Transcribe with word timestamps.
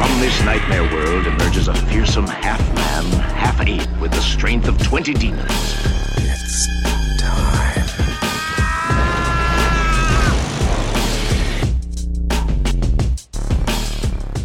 From 0.00 0.18
this 0.18 0.42
nightmare 0.46 0.84
world 0.84 1.26
emerges 1.26 1.68
a 1.68 1.74
fearsome 1.74 2.26
half-man, 2.26 3.04
half-ape 3.34 4.00
with 4.00 4.10
the 4.10 4.22
strength 4.22 4.66
of 4.66 4.82
20 4.82 5.12
demons. 5.12 5.44
It's 6.16 6.66
time. 7.20 7.84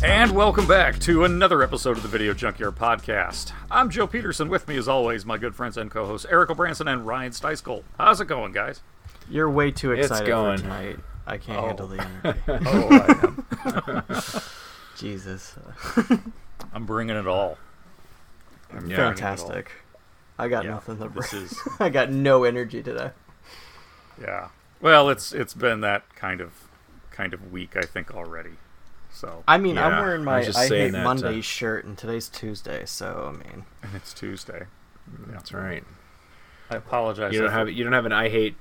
And 0.03 0.31
welcome 0.31 0.67
back 0.67 0.99
to 0.99 1.23
another 1.23 1.63
episode 1.63 1.95
of 1.95 2.03
the 2.03 2.09
Video 2.09 2.33
Junkyard 2.33 2.75
Podcast. 2.75 3.53
I'm 3.71 3.89
Joe 3.89 4.07
Peterson. 4.07 4.49
With 4.49 4.67
me, 4.67 4.75
as 4.75 4.89
always, 4.89 5.25
my 5.25 5.37
good 5.37 5.55
friends 5.55 5.77
and 5.77 5.89
co-hosts 5.89 6.27
Erik 6.29 6.53
Branson 6.57 6.89
and 6.89 7.07
Ryan 7.07 7.31
Steiskol. 7.31 7.83
How's 7.97 8.19
it 8.19 8.25
going, 8.25 8.51
guys? 8.51 8.81
You're 9.29 9.49
way 9.49 9.71
too 9.71 9.93
excited 9.93 10.03
It's 10.03 10.11
excited 10.11 10.27
going. 10.27 10.57
for 10.57 10.63
tonight. 10.63 10.99
I 11.25 11.37
can't 11.37 11.59
oh. 11.59 11.67
handle 11.67 11.87
the 11.87 12.01
energy. 12.25 12.41
Oh, 12.49 12.89
I 12.91 14.01
am. 14.01 14.41
Jesus. 14.95 15.55
I'm 16.73 16.85
bringing 16.85 17.15
it 17.15 17.27
all. 17.27 17.57
I'm 18.71 18.87
Yeah. 18.87 18.95
bringing 18.95 19.13
it 19.13 19.19
Fantastic. 19.19 19.71
I 20.37 20.47
got 20.47 20.65
Yeah, 20.65 20.71
nothing 20.71 20.97
to 20.97 21.09
this 21.09 21.29
bring. 21.31 21.43
is- 21.43 21.59
I 21.79 21.89
got 21.89 22.11
no 22.11 22.43
energy 22.43 22.81
today. 22.83 23.11
Yeah. 24.21 24.49
Well, 24.81 25.09
it's 25.09 25.31
it's 25.33 25.53
been 25.53 25.81
that 25.81 26.13
kind 26.15 26.41
of 26.41 26.51
kind 27.11 27.33
of 27.33 27.51
week, 27.51 27.75
I 27.77 27.81
think, 27.81 28.13
already. 28.13 28.51
So 29.11 29.43
I 29.47 29.57
mean, 29.57 29.75
Yeah, 29.75 29.87
I'm 29.87 30.01
wearing 30.03 30.21
I 30.21 30.25
my 30.25 30.37
was 30.39 30.47
just 30.47 30.59
I 30.59 30.67
saying 30.67 30.83
hate 30.87 30.91
that, 30.91 31.01
uh, 31.01 31.03
Mondays 31.03 31.45
shirt, 31.45 31.85
and 31.85 31.97
today's 31.97 32.27
Tuesday, 32.27 32.85
so 32.85 33.31
I 33.33 33.37
mean, 33.37 33.65
and 33.83 33.95
it's 33.95 34.13
Tuesday. 34.13 34.65
That's 35.27 35.53
right. 35.53 35.83
I 36.69 36.75
apologize. 36.75 37.33
You 37.33 37.41
don't 37.41 37.51
have 37.51 37.67
think- 37.67 37.77
you 37.77 37.83
don't 37.83 37.93
have 37.93 38.05
an 38.05 38.11
I 38.11 38.27
hate 38.29 38.55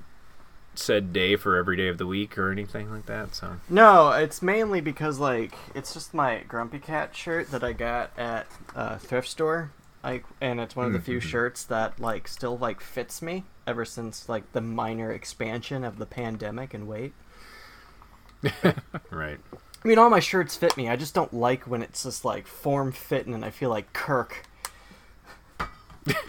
said 0.79 1.13
day 1.13 1.35
for 1.35 1.55
every 1.55 1.75
day 1.77 1.87
of 1.87 1.97
the 1.97 2.07
week 2.07 2.37
or 2.37 2.51
anything 2.51 2.91
like 2.91 3.05
that. 3.07 3.35
So 3.35 3.57
no, 3.69 4.11
it's 4.11 4.41
mainly 4.41 4.81
because 4.81 5.19
like 5.19 5.53
it's 5.73 5.93
just 5.93 6.13
my 6.13 6.43
Grumpy 6.47 6.79
Cat 6.79 7.15
shirt 7.15 7.51
that 7.51 7.63
I 7.63 7.73
got 7.73 8.11
at 8.17 8.47
a 8.75 8.97
thrift 8.99 9.27
store, 9.27 9.71
like, 10.03 10.25
and 10.41 10.59
it's 10.59 10.75
one 10.75 10.85
of 10.85 10.93
the 10.93 10.99
few 10.99 11.19
Mm-hmm. 11.19 11.27
shirts 11.29 11.63
that 11.65 11.99
like 11.99 12.27
still 12.27 12.57
like 12.57 12.81
fits 12.81 13.21
me 13.21 13.43
ever 13.67 13.85
since 13.85 14.29
like 14.29 14.51
the 14.53 14.61
minor 14.61 15.11
expansion 15.11 15.83
of 15.83 15.97
the 15.97 16.05
pandemic 16.05 16.73
and 16.73 16.87
weight. 16.87 17.13
right. 19.11 19.39
I 19.83 19.87
mean, 19.87 19.97
all 19.99 20.09
my 20.09 20.19
shirts 20.19 20.55
fit 20.55 20.75
me. 20.77 20.89
I 20.89 20.95
just 20.95 21.13
don't 21.13 21.33
like 21.33 21.63
when 21.67 21.81
it's 21.81 22.03
just 22.03 22.25
like 22.25 22.47
form 22.47 22.91
fitting 22.91 23.33
and 23.33 23.45
I 23.45 23.49
feel 23.49 23.69
like 23.69 23.93
Kirk. 23.93 24.45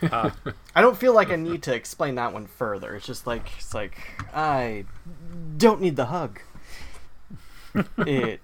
Uh, 0.02 0.30
I 0.74 0.80
don't 0.80 0.96
feel 0.96 1.12
like 1.14 1.30
I 1.30 1.36
need 1.36 1.62
to 1.64 1.74
explain 1.74 2.14
that 2.14 2.32
one 2.32 2.46
further. 2.46 2.94
It's 2.96 3.06
just 3.06 3.27
like 3.27 3.48
it's 3.58 3.74
like 3.74 3.98
I 4.34 4.84
don't 5.56 5.80
need 5.80 5.96
the 5.96 6.06
hug. 6.06 6.41
it 7.98 8.41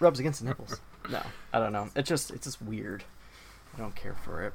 rubs 0.00 0.18
against 0.20 0.40
the 0.40 0.46
nipples. 0.46 0.80
No, 1.10 1.22
I 1.52 1.58
don't 1.60 1.72
know. 1.72 1.88
It 1.94 2.04
just 2.06 2.30
it's 2.32 2.46
just 2.46 2.60
weird. 2.62 3.04
I 3.74 3.78
don't 3.78 3.94
care 3.94 4.14
for 4.24 4.42
it. 4.42 4.54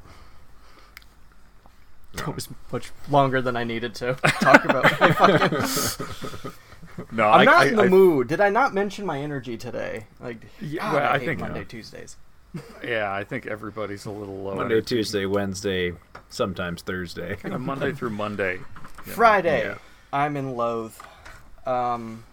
That 2.14 2.34
was 2.36 2.50
much 2.72 2.92
longer 3.10 3.42
than 3.42 3.56
I 3.56 3.64
needed 3.64 3.94
to 3.96 4.16
talk 4.16 4.66
about. 4.66 4.84
my 5.00 5.12
fucking... 5.14 6.52
no, 7.12 7.28
I'm 7.28 7.42
I, 7.42 7.46
not 7.46 7.56
I- 7.62 7.66
in 7.68 7.76
the 7.76 7.84
I- 7.84 7.88
mood. 7.88 8.28
Did 8.28 8.42
I 8.42 8.50
not 8.50 8.74
mention 8.74 9.06
my 9.06 9.20
energy 9.22 9.58
today? 9.58 10.08
Like, 10.20 10.38
Yeah, 10.60 10.82
God, 10.82 10.94
well, 10.96 11.12
I, 11.14 11.20
think- 11.20 11.40
Monday, 11.40 11.60
yeah. 11.60 11.66
Tuesdays. 11.66 12.18
Yeah, 12.84 13.14
I 13.14 13.24
think 13.24 13.46
everybody's 13.46 14.06
a 14.06 14.12
little 14.12 14.38
low. 14.42 14.56
Monday, 14.56 14.76
energy. 14.76 14.96
Tuesday, 14.96 15.26
Wednesday, 15.26 15.94
sometimes 16.30 16.82
Thursday. 16.82 17.36
Kind 17.36 17.54
of 17.54 17.62
Monday 17.62 17.92
through 17.94 18.10
Monday. 18.12 18.54
you 18.56 18.60
know. 19.08 19.14
Friday, 19.14 19.64
Yeah. 19.66 19.76
I'm 20.12 20.36
in 20.36 20.56
loathe. 20.56 20.96
Um, 21.68 22.24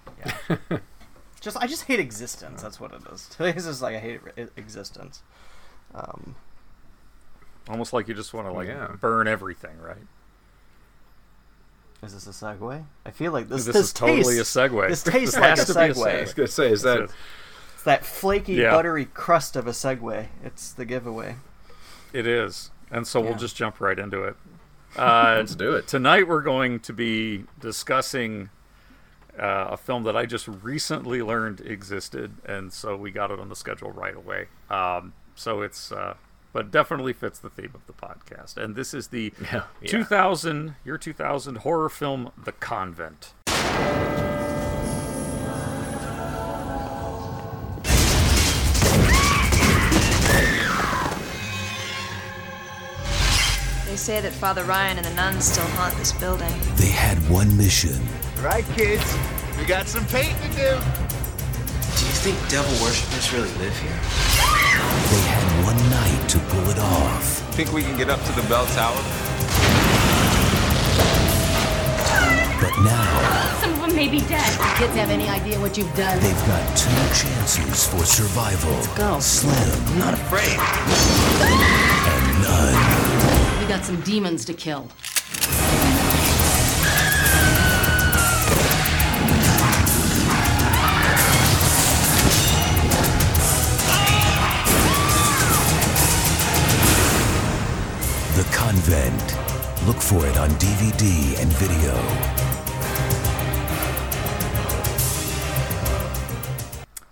yeah. 0.49 0.57
just 1.41 1.59
I 1.59 1.67
just 1.67 1.85
hate 1.85 2.01
existence. 2.01 2.63
That's 2.63 2.81
what 2.81 2.93
it 2.93 3.03
is. 3.13 3.29
Today's 3.37 3.67
just 3.67 3.83
like 3.83 3.95
I 3.97 3.99
hate 3.99 4.21
existence. 4.57 5.23
Um, 5.95 6.35
Almost 7.69 7.93
like 7.93 8.07
you 8.09 8.15
just 8.15 8.33
want 8.33 8.47
to 8.47 8.53
like 8.53 8.69
Yeah. 8.69 8.93
burn 9.01 9.29
everything, 9.29 9.79
right? 9.81 9.97
is 12.03 12.13
this 12.15 12.27
a 12.27 12.45
segue? 12.45 12.85
I 13.05 13.11
feel 13.11 13.33
like 13.33 13.49
this. 13.49 13.65
This, 13.65 13.75
this 13.75 13.85
is 13.87 13.93
totally 13.93 14.39
a 14.39 14.43
segue. 14.43 14.89
This 14.89 15.03
tastes 15.03 15.35
This 15.35 15.41
like 15.41 15.45
a 15.45 15.49
has 15.57 15.67
to 15.67 15.75
be 15.75 15.81
a 15.81 15.89
segue. 15.95 16.19
I 16.19 16.21
was 16.21 16.35
gonna 16.35 16.47
say, 16.49 16.71
is 16.71 16.83
that 16.83 16.99
That's 17.01 17.13
It's 17.13 17.21
that 17.87 18.05
flaky, 18.05 18.53
Yeah. 18.55 18.71
buttery 18.73 19.07
crust 19.07 19.57
of 19.57 19.67
a 19.67 19.71
segue. 19.71 20.27
It's 20.45 20.73
the 20.73 20.85
giveaway. 20.85 21.37
It 22.13 22.27
is, 22.27 22.71
and 22.91 23.07
so 23.07 23.21
we'll 23.21 23.35
just 23.35 23.57
jump 23.57 23.81
right 23.81 23.99
into 23.99 24.23
it. 24.25 24.37
Uh, 24.97 25.35
Let's 25.37 25.55
do 25.55 25.73
it. 25.75 25.87
Tonight 25.87 26.27
we're 26.27 26.41
going 26.41 26.81
to 26.81 26.93
be 26.95 27.45
discussing 27.61 28.49
uh, 29.39 29.67
a 29.73 29.77
film 29.77 30.05
that 30.05 30.17
I 30.17 30.25
just 30.25 30.49
recently 30.49 31.21
learned 31.21 31.61
existed, 31.61 32.33
and 32.47 32.73
so 32.73 32.97
we 32.97 33.11
got 33.11 33.31
it 33.31 33.39
on 33.39 33.51
the 33.51 33.57
schedule 33.57 33.91
right 33.91 34.17
away. 34.17 34.47
Um, 34.71 35.13
so 35.35 35.61
it's, 35.61 35.93
uh, 35.93 36.15
but 36.55 36.71
definitely 36.71 37.13
fits 37.13 37.39
the 37.39 37.51
theme 37.51 37.73
of 37.75 37.87
the 37.87 37.93
podcast. 37.93 38.57
And 38.57 38.75
this 38.75 38.95
is 38.95 39.09
the 39.09 39.35
Yeah, 39.43 39.65
yeah. 39.83 39.89
2000 39.91 40.77
year 40.87 40.97
2000 40.97 41.57
horror 41.59 41.91
film, 41.91 42.33
The 42.43 42.53
Convent. 42.53 43.35
They 53.97 54.03
say 54.13 54.21
that 54.21 54.33
Father 54.35 54.63
Ryan 54.65 54.99
and 54.99 55.07
the 55.07 55.15
nuns 55.15 55.47
still 55.47 55.65
haunt 55.69 55.97
this 55.97 56.13
building. 56.13 56.53
They 56.77 56.93
had 56.93 57.17
one 57.31 57.57
mission 57.57 57.97
Right, 58.45 58.63
kids, 58.77 59.01
we 59.57 59.65
got 59.65 59.89
some 59.89 60.05
painting 60.13 60.37
to 60.37 60.49
do. 60.53 60.69
Do 61.97 62.03
you 62.05 62.17
think 62.21 62.37
devil 62.53 62.69
worshippers 62.85 63.33
really 63.33 63.49
live 63.57 63.73
here? 63.81 63.97
They 65.09 65.23
had 65.25 65.49
one 65.65 65.81
night 65.89 66.29
to 66.29 66.39
pull 66.53 66.69
it 66.69 66.79
off. 66.79 67.41
Think 67.57 67.73
we 67.73 67.81
can 67.81 67.97
get 67.97 68.11
up 68.11 68.21
to 68.25 68.33
the 68.33 68.47
bell 68.53 68.67
tower? 68.77 69.01
But 72.61 72.77
now 72.85 73.57
Some 73.65 73.73
of 73.73 73.81
them 73.81 73.97
may 73.97 74.09
be 74.09 74.21
dead. 74.29 74.45
The 74.61 74.75
Kids 74.77 74.95
have 75.01 75.09
any 75.09 75.27
idea 75.31 75.59
what 75.59 75.79
you've 75.79 75.97
done? 75.97 76.21
they've 76.21 76.45
got 76.45 76.77
two 76.77 76.93
chances 77.17 77.89
for 77.89 78.05
survival. 78.05 78.77
go. 78.95 79.19
Slim 79.21 79.57
I'm 79.57 79.99
not 79.99 80.13
afraid. 80.13 80.53
and 82.13 82.43
none. 82.45 83.46
We 83.67 83.73
got 83.73 83.85
some 83.85 84.01
demons 84.03 84.45
to 84.45 84.55
kill. 84.55 84.83
The 98.37 98.47
Convent. 98.53 99.37
Look 99.89 99.97
for 99.97 100.25
it 100.25 100.37
on 100.37 100.49
DVD 100.61 101.41
and 101.41 101.51
video. 101.55 102.47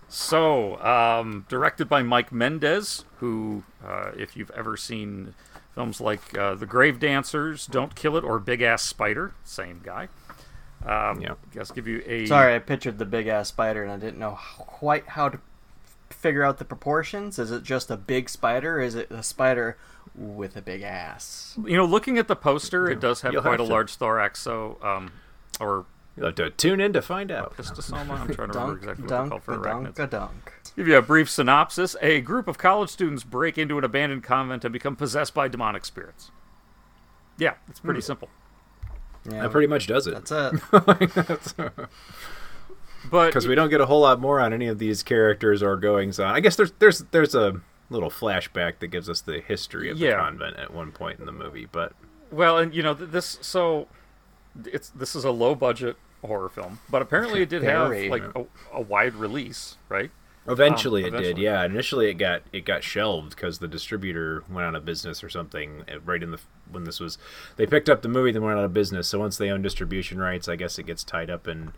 So, 0.08 0.80
um, 0.80 1.46
directed 1.48 1.88
by 1.88 2.04
Mike 2.04 2.30
Mendez, 2.30 3.04
who, 3.16 3.64
uh, 3.84 4.12
if 4.16 4.36
you've 4.36 4.52
ever 4.52 4.76
seen 4.76 5.34
films 5.74 6.00
like 6.00 6.36
uh, 6.38 6.54
The 6.54 6.66
Grave 6.66 6.98
Dancers, 7.00 7.66
Don't 7.66 7.94
Kill 7.94 8.16
It, 8.16 8.24
or 8.24 8.38
Big 8.38 8.62
Ass 8.62 8.82
Spider, 8.82 9.34
same 9.44 9.80
guy. 9.84 10.08
Um, 10.86 11.20
Yeah. 11.20 11.32
I 11.32 11.54
guess 11.54 11.70
give 11.70 11.86
you 11.88 12.02
a 12.06 12.26
Sorry, 12.26 12.54
I 12.54 12.58
pictured 12.58 12.98
the 12.98 13.06
big 13.06 13.26
ass 13.26 13.48
spider 13.48 13.82
and 13.82 13.90
I 13.90 13.96
didn't 13.96 14.18
know 14.18 14.38
quite 14.58 15.08
how 15.08 15.30
to 15.30 15.38
figure 16.10 16.44
out 16.44 16.58
the 16.58 16.64
proportions. 16.66 17.38
Is 17.38 17.50
it 17.50 17.62
just 17.62 17.90
a 17.90 17.96
big 17.96 18.28
spider, 18.28 18.80
is 18.80 18.94
it 18.94 19.10
a 19.10 19.22
spider 19.22 19.78
with 20.14 20.56
a 20.58 20.62
big 20.62 20.82
ass? 20.82 21.54
You 21.64 21.76
know, 21.78 21.86
looking 21.86 22.18
at 22.18 22.28
the 22.28 22.36
poster, 22.36 22.90
it 22.90 23.00
does 23.00 23.22
have 23.22 23.32
You'll 23.32 23.40
quite 23.42 23.52
have 23.52 23.60
a 23.60 23.66
to. 23.66 23.72
large 23.72 23.94
thorax. 23.96 24.40
So, 24.40 24.76
um, 24.82 25.12
or 25.58 25.86
You'll 26.16 26.26
have 26.26 26.34
to 26.36 26.50
tune 26.50 26.80
in 26.80 26.92
to 26.92 27.02
find 27.02 27.30
out. 27.32 27.56
histosoma. 27.56 28.10
I'm 28.10 28.32
trying 28.32 28.50
to 28.52 28.58
remember 28.58 28.76
Dunk, 28.76 28.78
exactly 28.78 29.02
what 29.02 29.08
they're 29.08 29.28
called 29.28 29.42
for 29.42 29.54
a 29.54 29.62
dunk, 29.62 29.96
arachnids. 29.96 30.10
dunk. 30.10 30.52
Give 30.76 30.88
you 30.88 30.96
a 30.96 31.02
brief 31.02 31.28
synopsis. 31.28 31.96
A 32.02 32.20
group 32.20 32.46
of 32.48 32.56
college 32.58 32.90
students 32.90 33.24
break 33.24 33.58
into 33.58 33.78
an 33.78 33.84
abandoned 33.84 34.22
convent 34.22 34.64
and 34.64 34.72
become 34.72 34.94
possessed 34.96 35.34
by 35.34 35.48
demonic 35.48 35.84
spirits. 35.84 36.30
Yeah, 37.38 37.54
it's 37.68 37.80
pretty 37.80 38.00
hmm. 38.00 38.04
simple. 38.04 38.28
Yeah, 39.30 39.42
That 39.42 39.50
pretty 39.50 39.66
much 39.66 39.86
does 39.86 40.06
it. 40.06 40.24
that's 40.24 41.54
it. 41.58 41.72
But 43.10 43.26
because 43.26 43.46
we 43.46 43.54
don't 43.54 43.68
get 43.68 43.80
a 43.82 43.86
whole 43.86 44.00
lot 44.00 44.18
more 44.18 44.40
on 44.40 44.52
any 44.54 44.66
of 44.66 44.78
these 44.78 45.02
characters 45.02 45.62
or 45.62 45.76
goings 45.76 46.18
on. 46.18 46.34
I 46.34 46.40
guess 46.40 46.56
there's 46.56 46.72
there's 46.78 47.00
there's 47.10 47.34
a 47.34 47.60
little 47.90 48.08
flashback 48.10 48.78
that 48.78 48.86
gives 48.88 49.10
us 49.10 49.20
the 49.20 49.40
history 49.40 49.90
of 49.90 49.98
Yeah. 49.98 50.10
the 50.12 50.16
convent 50.16 50.56
at 50.56 50.72
one 50.72 50.90
point 50.90 51.20
in 51.20 51.26
the 51.26 51.32
movie. 51.32 51.66
But 51.70 51.92
Well, 52.30 52.56
and 52.58 52.74
you 52.74 52.82
know 52.82 52.94
this 52.94 53.38
so 53.42 53.88
it's 54.66 54.90
this 54.90 55.14
is 55.16 55.24
a 55.24 55.30
low 55.30 55.54
budget 55.54 55.96
horror 56.22 56.48
film, 56.48 56.78
but 56.90 57.02
apparently 57.02 57.42
it 57.42 57.48
did 57.48 57.62
have 57.62 57.90
like 58.10 58.22
a, 58.36 58.44
a 58.72 58.80
wide 58.80 59.14
release, 59.14 59.76
right? 59.88 60.10
eventually 60.46 61.04
Um, 61.04 61.14
it 61.14 61.18
did, 61.22 61.38
yeah. 61.38 61.64
Initially 61.64 62.10
it 62.10 62.14
got 62.14 62.42
it 62.52 62.66
got 62.66 62.84
shelved 62.84 63.30
because 63.30 63.60
the 63.60 63.68
distributor 63.68 64.44
went 64.48 64.66
out 64.66 64.74
of 64.74 64.84
business 64.84 65.24
or 65.24 65.30
something. 65.30 65.84
uh, 65.90 66.00
Right 66.00 66.22
in 66.22 66.32
the 66.32 66.40
when 66.70 66.84
this 66.84 67.00
was, 67.00 67.16
they 67.56 67.66
picked 67.66 67.88
up 67.88 68.02
the 68.02 68.08
movie, 68.08 68.30
then 68.32 68.42
went 68.42 68.58
out 68.58 68.64
of 68.64 68.74
business. 68.74 69.08
So 69.08 69.18
once 69.18 69.38
they 69.38 69.48
own 69.50 69.62
distribution 69.62 70.18
rights, 70.18 70.46
I 70.48 70.56
guess 70.56 70.78
it 70.78 70.84
gets 70.84 71.02
tied 71.02 71.30
up 71.30 71.48
in 71.48 71.72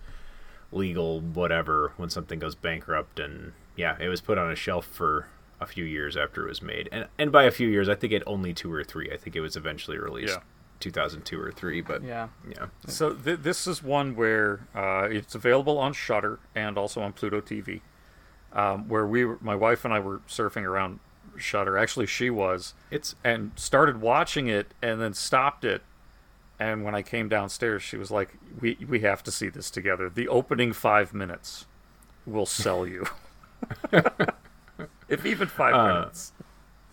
legal 0.72 1.20
whatever 1.20 1.92
when 1.96 2.10
something 2.10 2.38
goes 2.40 2.54
bankrupt 2.56 3.20
and 3.20 3.52
yeah 3.76 3.96
it 4.00 4.08
was 4.08 4.20
put 4.20 4.36
on 4.36 4.50
a 4.50 4.56
shelf 4.56 4.84
for 4.84 5.28
a 5.60 5.66
few 5.66 5.84
years 5.84 6.16
after 6.16 6.44
it 6.44 6.48
was 6.48 6.60
made 6.60 6.88
and 6.90 7.06
and 7.18 7.30
by 7.30 7.44
a 7.44 7.52
few 7.52 7.68
years 7.68 7.88
i 7.88 7.94
think 7.94 8.12
it 8.12 8.20
only 8.26 8.52
two 8.52 8.70
or 8.72 8.82
three 8.82 9.08
i 9.12 9.16
think 9.16 9.36
it 9.36 9.40
was 9.40 9.54
eventually 9.56 9.96
released 9.96 10.34
Yeah. 10.34 10.40
2002 10.80 11.40
or 11.40 11.50
three 11.52 11.80
but 11.80 12.02
Yeah. 12.02 12.28
yeah 12.48 12.66
So 12.86 13.14
th- 13.14 13.40
this 13.40 13.66
is 13.66 13.82
one 13.82 14.14
where 14.16 14.66
uh, 14.74 15.08
it's 15.10 15.34
available 15.34 15.78
on 15.78 15.92
Shudder 15.92 16.38
and 16.54 16.76
also 16.78 17.00
on 17.02 17.12
Pluto 17.12 17.40
TV. 17.40 17.80
Um, 18.52 18.88
where 18.88 19.06
we, 19.06 19.24
were, 19.24 19.38
my 19.42 19.54
wife 19.54 19.84
and 19.84 19.92
I 19.92 20.00
were 20.00 20.20
surfing 20.28 20.62
around 20.64 21.00
Shudder. 21.36 21.76
Actually, 21.76 22.06
she 22.06 22.30
was. 22.30 22.72
It's 22.90 23.14
and 23.22 23.52
started 23.56 24.00
watching 24.00 24.48
it 24.48 24.72
and 24.80 25.00
then 25.00 25.12
stopped 25.12 25.64
it. 25.64 25.82
And 26.58 26.82
when 26.84 26.94
I 26.94 27.02
came 27.02 27.28
downstairs, 27.28 27.82
she 27.82 27.98
was 27.98 28.10
like, 28.10 28.38
"We 28.58 28.78
we 28.88 29.00
have 29.00 29.22
to 29.24 29.30
see 29.30 29.50
this 29.50 29.70
together. 29.70 30.08
The 30.08 30.26
opening 30.28 30.72
five 30.72 31.12
minutes 31.12 31.66
will 32.24 32.46
sell 32.46 32.86
you, 32.86 33.04
if 35.08 35.26
even 35.26 35.48
five 35.48 35.74
Uh, 35.74 35.86
minutes." 35.94 36.32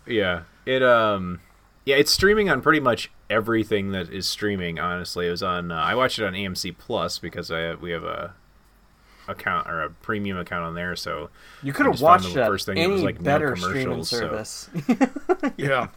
yeah 0.06 0.42
it 0.66 0.84
um 0.84 1.40
yeah 1.86 1.96
it's 1.96 2.12
streaming 2.12 2.50
on 2.50 2.62
pretty 2.62 2.80
much 2.80 3.12
everything 3.30 3.92
that 3.92 4.10
is 4.12 4.28
streaming 4.28 4.80
honestly 4.80 5.28
it 5.28 5.32
was 5.32 5.44
on 5.44 5.72
uh, 5.72 5.76
i 5.76 5.94
watched 5.96 6.20
it 6.20 6.26
on 6.26 6.34
amc 6.34 6.78
plus 6.78 7.20
because 7.20 7.52
i 7.52 7.74
we 7.76 7.92
have 7.92 8.04
a 8.04 8.34
account 9.28 9.68
or 9.70 9.82
a 9.82 9.90
premium 9.90 10.38
account 10.38 10.64
on 10.66 10.76
there 10.76 10.96
so 10.96 11.30
You 11.62 11.72
could 11.74 11.86
have 11.86 12.02
watched 12.02 12.26
the 12.30 12.36
that 12.42 12.48
first 12.48 12.66
thing 12.66 12.78
any 12.78 12.88
that 12.88 12.94
was 12.94 13.04
like 13.04 13.20
no 13.22 13.24
better 13.24 13.56
streaming 13.56 13.84
commercials, 14.04 14.10
so- 14.10 14.18
service. 14.20 14.70
yeah. 15.58 15.88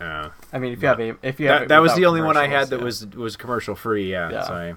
Uh, 0.00 0.28
I 0.52 0.58
mean, 0.58 0.72
if 0.72 0.82
you 0.82 0.88
have 0.88 1.00
a, 1.00 1.16
if 1.22 1.38
you 1.40 1.46
that, 1.48 1.62
it 1.62 1.68
that 1.68 1.78
was 1.82 1.94
the 1.94 2.06
only 2.06 2.20
one 2.20 2.36
I 2.36 2.46
had 2.48 2.68
commercials, 2.68 3.00
that 3.00 3.14
was 3.14 3.16
was 3.16 3.36
commercial 3.36 3.74
free. 3.74 4.10
Yeah, 4.10 4.30
Yeah. 4.30 4.42
so 4.44 4.54
I 4.54 4.74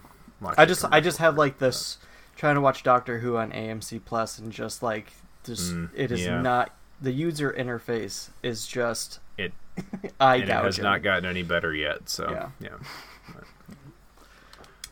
I 0.58 0.66
just 0.66 0.86
I 0.92 1.02
just 1.02 1.18
have 1.18 1.38
like 1.38 1.58
this 1.60 1.98
trying 2.36 2.56
to 2.56 2.62
watch 2.62 2.82
Doctor 2.84 3.20
Who 3.20 3.36
on 3.38 3.52
AMC 3.52 4.02
Plus 4.06 4.38
and 4.40 4.52
just 4.52 4.82
like 4.84 5.14
just 5.44 5.74
Mm, 5.74 5.90
it 5.96 6.12
is 6.12 6.22
yeah. 6.26 6.40
not 6.42 6.72
the 7.02 7.12
user 7.12 7.52
interface 7.52 8.30
is 8.44 8.66
just 8.68 9.20
it. 9.38 9.54
eye 10.20 10.36
and 10.36 10.44
it 10.44 10.50
has 10.50 10.64
gouging. 10.64 10.84
not 10.84 11.04
gotten 11.04 11.26
any 11.26 11.44
better 11.44 11.74
yet. 11.74 12.10
So 12.10 12.30
Yeah. 12.32 12.50
yeah. 12.60 12.78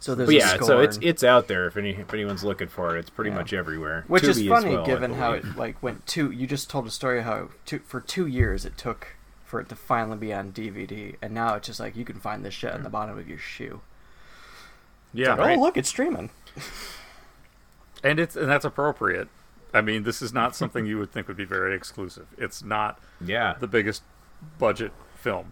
So 0.05 0.13
there's 0.13 0.27
But 0.27 0.35
a 0.35 0.37
yeah, 0.37 0.59
so 0.59 0.81
it's 0.81 0.99
it's 1.01 1.23
out 1.23 1.47
there 1.47 1.65
if 1.65 1.77
any 1.77 1.89
if 1.89 2.13
anyone's 2.13 2.43
looking 2.43 2.67
for 2.67 2.95
it. 2.95 2.99
It's 2.99 3.09
pretty 3.09 3.31
Yeah. 3.31 3.37
much 3.37 3.53
everywhere. 3.53 4.03
Which 4.07 4.23
is 4.23 4.37
Tubi 4.37 4.43
as 4.43 4.49
funny 4.49 4.75
well, 4.75 4.85
given 4.85 5.13
how 5.15 5.33
it 5.33 5.57
like 5.57 5.81
went 5.81 6.05
two. 6.05 6.29
You 6.29 6.45
just 6.45 6.69
told 6.69 6.85
a 6.85 6.91
story 6.91 7.23
how 7.23 7.49
two, 7.65 7.79
for 7.79 8.01
two 8.01 8.27
years 8.27 8.65
it 8.65 8.77
took 8.77 9.15
for 9.43 9.59
it 9.59 9.69
to 9.69 9.75
finally 9.75 10.17
be 10.17 10.31
on 10.31 10.51
DVD, 10.51 11.15
and 11.23 11.33
now 11.33 11.55
it's 11.55 11.65
just 11.65 11.79
like 11.79 11.95
you 11.95 12.05
can 12.05 12.19
find 12.19 12.45
this 12.45 12.53
shit 12.53 12.71
on 12.71 12.83
the 12.83 12.89
hmm. 12.89 12.93
bottom 12.93 13.17
of 13.17 13.27
your 13.27 13.39
shoe. 13.39 13.81
Yeah, 15.11 15.29
like, 15.31 15.39
oh, 15.39 15.43
right. 15.43 15.57
Oh 15.57 15.61
look, 15.61 15.75
it's 15.75 15.89
streaming. 15.89 16.29
and 18.03 18.19
it's 18.19 18.35
and 18.35 18.47
that's 18.47 18.65
appropriate. 18.65 19.27
I 19.73 19.81
mean, 19.81 20.03
this 20.03 20.21
is 20.21 20.31
not 20.31 20.55
something 20.55 20.85
you 20.85 20.99
would 20.99 21.11
think 21.11 21.27
would 21.27 21.35
be 21.35 21.45
very 21.45 21.75
exclusive. 21.75 22.27
It's 22.37 22.63
not 22.63 22.99
yeah 23.19 23.55
the 23.59 23.67
biggest 23.67 24.03
budget 24.57 24.91
film. 25.15 25.51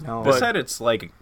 No, 0.00 0.22
This 0.22 0.40
had 0.40 0.56
its 0.56 0.80
like 0.80 1.12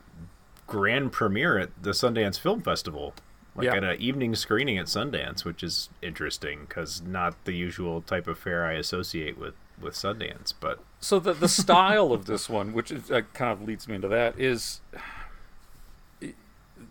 grand 0.67 1.12
premiere 1.12 1.58
at 1.58 1.70
the 1.82 1.91
Sundance 1.91 2.38
Film 2.38 2.61
Festival, 2.62 3.14
like 3.56 3.67
Yeah. 3.67 3.75
at 3.76 3.85
an 3.85 4.00
evening 4.00 4.35
screening 4.37 4.79
at 4.79 4.87
Sundance, 4.87 5.44
which 5.44 5.62
is 5.62 5.88
interesting 6.02 6.61
because 6.69 7.02
not 7.02 7.44
the 7.44 7.52
usual 7.52 8.00
type 8.02 8.26
of 8.29 8.38
fair 8.38 8.64
I 8.67 8.75
associate 8.75 9.37
with 9.38 9.55
with 9.81 9.94
Sundance. 9.94 10.52
But 10.58 10.79
So 11.00 11.19
the 11.19 11.32
the 11.32 11.49
style 11.49 12.12
of 12.12 12.26
this 12.26 12.49
one, 12.49 12.73
which 12.73 12.91
is, 12.93 13.11
uh, 13.11 13.23
kind 13.32 13.50
of 13.50 13.62
leads 13.62 13.88
me 13.88 13.94
into 13.96 14.08
that, 14.08 14.38
is 14.38 14.81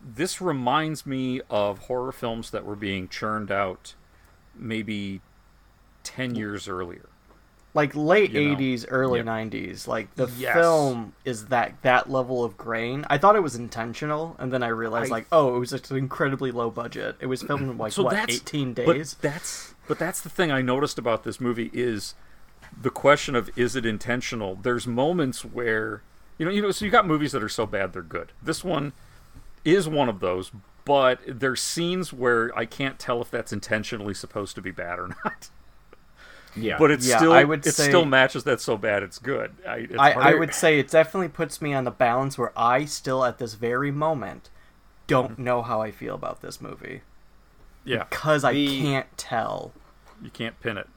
this 0.03 0.39
reminds 0.41 1.05
me 1.05 1.41
of 1.49 1.79
horror 1.79 2.11
films 2.11 2.51
that 2.51 2.65
were 2.65 2.75
being 2.75 3.07
churned 3.07 3.51
out 3.51 3.95
maybe 4.55 5.21
ten 6.03 6.35
years 6.35 6.67
earlier. 6.67 7.08
Like 7.79 7.95
late 7.95 8.31
you 8.31 8.49
know. 8.49 8.55
80s 8.55 8.85
early 8.89 9.19
Yep. 9.19 9.25
90s 9.27 9.87
like 9.87 10.13
the 10.15 10.27
Yes. 10.37 10.53
film 10.53 11.13
is 11.25 11.45
that 11.47 11.81
that 11.81 12.09
level 12.09 12.43
of 12.43 12.57
grain 12.57 13.05
i 13.09 13.17
thought 13.17 13.35
it 13.35 13.43
was 13.43 13.55
intentional 13.55 14.35
and 14.39 14.51
then 14.51 14.61
i 14.63 14.67
realized 14.67 15.11
I- 15.11 15.15
like 15.15 15.27
oh 15.31 15.55
it 15.55 15.59
was 15.59 15.69
just 15.71 15.89
an 15.91 15.97
incredibly 15.97 16.51
low 16.51 16.69
budget 16.69 17.15
it 17.19 17.27
was 17.27 17.41
filmed 17.43 17.69
in 17.69 17.77
like 17.77 17.91
so 17.93 18.03
what 18.03 18.13
that's 18.13 18.35
18 18.35 18.73
but 18.73 18.85
days 18.85 19.15
that's 19.21 19.73
but 19.87 19.97
that's 19.97 20.21
the 20.21 20.29
thing 20.29 20.51
I 20.51 20.61
noticed 20.61 20.99
about 20.99 21.23
this 21.23 21.39
movie 21.41 21.71
is 21.73 22.13
the 22.79 22.91
question 22.91 23.33
of 23.35 23.49
is 23.57 23.75
it 23.75 23.83
intentional. 23.87 24.55
There's 24.55 24.85
moments 24.85 25.43
where 25.43 26.03
you 26.37 26.45
know 26.45 26.51
you 26.51 26.61
know 26.61 26.69
so 26.69 26.85
you 26.85 26.91
got 26.91 27.07
movies 27.07 27.31
that 27.31 27.41
are 27.41 27.49
so 27.49 27.65
bad 27.65 27.93
they're 27.93 28.03
good. 28.03 28.31
This 28.39 28.63
one 28.63 28.93
is 29.65 29.89
one 29.89 30.07
of 30.07 30.19
those, 30.19 30.51
but 30.85 31.21
there's 31.27 31.59
scenes 31.59 32.13
where 32.13 32.55
I 32.55 32.65
can't 32.65 32.99
tell 32.99 33.19
if 33.19 33.31
that's 33.31 33.51
intentionally 33.51 34.13
supposed 34.13 34.53
to 34.55 34.61
be 34.61 34.69
bad 34.69 34.99
or 34.99 35.07
not. 35.25 35.49
Yeah, 36.61 36.77
But 36.77 36.91
it's 36.91 37.07
Yeah, 37.07 37.17
still 37.17 37.33
I 37.33 37.43
would 37.43 37.65
it 37.65 37.73
say- 37.73 37.87
still 37.87 38.05
matches 38.05 38.43
that 38.45 38.61
so 38.61 38.77
bad 38.77 39.03
it's 39.03 39.17
good. 39.19 39.55
I, 39.67 39.75
it's 39.77 39.95
I, 39.97 40.11
I 40.11 40.33
would 40.35 40.53
say 40.53 40.79
it 40.79 40.89
definitely 40.89 41.29
puts 41.29 41.61
me 41.61 41.73
on 41.73 41.83
the 41.83 41.91
balance 41.91 42.37
where 42.37 42.51
i 42.57 42.85
still 42.85 43.23
at 43.25 43.37
this 43.37 43.53
very 43.55 43.91
moment 43.91 44.49
don't 45.07 45.31
Mm-hmm. 45.33 45.43
know 45.43 45.61
how 45.61 45.81
i 45.81 45.91
feel 45.91 46.13
about 46.15 46.41
this 46.41 46.61
movie 46.61 47.01
yeah 47.83 48.03
because 48.09 48.43
i 48.43 48.53
can't 48.53 49.07
tell 49.17 49.71
you 50.21 50.29
can't 50.29 50.59
pin 50.59 50.77
it. 50.77 50.87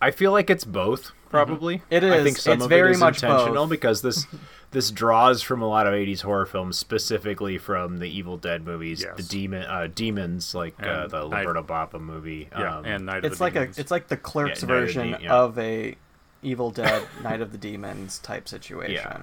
I 0.00 0.10
feel 0.12 0.30
like 0.32 0.48
it's 0.50 0.64
both. 0.64 1.10
Probably 1.30 1.82
It 1.90 2.02
is. 2.04 2.12
I 2.12 2.22
think 2.24 2.38
some 2.38 2.54
It's 2.54 2.64
of 2.64 2.68
very 2.70 2.90
it 2.90 2.94
is 2.94 3.00
much 3.00 3.22
intentional 3.22 3.64
both. 3.64 3.70
because 3.70 4.02
this 4.02 4.26
this 4.70 4.90
draws 4.90 5.42
from 5.42 5.60
a 5.62 5.68
lot 5.68 5.86
of 5.86 5.92
'80s 5.92 6.22
horror 6.22 6.46
films, 6.46 6.78
specifically 6.78 7.58
from 7.58 7.98
the 7.98 8.08
Evil 8.08 8.36
Dead 8.36 8.64
movies, 8.64 9.04
the 9.16 9.22
demon 9.22 9.62
uh, 9.64 9.88
demons, 9.94 10.54
like 10.54 10.74
uh, 10.82 11.06
the 11.06 11.28
Night- 11.28 11.46
Roberto 11.46 11.62
Bava 11.62 12.00
movie. 12.00 12.48
Yeah, 12.52 12.78
um, 12.78 12.84
and 12.84 13.06
Night 13.06 13.18
of 13.18 13.24
it's 13.26 13.38
the 13.38 13.44
like 13.44 13.52
Demons. 13.54 13.78
a 13.78 13.80
it's 13.80 13.90
like 13.90 14.08
the 14.08 14.16
clerks 14.16 14.62
Yeah, 14.62 14.68
Night 14.68 14.74
of 14.74 14.80
the 14.80 14.86
version 14.86 15.10
De- 15.12 15.22
yeah. 15.24 15.34
of 15.34 15.58
a 15.58 15.96
evil 16.42 16.70
dead 16.70 17.02
night 17.22 17.40
of 17.40 17.50
the 17.50 17.58
demons 17.58 18.20
type 18.20 18.48
situation 18.48 18.94
yeah. 18.94 19.22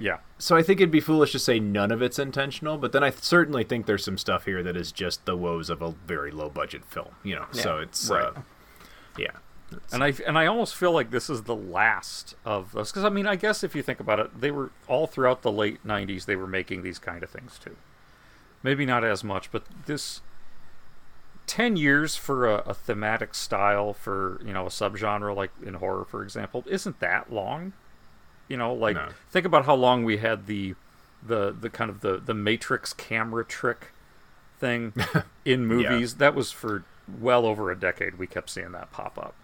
Yeah. 0.00 0.18
So 0.38 0.54
I 0.56 0.62
think 0.62 0.78
it'd 0.78 0.90
be 0.92 1.00
foolish 1.00 1.32
to 1.32 1.38
say 1.40 1.58
none 1.58 1.90
of 1.90 2.02
it's 2.02 2.18
intentional, 2.20 2.78
but 2.78 2.92
then 2.92 3.02
I 3.02 3.10
certainly 3.10 3.64
think 3.64 3.86
there's 3.86 4.04
some 4.04 4.16
stuff 4.18 4.44
here 4.44 4.62
that 4.62 4.76
is 4.76 4.92
just 4.92 5.24
the 5.24 5.36
woes 5.36 5.70
of 5.70 5.82
a 5.82 5.90
very 6.06 6.30
low 6.30 6.50
budget 6.50 6.84
film. 6.84 7.08
You 7.24 7.34
know, 7.36 7.46
so 7.50 7.78
it's 7.78 8.08
Right. 8.08 8.26
uh, 8.26 8.40
yeah. 9.18 9.30
And 9.92 10.02
I 10.02 10.12
and 10.26 10.38
I 10.38 10.46
almost 10.46 10.74
feel 10.74 10.92
like 10.92 11.10
this 11.10 11.28
is 11.28 11.42
the 11.42 11.54
last 11.54 12.34
of 12.44 12.72
those 12.72 12.90
because 12.90 13.04
I 13.04 13.08
mean 13.10 13.26
I 13.26 13.36
guess 13.36 13.62
if 13.62 13.74
you 13.74 13.82
think 13.82 14.00
about 14.00 14.18
it, 14.18 14.40
they 14.40 14.50
were 14.50 14.70
all 14.86 15.06
throughout 15.06 15.42
the 15.42 15.52
late 15.52 15.86
'90s 15.86 16.24
they 16.24 16.36
were 16.36 16.46
making 16.46 16.82
these 16.82 16.98
kind 16.98 17.22
of 17.22 17.30
things 17.30 17.58
too. 17.58 17.76
Maybe 18.62 18.86
not 18.86 19.04
as 19.04 19.22
much, 19.22 19.52
but 19.52 19.64
this 19.86 20.20
ten 21.46 21.76
years 21.76 22.16
for 22.16 22.46
a, 22.46 22.56
a 22.66 22.74
thematic 22.74 23.34
style 23.34 23.92
for 23.92 24.40
you 24.44 24.52
know 24.52 24.66
a 24.66 24.70
subgenre 24.70 25.34
like 25.34 25.50
in 25.64 25.74
horror, 25.74 26.04
for 26.04 26.22
example, 26.22 26.64
isn't 26.66 27.00
that 27.00 27.32
long? 27.32 27.72
You 28.48 28.56
know, 28.56 28.72
like 28.72 28.96
No. 28.96 29.08
think 29.30 29.44
about 29.46 29.66
how 29.66 29.74
long 29.74 30.04
we 30.04 30.18
had 30.18 30.46
the 30.46 30.74
the 31.22 31.54
the 31.58 31.68
kind 31.70 31.90
of 31.90 32.00
the 32.00 32.18
the 32.18 32.34
Matrix 32.34 32.92
camera 32.92 33.44
trick 33.44 33.88
thing 34.58 34.92
in 35.44 35.66
movies. 35.66 36.14
That 36.16 36.34
was 36.34 36.52
for 36.52 36.84
well 37.20 37.46
over 37.46 37.70
a 37.70 37.78
decade. 37.78 38.18
We 38.18 38.26
kept 38.26 38.50
seeing 38.50 38.72
that 38.72 38.90
pop 38.92 39.18
up. 39.18 39.34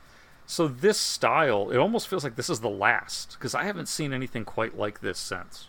So 0.46 0.68
this 0.68 0.98
style, 0.98 1.70
it 1.70 1.78
almost 1.78 2.08
feels 2.08 2.22
like 2.22 2.36
this 2.36 2.50
is 2.50 2.60
the 2.60 2.68
last 2.68 3.32
because 3.32 3.54
I 3.54 3.64
haven't 3.64 3.88
seen 3.88 4.12
anything 4.12 4.44
quite 4.44 4.76
like 4.76 5.00
this 5.00 5.18
since. 5.18 5.68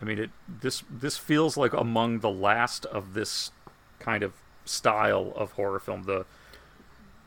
I 0.00 0.04
mean, 0.04 0.18
it 0.18 0.30
this 0.48 0.82
this 0.90 1.16
feels 1.16 1.56
like 1.56 1.72
among 1.72 2.20
the 2.20 2.30
last 2.30 2.86
of 2.86 3.14
this 3.14 3.52
kind 3.98 4.22
of 4.22 4.32
style 4.64 5.32
of 5.36 5.52
horror 5.52 5.78
film. 5.78 6.04
The 6.04 6.26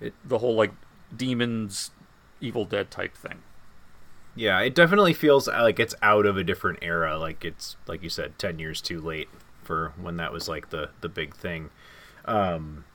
it, 0.02 0.14
the 0.24 0.40
whole 0.40 0.56
like 0.56 0.74
demons, 1.16 1.92
Evil 2.42 2.66
Dead 2.66 2.92
type 2.92 3.16
thing. 3.16 3.44
Yeah, 4.36 4.60
it 4.60 4.76
definitely 4.76 5.14
feels 5.14 5.48
like 5.48 5.80
it's 5.80 5.96
out 6.02 6.26
of 6.26 6.36
a 6.36 6.44
different 6.44 6.80
era. 6.82 7.18
Like 7.18 7.46
it's 7.46 7.78
like 7.88 8.04
you 8.04 8.10
said, 8.10 8.38
ten 8.38 8.60
years 8.60 8.82
too 8.82 9.00
late 9.00 9.30
for 9.64 9.94
when 10.02 10.18
that 10.18 10.34
was 10.34 10.50
like 10.50 10.70
the 10.72 10.90
the 11.02 11.10
big 11.10 11.36
thing. 11.36 11.70
Um, 12.26 12.86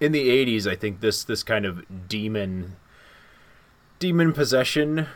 in 0.00 0.12
the 0.12 0.28
'80s, 0.28 0.66
I 0.70 0.74
think 0.76 1.00
this 1.00 1.24
this 1.24 1.42
kind 1.42 1.64
of 1.64 1.84
demon 2.08 2.76
demon 3.98 4.32
possession 4.32 5.06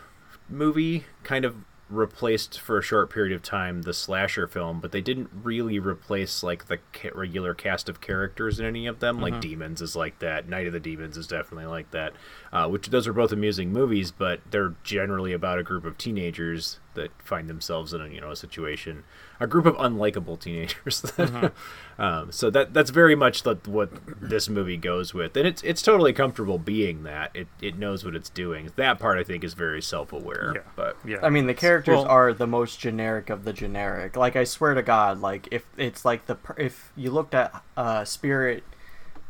movie 0.49 1.05
kind 1.25 1.45
of 1.45 1.57
replaced 1.91 2.61
for 2.61 2.77
a 2.79 2.83
short 2.83 3.09
period 3.11 3.35
of 3.35 3.43
time 3.43 3.83
the 3.83 3.95
slasher 3.95 4.47
film, 4.47 4.79
but 4.79 4.93
they 4.93 5.01
didn't 5.01 5.31
really 5.43 5.79
replace 5.79 6.43
like 6.43 6.67
the 6.67 6.79
regular 7.15 7.55
cast 7.55 7.89
of 7.89 7.99
characters 8.01 8.61
in 8.61 8.67
any 8.67 8.87
of 8.87 9.01
them. 9.01 9.21
Like 9.21 9.35
Mhm. 9.35 9.41
Demons 9.41 9.81
is 9.83 9.97
like 9.97 10.19
that. 10.19 10.47
Night 10.47 10.67
of 10.67 10.75
the 10.75 10.81
Demons 10.81 11.17
is 11.17 11.27
definitely 11.27 11.65
like 11.67 11.91
that. 11.93 12.13
Uh, 12.53 12.69
which 12.69 12.91
those 12.91 13.07
are 13.09 13.15
both 13.15 13.33
amusing 13.33 13.73
movies, 13.73 14.11
but 14.11 14.41
they're 14.51 14.75
generally 14.85 15.33
about 15.33 15.59
a 15.59 15.63
group 15.63 15.87
of 15.87 15.97
teenagers 15.97 16.79
that 16.99 17.11
find 17.23 17.49
themselves 17.49 17.93
in 17.95 18.01
a 18.03 18.09
you 18.09 18.21
know 18.21 18.31
a 18.31 18.37
situation, 18.37 19.05
a 19.41 19.47
group 19.47 19.65
of 19.67 19.75
unlikable 19.77 20.39
teenagers. 20.39 21.03
Mhm. 21.19 21.53
um, 21.99 22.31
so 22.33 22.51
that 22.51 22.75
that's 22.75 22.91
very 22.91 23.15
much 23.15 23.43
the, 23.43 23.57
what 23.67 23.91
this 24.21 24.49
movie 24.49 24.77
goes 24.77 25.15
with, 25.15 25.37
and 25.37 25.47
it's 25.47 25.63
it's 25.63 25.81
totally 25.83 26.13
comfortable 26.13 26.59
being 26.59 27.03
that. 27.05 27.31
It 27.35 27.49
it 27.63 27.79
knows 27.79 28.05
what 28.05 28.15
it's 28.15 28.29
doing. 28.31 28.71
That 28.77 28.99
part 28.99 29.19
I 29.19 29.25
think 29.25 29.43
is 29.45 29.55
very 29.55 29.81
self 29.83 30.13
aware. 30.13 30.53
Yeah. 30.57 30.61
But 30.77 30.97
yeah. 31.07 31.19
I 31.23 31.31
mean, 31.31 31.47
the 31.47 31.55
characters 31.55 31.97
Well- 31.97 32.09
are 32.09 32.33
the 32.33 32.47
most 32.47 32.79
generic 32.81 33.31
of 33.31 33.45
the 33.45 33.53
generic. 33.53 34.17
Like, 34.17 34.37
I 34.37 34.45
swear 34.45 34.75
to 34.75 34.83
God, 34.83 35.21
like 35.21 35.49
if 35.51 35.65
it's 35.77 36.05
like 36.05 36.27
the 36.27 36.37
if 36.57 36.93
you 36.97 37.11
looked 37.11 37.35
at 37.35 37.63
uh 37.77 38.05
Spirit, 38.05 38.65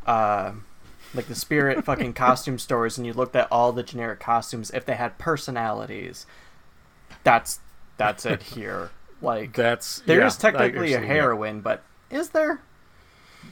uh, 0.05 0.51
like 1.13 1.27
the 1.27 1.35
Spirit 1.35 1.83
fucking 1.89 2.13
costume 2.13 2.59
stores, 2.59 2.97
and 2.97 3.05
you 3.07 3.13
looked 3.13 3.35
at 3.35 3.47
all 3.51 3.71
the 3.71 3.83
generic 3.83 4.19
costumes, 4.19 4.69
if 4.71 4.85
they 4.85 4.95
had 4.95 5.17
personalities, 5.17 6.25
that's 7.31 7.59
that's 7.97 8.25
it 8.25 8.41
here. 8.43 8.89
Like 9.21 9.51
That's 9.51 9.99
there 10.05 10.21
yeah, 10.21 10.27
is 10.27 10.37
technically 10.37 10.93
a 10.93 10.97
actually, 10.99 11.07
yeah. 11.09 11.13
heroine, 11.13 11.59
but 11.59 11.83
is 12.09 12.29
there? 12.29 12.61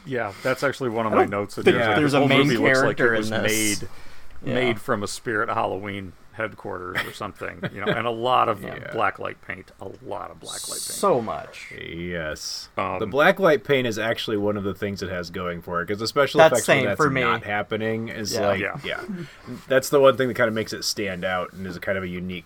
Yeah, 0.05 0.31
that's 0.41 0.63
actually 0.63 0.91
one 0.91 1.05
of 1.05 1.11
my 1.11 1.25
notes. 1.25 1.57
in 1.57 1.65
think 1.65 1.75
here. 1.75 1.85
Like, 1.87 1.97
there's 1.97 2.13
the 2.13 2.21
a 2.21 2.27
main 2.27 2.47
movie 2.47 2.55
looks 2.57 2.77
like 2.83 2.95
character 2.97 3.15
it 3.15 3.17
was 3.17 3.31
in 3.31 3.43
this. 3.43 3.81
made 3.81 3.89
Yeah. 4.45 4.53
made 4.53 4.79
from 4.79 5.03
a 5.03 5.07
Spirit 5.09 5.49
Halloween 5.49 6.13
headquarters 6.31 7.03
or 7.05 7.11
something, 7.11 7.61
you 7.73 7.83
know, 7.83 7.91
and 7.91 8.07
a 8.07 8.11
lot 8.11 8.47
of 8.47 8.63
Yeah. 8.63 8.93
black 8.93 9.19
light 9.19 9.41
paint, 9.45 9.71
a 9.81 9.89
lot 10.05 10.31
of 10.31 10.39
black 10.39 10.61
light 10.69 10.75
paint. 10.75 10.81
So 10.83 11.19
much. 11.19 11.73
Yes, 11.77 12.69
Um, 12.77 12.99
the 12.99 13.05
black 13.07 13.37
light 13.37 13.65
paint 13.65 13.87
is 13.87 13.99
actually 13.99 14.37
one 14.37 14.55
of 14.55 14.63
the 14.63 14.73
things 14.73 15.03
it 15.03 15.09
has 15.09 15.29
going 15.29 15.61
for 15.61 15.81
it 15.81 15.87
because 15.87 15.99
the 15.99 16.07
special 16.07 16.37
That's 16.37 16.53
effects 16.53 16.67
when 16.69 16.77
same 16.77 16.85
that's 16.85 16.97
for 16.97 17.09
me. 17.09 17.19
not 17.21 17.43
happening 17.43 18.07
is 18.07 18.33
Yeah. 18.35 18.47
like 18.47 18.59
Yeah. 18.61 18.79
yeah. 18.85 19.01
that's 19.67 19.89
the 19.89 19.99
one 19.99 20.15
thing 20.15 20.29
that 20.29 20.35
kind 20.35 20.47
of 20.47 20.53
makes 20.53 20.71
it 20.71 20.85
stand 20.85 21.25
out 21.25 21.51
and 21.51 21.67
is 21.67 21.75
a 21.75 21.81
kind 21.81 21.97
of 21.97 22.05
a 22.05 22.07
unique, 22.07 22.45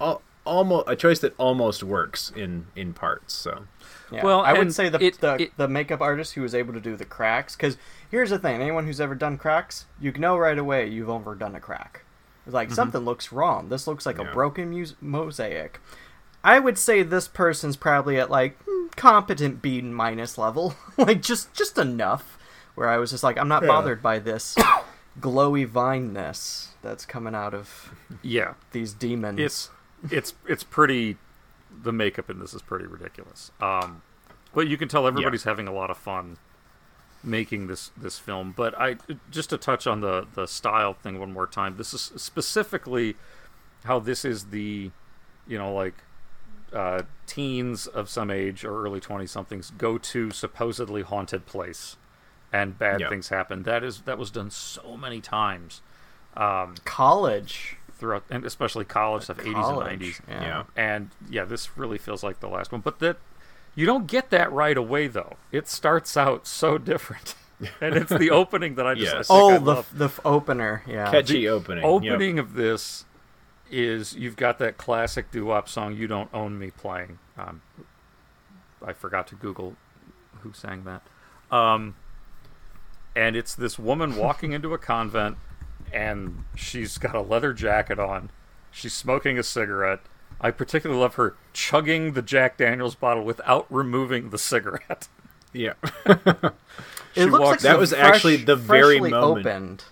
al- 0.00 0.22
almost 0.48 0.88
a 0.88 0.96
choice 0.96 1.18
that 1.20 1.34
almost 1.38 1.82
works 1.82 2.32
in 2.34 2.66
in 2.74 2.92
parts. 2.94 3.34
So 3.34 3.64
Yeah. 4.10 4.24
Well, 4.24 4.40
I 4.40 4.52
would 4.52 4.62
and 4.62 4.74
say 4.74 4.88
the 4.88 5.02
it- 5.04 5.20
the, 5.20 5.34
it- 5.42 5.56
the 5.56 5.68
makeup 5.68 6.00
artist 6.00 6.34
who 6.34 6.42
was 6.42 6.54
able 6.54 6.72
to 6.74 6.80
do 6.80 6.96
the 6.96 7.04
cracks. 7.04 7.54
Because 7.56 7.76
here's 8.10 8.30
the 8.30 8.38
thing: 8.38 8.60
anyone 8.60 8.86
who's 8.86 9.00
ever 9.00 9.14
done 9.14 9.36
cracks, 9.38 9.86
you 10.00 10.10
know 10.12 10.36
right 10.36 10.58
away 10.58 10.86
you've 10.88 11.10
overdone 11.10 11.54
a 11.54 11.60
crack. 11.60 12.04
It's 12.46 12.54
like 12.54 12.70
something 12.72 13.02
looks 13.02 13.30
wrong. 13.30 13.68
This 13.68 13.86
looks 13.86 14.06
like 14.06 14.16
Yeah. 14.18 14.30
a 14.30 14.32
broken 14.32 14.70
mus- 14.70 14.94
mosaic. 15.02 15.80
I 16.42 16.58
would 16.60 16.78
say 16.78 17.02
this 17.02 17.28
person's 17.28 17.76
probably 17.76 18.18
at 18.18 18.30
like 18.30 18.56
hmm, 18.66 18.86
competent 18.96 19.60
B 19.60 19.82
minus 19.82 20.38
level, 20.38 20.74
like 20.96 21.20
just 21.20 21.52
just 21.52 21.76
enough. 21.78 22.38
Where 22.74 22.88
I 22.88 22.96
was 22.98 23.10
just 23.10 23.24
like, 23.24 23.36
I'm 23.36 23.48
not 23.48 23.62
Yeah. 23.64 23.68
bothered 23.68 24.00
by 24.02 24.18
this 24.20 24.54
glowy 25.20 25.66
vineness 25.66 26.68
that's 26.80 27.04
coming 27.04 27.34
out 27.34 27.52
of 27.54 27.92
yeah, 28.22 28.54
these 28.72 28.92
demons. 28.94 29.40
it's 29.40 29.70
it's 30.10 30.34
it's 30.46 30.64
pretty. 30.64 31.16
The 31.82 31.92
makeup 31.92 32.30
in 32.30 32.38
this 32.38 32.54
is 32.54 32.62
pretty 32.62 32.86
ridiculous. 32.86 33.50
Um, 33.60 34.02
but 34.54 34.66
you 34.68 34.76
can 34.78 34.88
tell 34.88 35.06
everybody's 35.06 35.44
having 35.44 35.68
a 35.68 35.72
lot 35.72 35.90
of 35.90 35.98
fun 35.98 36.38
making 37.22 37.66
this 37.66 37.90
this 37.96 38.18
film. 38.18 38.54
But 38.56 38.78
I 38.80 38.96
just 39.30 39.50
to 39.50 39.58
touch 39.58 39.86
on 39.86 40.00
the 40.00 40.26
the 40.34 40.46
style 40.46 40.94
thing 40.94 41.18
one 41.18 41.32
more 41.32 41.46
time. 41.46 41.76
This 41.76 41.92
is 41.92 42.12
specifically 42.16 43.16
how 43.84 43.98
this 43.98 44.24
is 44.24 44.46
the, 44.46 44.90
you 45.46 45.58
know, 45.58 45.72
like 45.74 45.94
uh, 46.72 47.02
teens 47.26 47.86
of 47.86 48.08
some 48.08 48.30
age 48.30 48.64
or 48.64 48.82
early 48.84 49.00
twenty 49.00 49.26
somethings 49.26 49.70
go 49.76 49.98
to 49.98 50.30
supposedly 50.30 51.02
haunted 51.02 51.44
place, 51.46 51.96
and 52.52 52.78
bad 52.78 53.00
Yeah. 53.00 53.08
things 53.10 53.28
happen. 53.28 53.64
That 53.64 53.84
is 53.84 54.00
that 54.02 54.16
was 54.18 54.30
done 54.30 54.50
so 54.50 54.96
many 54.96 55.20
times. 55.20 55.82
Um, 56.36 56.76
college. 56.84 57.76
Throughout, 57.98 58.24
and 58.30 58.44
especially 58.44 58.84
college 58.84 59.24
stuff, 59.24 59.40
eighties 59.40 59.54
and 59.56 59.78
nineties. 59.80 60.20
yeah. 60.28 60.42
yeah. 60.42 60.64
And 60.76 61.10
yeah, 61.28 61.44
this 61.44 61.76
really 61.76 61.98
feels 61.98 62.22
like 62.22 62.40
the 62.40 62.48
last 62.48 62.72
one. 62.72 62.80
But 62.80 62.98
that 63.00 63.18
you 63.74 63.86
don't 63.86 64.06
get 64.06 64.30
that 64.30 64.50
right 64.52 64.76
away 64.76 65.06
though. 65.08 65.36
It 65.52 65.68
starts 65.68 66.16
out 66.16 66.46
so 66.46 66.78
different, 66.78 67.34
and 67.80 67.96
it's 67.96 68.10
the 68.10 68.30
opening 68.30 68.76
that 68.76 68.86
I 68.86 68.94
just 68.94 69.14
Yes. 69.14 69.30
I 69.30 69.34
Oh, 69.34 69.52
the 69.58 69.60
love. 69.60 69.98
the 69.98 70.06
f- 70.06 70.20
opener. 70.24 70.82
Yeah. 70.86 71.10
Catchy 71.10 71.48
opening. 71.48 71.84
yep. 71.84 71.92
opening 71.92 72.38
of 72.38 72.54
this 72.54 73.04
is 73.70 74.14
you've 74.14 74.36
got 74.36 74.58
that 74.58 74.78
classic 74.78 75.30
doo-wop 75.30 75.68
song 75.68 75.94
"You 75.94 76.06
Don't 76.06 76.30
Own 76.32 76.58
Me" 76.58 76.70
playing. 76.70 77.18
Um, 77.36 77.60
I 78.84 78.92
forgot 78.94 79.26
to 79.28 79.34
Google 79.34 79.76
who 80.40 80.52
sang 80.52 80.84
that. 80.84 81.02
Um, 81.54 81.96
and 83.16 83.34
it's 83.36 83.54
this 83.54 83.78
woman 83.78 84.16
walking 84.16 84.52
into 84.52 84.72
a 84.72 84.78
convent, 84.78 85.36
and 85.92 86.44
she's 86.54 86.98
got 86.98 87.14
a 87.14 87.20
leather 87.20 87.52
jacket 87.52 87.98
on. 87.98 88.30
She's 88.70 88.92
smoking 88.92 89.38
a 89.38 89.42
cigarette. 89.42 90.00
I 90.40 90.50
particularly 90.50 91.00
love 91.00 91.14
her 91.14 91.36
chugging 91.52 92.12
the 92.12 92.22
Jack 92.22 92.56
Daniels 92.58 92.94
bottle 92.94 93.24
without 93.24 93.66
removing 93.70 94.30
the 94.30 94.38
cigarette. 94.38 95.08
Yeah. 95.52 95.74
It 97.14 97.22
She 97.24 97.30
looks 97.30 97.44
like 97.44 97.60
That 97.60 97.72
some 97.72 97.80
was 97.80 97.92
actually 97.92 98.36
the 98.36 98.54
very 98.54 98.98
freshly 98.98 99.10
moment. 99.10 99.46
opened 99.46 99.84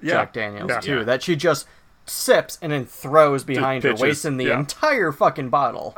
Yeah, 0.00 0.12
Jack 0.12 0.32
Daniels 0.32 0.70
yeah. 0.70 0.80
too. 0.80 0.98
Yeah. 0.98 1.04
That 1.04 1.22
she 1.22 1.36
just 1.36 1.66
sips 2.06 2.58
and 2.62 2.72
then 2.72 2.86
throws 2.86 3.44
behind 3.44 3.84
her, 3.84 3.94
wasting 3.94 4.36
the 4.36 4.46
yeah. 4.46 4.58
entire 4.60 5.12
fucking 5.12 5.50
bottle. 5.50 5.94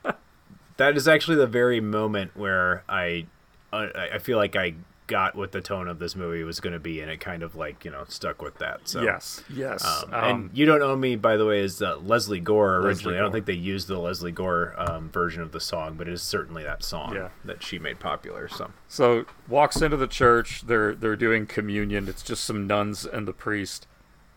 that 0.76 0.96
is 0.96 1.08
actually 1.08 1.36
the 1.36 1.46
very 1.46 1.80
moment 1.80 2.36
where 2.36 2.82
I, 2.88 3.26
I, 3.72 4.10
I 4.14 4.18
feel 4.18 4.36
like 4.36 4.56
I 4.56 4.74
got 5.08 5.34
what 5.34 5.50
the 5.50 5.60
tone 5.60 5.88
of 5.88 5.98
this 5.98 6.14
movie 6.14 6.44
was 6.44 6.60
going 6.60 6.72
to 6.74 6.78
be, 6.78 7.00
and 7.00 7.10
it 7.10 7.18
kind 7.18 7.42
of 7.42 7.56
like 7.56 7.84
you 7.84 7.90
know 7.90 8.04
stuck 8.06 8.40
with 8.40 8.58
that. 8.58 8.82
So 8.88 9.02
Yes, 9.02 9.42
yes. 9.52 9.84
Um, 9.84 10.14
Um, 10.14 10.24
and 10.24 10.50
you 10.56 10.64
don't 10.66 10.78
know 10.78 10.94
me, 10.94 11.16
by 11.16 11.36
the 11.36 11.44
way, 11.44 11.58
is 11.60 11.82
uh, 11.82 11.96
Lesley 11.96 12.38
Gore 12.38 12.76
originally. 12.76 13.14
Lesley 13.14 13.16
I 13.16 13.20
don't 13.20 13.32
think 13.32 13.46
they 13.46 13.52
used 13.54 13.88
the 13.88 13.98
Lesley 13.98 14.30
Gore 14.30 14.74
um, 14.78 15.10
version 15.10 15.42
of 15.42 15.50
the 15.50 15.58
song, 15.60 15.94
but 15.96 16.06
it 16.06 16.12
is 16.12 16.22
certainly 16.22 16.62
that 16.62 16.84
song 16.84 17.14
Yeah. 17.16 17.30
that 17.44 17.64
she 17.64 17.80
made 17.80 17.98
popular. 17.98 18.46
So 18.48 18.70
So 18.86 19.24
walks 19.48 19.82
into 19.82 19.96
the 19.96 20.06
church. 20.06 20.62
They're 20.66 20.94
they're 20.94 21.16
doing 21.16 21.46
communion. 21.46 22.06
It's 22.08 22.22
just 22.22 22.44
some 22.44 22.66
nuns 22.68 23.04
and 23.04 23.26
the 23.26 23.32
priest, 23.32 23.86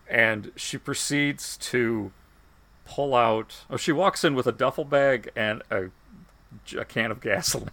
and 0.08 0.50
she 0.56 0.78
proceeds 0.78 1.56
to 1.58 2.10
pull 2.84 3.14
out. 3.14 3.64
Oh, 3.70 3.76
she 3.76 3.92
walks 3.92 4.24
in 4.24 4.34
with 4.34 4.46
a 4.48 4.52
duffel 4.52 4.84
bag 4.84 5.30
and 5.36 5.62
a, 5.70 5.90
a 6.76 6.84
can 6.84 7.10
of 7.12 7.20
gasoline. 7.20 7.70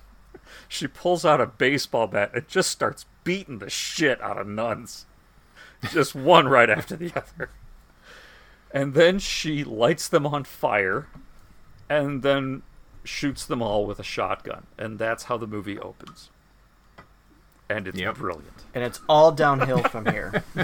She 0.67 0.87
pulls 0.87 1.25
out 1.25 1.41
a 1.41 1.45
baseball 1.45 2.07
bat 2.07 2.31
and 2.33 2.47
just 2.47 2.69
starts 2.71 3.05
beating 3.23 3.59
the 3.59 3.69
shit 3.69 4.21
out 4.21 4.37
of 4.37 4.47
nuns, 4.47 5.05
just 5.91 6.15
one 6.15 6.47
right 6.47 6.69
after 6.69 6.95
the 6.95 7.11
other. 7.15 7.49
And 8.71 8.93
then 8.93 9.19
she 9.19 9.63
lights 9.63 10.07
them 10.07 10.25
on 10.27 10.43
fire, 10.43 11.07
and 11.89 12.21
then 12.21 12.61
shoots 13.03 13.45
them 13.45 13.61
all 13.61 13.85
with 13.85 13.99
a 13.99 14.03
shotgun, 14.03 14.67
and 14.77 14.99
that's 14.99 15.23
how 15.23 15.37
the 15.37 15.47
movie 15.47 15.79
opens 15.79 16.29
and 17.71 17.87
it's 17.87 17.99
Yep. 17.99 18.15
brilliant. 18.15 18.63
and 18.73 18.83
it's 18.83 18.99
all 19.07 19.31
downhill 19.31 19.83
from 19.83 20.07
here. 20.07 20.43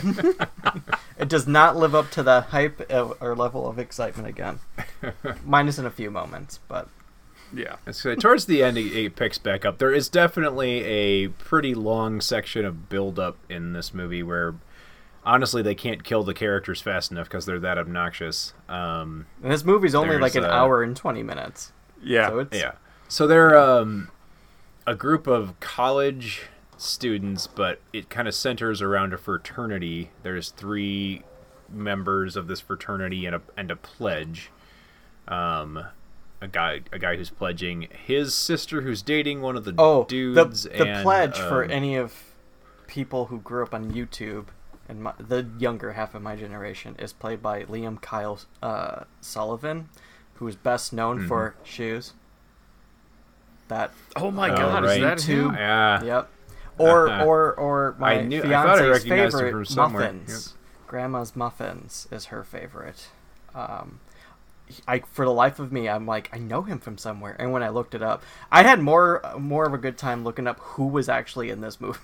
it 1.20 1.28
does 1.30 1.46
not 1.48 1.76
live 1.78 1.94
up 1.94 2.10
to 2.12 2.24
that 2.24 2.46
hype 2.46 2.82
uh, 2.92 3.14
or 3.20 3.36
level 3.36 3.68
of 3.68 3.78
excitement 3.78 4.28
again, 4.28 4.60
minus 5.46 5.78
in 5.78 5.86
a 5.86 5.92
few 5.92 6.10
moments. 6.10 6.60
But 6.68 6.90
Yeah, 7.56 7.78
So 7.92 8.16
towards 8.16 8.46
the 8.46 8.64
end, 8.64 8.78
it, 8.78 8.94
it 8.96 9.16
picks 9.16 9.38
back 9.38 9.66
up. 9.66 9.78
There 9.78 9.94
is 9.94 10.10
definitely 10.10 10.84
a 10.84 11.28
pretty 11.30 11.74
long 11.74 12.20
section 12.22 12.66
of 12.66 12.90
build 12.90 13.18
up 13.18 13.38
in 13.50 13.74
this 13.74 13.94
movie 13.94 14.24
where, 14.24 14.56
honestly, 15.24 15.62
they 15.62 15.76
can't 15.76 16.04
kill 16.04 16.24
the 16.24 16.34
characters 16.34 16.82
fast 16.82 17.12
enough 17.12 17.28
because 17.30 17.46
they're 17.46 17.60
that 17.60 17.78
obnoxious. 17.78 18.54
Um, 18.68 19.26
and 19.42 19.52
this 19.52 19.64
movie's 19.64 19.96
only 19.96 20.18
like 20.18 20.36
an 20.36 20.44
uh, 20.44 20.50
hour 20.50 20.84
and 20.84 20.96
twenty 20.96 21.24
minutes. 21.24 21.72
yeah, 22.04 22.28
So 22.28 22.40
it's 22.40 22.58
yeah. 22.58 22.72
So 23.08 23.26
they're 23.28 23.58
um, 23.58 24.10
a 24.86 24.96
group 24.96 25.28
of 25.28 25.60
college 25.60 26.44
students, 26.78 27.48
but 27.48 27.80
it 27.94 28.10
kind 28.10 28.28
of 28.28 28.36
centers 28.36 28.82
around 28.82 29.14
a 29.14 29.18
fraternity. 29.18 30.12
There's 30.24 30.50
three 30.50 31.24
members 31.70 32.36
of 32.36 32.48
this 32.48 32.60
fraternity 32.60 33.26
and 33.26 33.36
a 33.36 33.42
and 33.56 33.72
a 33.72 33.76
pledge. 33.76 34.52
Um, 35.28 35.86
a 36.46 36.48
guy 36.48 36.82
a 36.92 37.00
guy 37.00 37.16
who's 37.18 37.30
pledging 37.30 37.88
his 38.06 38.34
sister 38.34 38.82
who's 38.82 39.02
dating 39.02 39.42
one 39.42 39.56
of 39.58 39.66
the 39.66 39.74
oh 39.78 40.06
dudes. 40.06 40.64
the 40.64 40.70
the 40.70 40.88
and, 40.90 41.04
pledge 41.04 41.38
for 41.38 41.64
um, 41.66 41.72
any 41.72 41.96
of 41.96 42.14
people 42.88 43.26
who 43.26 43.40
grew 43.40 43.64
up 43.64 43.74
on 43.74 43.92
YouTube 43.92 44.46
and 44.88 45.02
my, 45.04 45.14
the 45.18 45.48
younger 45.58 45.94
half 45.94 46.14
of 46.14 46.22
my 46.22 46.36
generation 46.36 46.96
is 47.00 47.12
played 47.12 47.42
by 47.42 47.64
Liam 47.64 48.00
Kyle 48.00 48.40
uh, 48.62 49.06
Sullivan, 49.20 49.90
who 50.36 50.48
is 50.48 50.56
best 50.56 50.94
known 50.94 51.18
Mm-hmm. 51.18 51.28
for 51.28 51.56
Shoes. 51.64 52.14
That 53.68 53.92
Oh 54.16 54.30
my 54.32 54.50
Oh, 54.52 54.56
god, 54.56 54.84
right. 54.84 54.98
is 54.98 55.02
that 55.04 55.18
Two- 55.18 55.50
him? 55.50 55.56
Yeah. 55.56 56.04
Yep. 56.04 56.30
Or 56.78 57.10
Uh-huh. 57.10 57.26
or 57.28 57.54
or 57.56 57.96
my 57.98 58.20
I 58.20 58.22
knew- 58.24 58.44
I 58.44 58.92
I 58.94 59.00
fiance's 59.00 59.40
favorite 59.40 59.52
from 59.52 59.66
somewhere. 59.66 60.14
muffins. 60.14 60.54
Grandma's 60.88 61.36
muffins 61.36 62.08
is 62.12 62.26
her 62.26 62.44
favorite. 62.44 63.08
Um, 63.56 64.00
I 64.88 65.00
for 65.00 65.26
the 65.26 65.32
life 65.32 65.60
of 65.60 65.72
me, 65.72 65.88
I'm 65.88 66.06
like, 66.06 66.30
I 66.34 66.38
know 66.40 66.62
him 66.64 66.80
from 66.80 66.98
somewhere. 66.98 67.36
And 67.40 67.52
when 67.52 67.62
I 67.64 67.70
looked 67.70 67.94
it 67.96 68.02
up, 68.02 68.24
I 68.52 68.64
had 68.64 68.80
more 68.82 69.22
more 69.38 69.66
of 69.66 69.74
a 69.74 69.78
good 69.78 69.98
time 69.98 70.24
looking 70.24 70.48
up 70.48 70.60
who 70.60 70.88
was 70.88 71.08
actually 71.10 71.50
in 71.50 71.62
this 71.62 71.80
movie. 71.80 72.00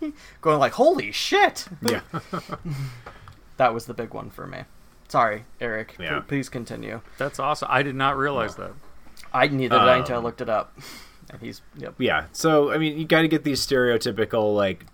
Going 0.40 0.58
like, 0.58 0.72
holy 0.72 1.12
shit! 1.12 1.66
Yeah. 1.82 2.00
that 3.56 3.72
was 3.74 3.86
the 3.86 3.94
big 3.94 4.14
one 4.14 4.30
for 4.30 4.46
me. 4.46 4.64
Sorry, 5.08 5.44
Eric. 5.60 5.94
Yeah. 5.98 6.20
p- 6.20 6.24
Please 6.28 6.48
continue. 6.48 7.00
That's 7.18 7.38
awesome. 7.38 7.68
I 7.70 7.82
did 7.82 7.94
not 7.94 8.16
realize 8.16 8.56
that. 8.56 8.72
I 9.32 9.46
neither 9.48 9.78
did 9.78 9.88
I 9.88 9.96
until 9.98 10.16
I 10.16 10.18
Um, 10.18 10.24
looked 10.24 10.40
it 10.40 10.48
up. 10.48 10.76
And 11.30 11.40
he's 11.40 11.62
yep. 11.78 11.94
yeah 11.98 12.24
so 12.32 12.70
i 12.72 12.76
mean 12.78 12.98
you 12.98 13.06
got 13.06 13.22
to 13.22 13.28
get 13.28 13.42
these 13.44 13.64
stereotypical 13.64 14.54
like 14.54 14.84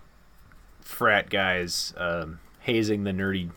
frat 0.82 1.30
guys 1.30 1.92
um, 1.96 2.38
hazing 2.60 3.02
the 3.04 3.10
nerdy 3.10 3.50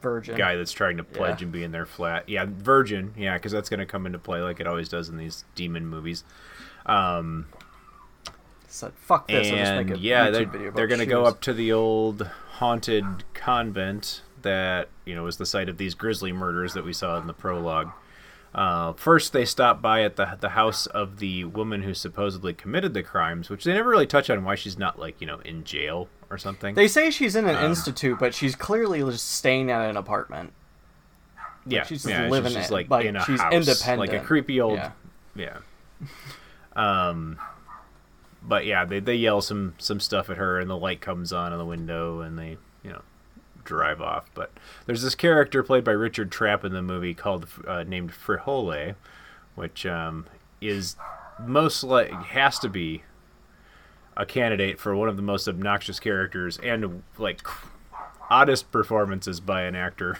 Virgin. 0.00 0.36
guy 0.36 0.56
that's 0.56 0.72
trying 0.72 0.96
to 0.98 1.04
pledge 1.04 1.40
Yeah. 1.40 1.44
and 1.44 1.52
be 1.52 1.64
in 1.64 1.72
their 1.72 1.86
flat 1.86 2.28
yeah 2.28 2.46
virgin 2.48 3.14
yeah 3.16 3.34
because 3.34 3.52
that's 3.52 3.68
going 3.68 3.80
to 3.80 3.86
come 3.86 4.06
into 4.06 4.18
play 4.18 4.40
like 4.40 4.60
it 4.60 4.66
always 4.66 4.88
does 4.88 5.08
in 5.08 5.16
these 5.16 5.44
demon 5.54 5.86
movies 5.86 6.24
um 6.86 7.46
Said 8.70 8.92
fuck 8.96 9.28
this. 9.28 9.48
And 9.50 9.96
yeah 9.98 10.30
they're, 10.30 10.44
they're 10.44 10.86
going 10.86 10.98
to 11.00 11.06
go 11.06 11.24
up 11.24 11.40
to 11.42 11.52
the 11.54 11.72
old 11.72 12.28
haunted 12.52 13.04
convent 13.34 14.22
that 14.42 14.88
you 15.04 15.14
know 15.14 15.22
was 15.24 15.38
the 15.38 15.46
site 15.46 15.68
of 15.68 15.78
these 15.78 15.94
grisly 15.94 16.32
murders 16.32 16.74
that 16.74 16.84
we 16.84 16.92
saw 16.92 17.18
in 17.18 17.26
the 17.26 17.32
prologue 17.34 17.90
uh, 18.54 18.94
first, 18.94 19.34
they 19.34 19.44
stop 19.44 19.82
by 19.82 20.02
at 20.02 20.16
the 20.16 20.36
the 20.40 20.48
house 20.50 20.86
of 20.86 21.18
the 21.18 21.44
woman 21.44 21.82
who 21.82 21.92
supposedly 21.92 22.54
committed 22.54 22.94
the 22.94 23.02
crimes, 23.02 23.50
which 23.50 23.62
they 23.62 23.74
never 23.74 23.90
really 23.90 24.06
touch 24.06 24.30
on 24.30 24.42
why 24.42 24.54
she's 24.54 24.78
not 24.78 24.98
like 24.98 25.20
you 25.20 25.26
know 25.26 25.38
in 25.40 25.64
jail 25.64 26.08
or 26.30 26.38
something. 26.38 26.74
They 26.74 26.88
say 26.88 27.10
she's 27.10 27.34
in 27.36 27.46
an 27.48 27.56
Um, 27.56 27.64
institute, 27.66 28.18
but 28.18 28.34
she's 28.34 28.54
clearly 28.54 29.00
just 29.00 29.30
staying 29.32 29.70
at 29.70 29.88
an 29.88 29.96
apartment. 29.96 30.52
Like, 31.36 31.74
yeah, 31.74 31.82
she's 31.84 32.02
just 32.02 32.10
yeah, 32.14 32.28
living 32.28 32.52
she's 32.52 32.70
it. 32.70 32.72
like, 32.72 32.90
like 32.90 33.06
in 33.06 33.16
a 33.16 33.24
she's 33.24 33.40
house, 33.40 33.52
independent, 33.52 33.98
like 34.00 34.12
a 34.12 34.24
creepy 34.24 34.60
old, 34.60 34.76
Yeah. 34.76 34.90
yeah. 35.34 35.58
Um, 36.76 37.38
but 38.42 38.64
yeah, 38.66 38.84
they 38.84 39.00
they 39.00 39.16
yell 39.16 39.40
some 39.40 39.74
some 39.78 40.00
stuff 40.00 40.30
at 40.30 40.36
her, 40.36 40.58
and 40.60 40.70
the 40.70 40.76
light 40.76 41.00
comes 41.00 41.32
on 41.32 41.52
in 41.52 41.58
the 41.58 41.64
window, 41.64 42.20
and 42.20 42.38
they 42.38 42.56
you 42.82 42.90
know 42.90 43.02
drive 43.64 44.00
off. 44.00 44.30
But 44.34 44.50
there's 44.86 45.02
this 45.02 45.14
character 45.14 45.62
played 45.62 45.84
by 45.84 45.92
Richard 45.92 46.30
Trapp 46.30 46.64
in 46.64 46.72
the 46.72 46.82
movie 46.82 47.14
called 47.14 47.46
uh, 47.66 47.82
named 47.84 48.12
Frijole, 48.12 48.94
which 49.56 49.84
um, 49.86 50.26
is 50.60 50.96
most 51.44 51.82
like 51.84 52.10
has 52.12 52.58
to 52.60 52.68
be 52.68 53.02
a 54.18 54.26
candidate 54.26 54.78
for 54.78 54.94
one 54.94 55.08
of 55.08 55.16
the 55.16 55.22
most 55.22 55.48
obnoxious 55.48 55.98
characters 56.00 56.58
and 56.58 57.02
like 57.16 57.40
oddest 58.28 58.70
performances 58.70 59.40
by 59.40 59.62
an 59.62 59.74
actor 59.74 60.18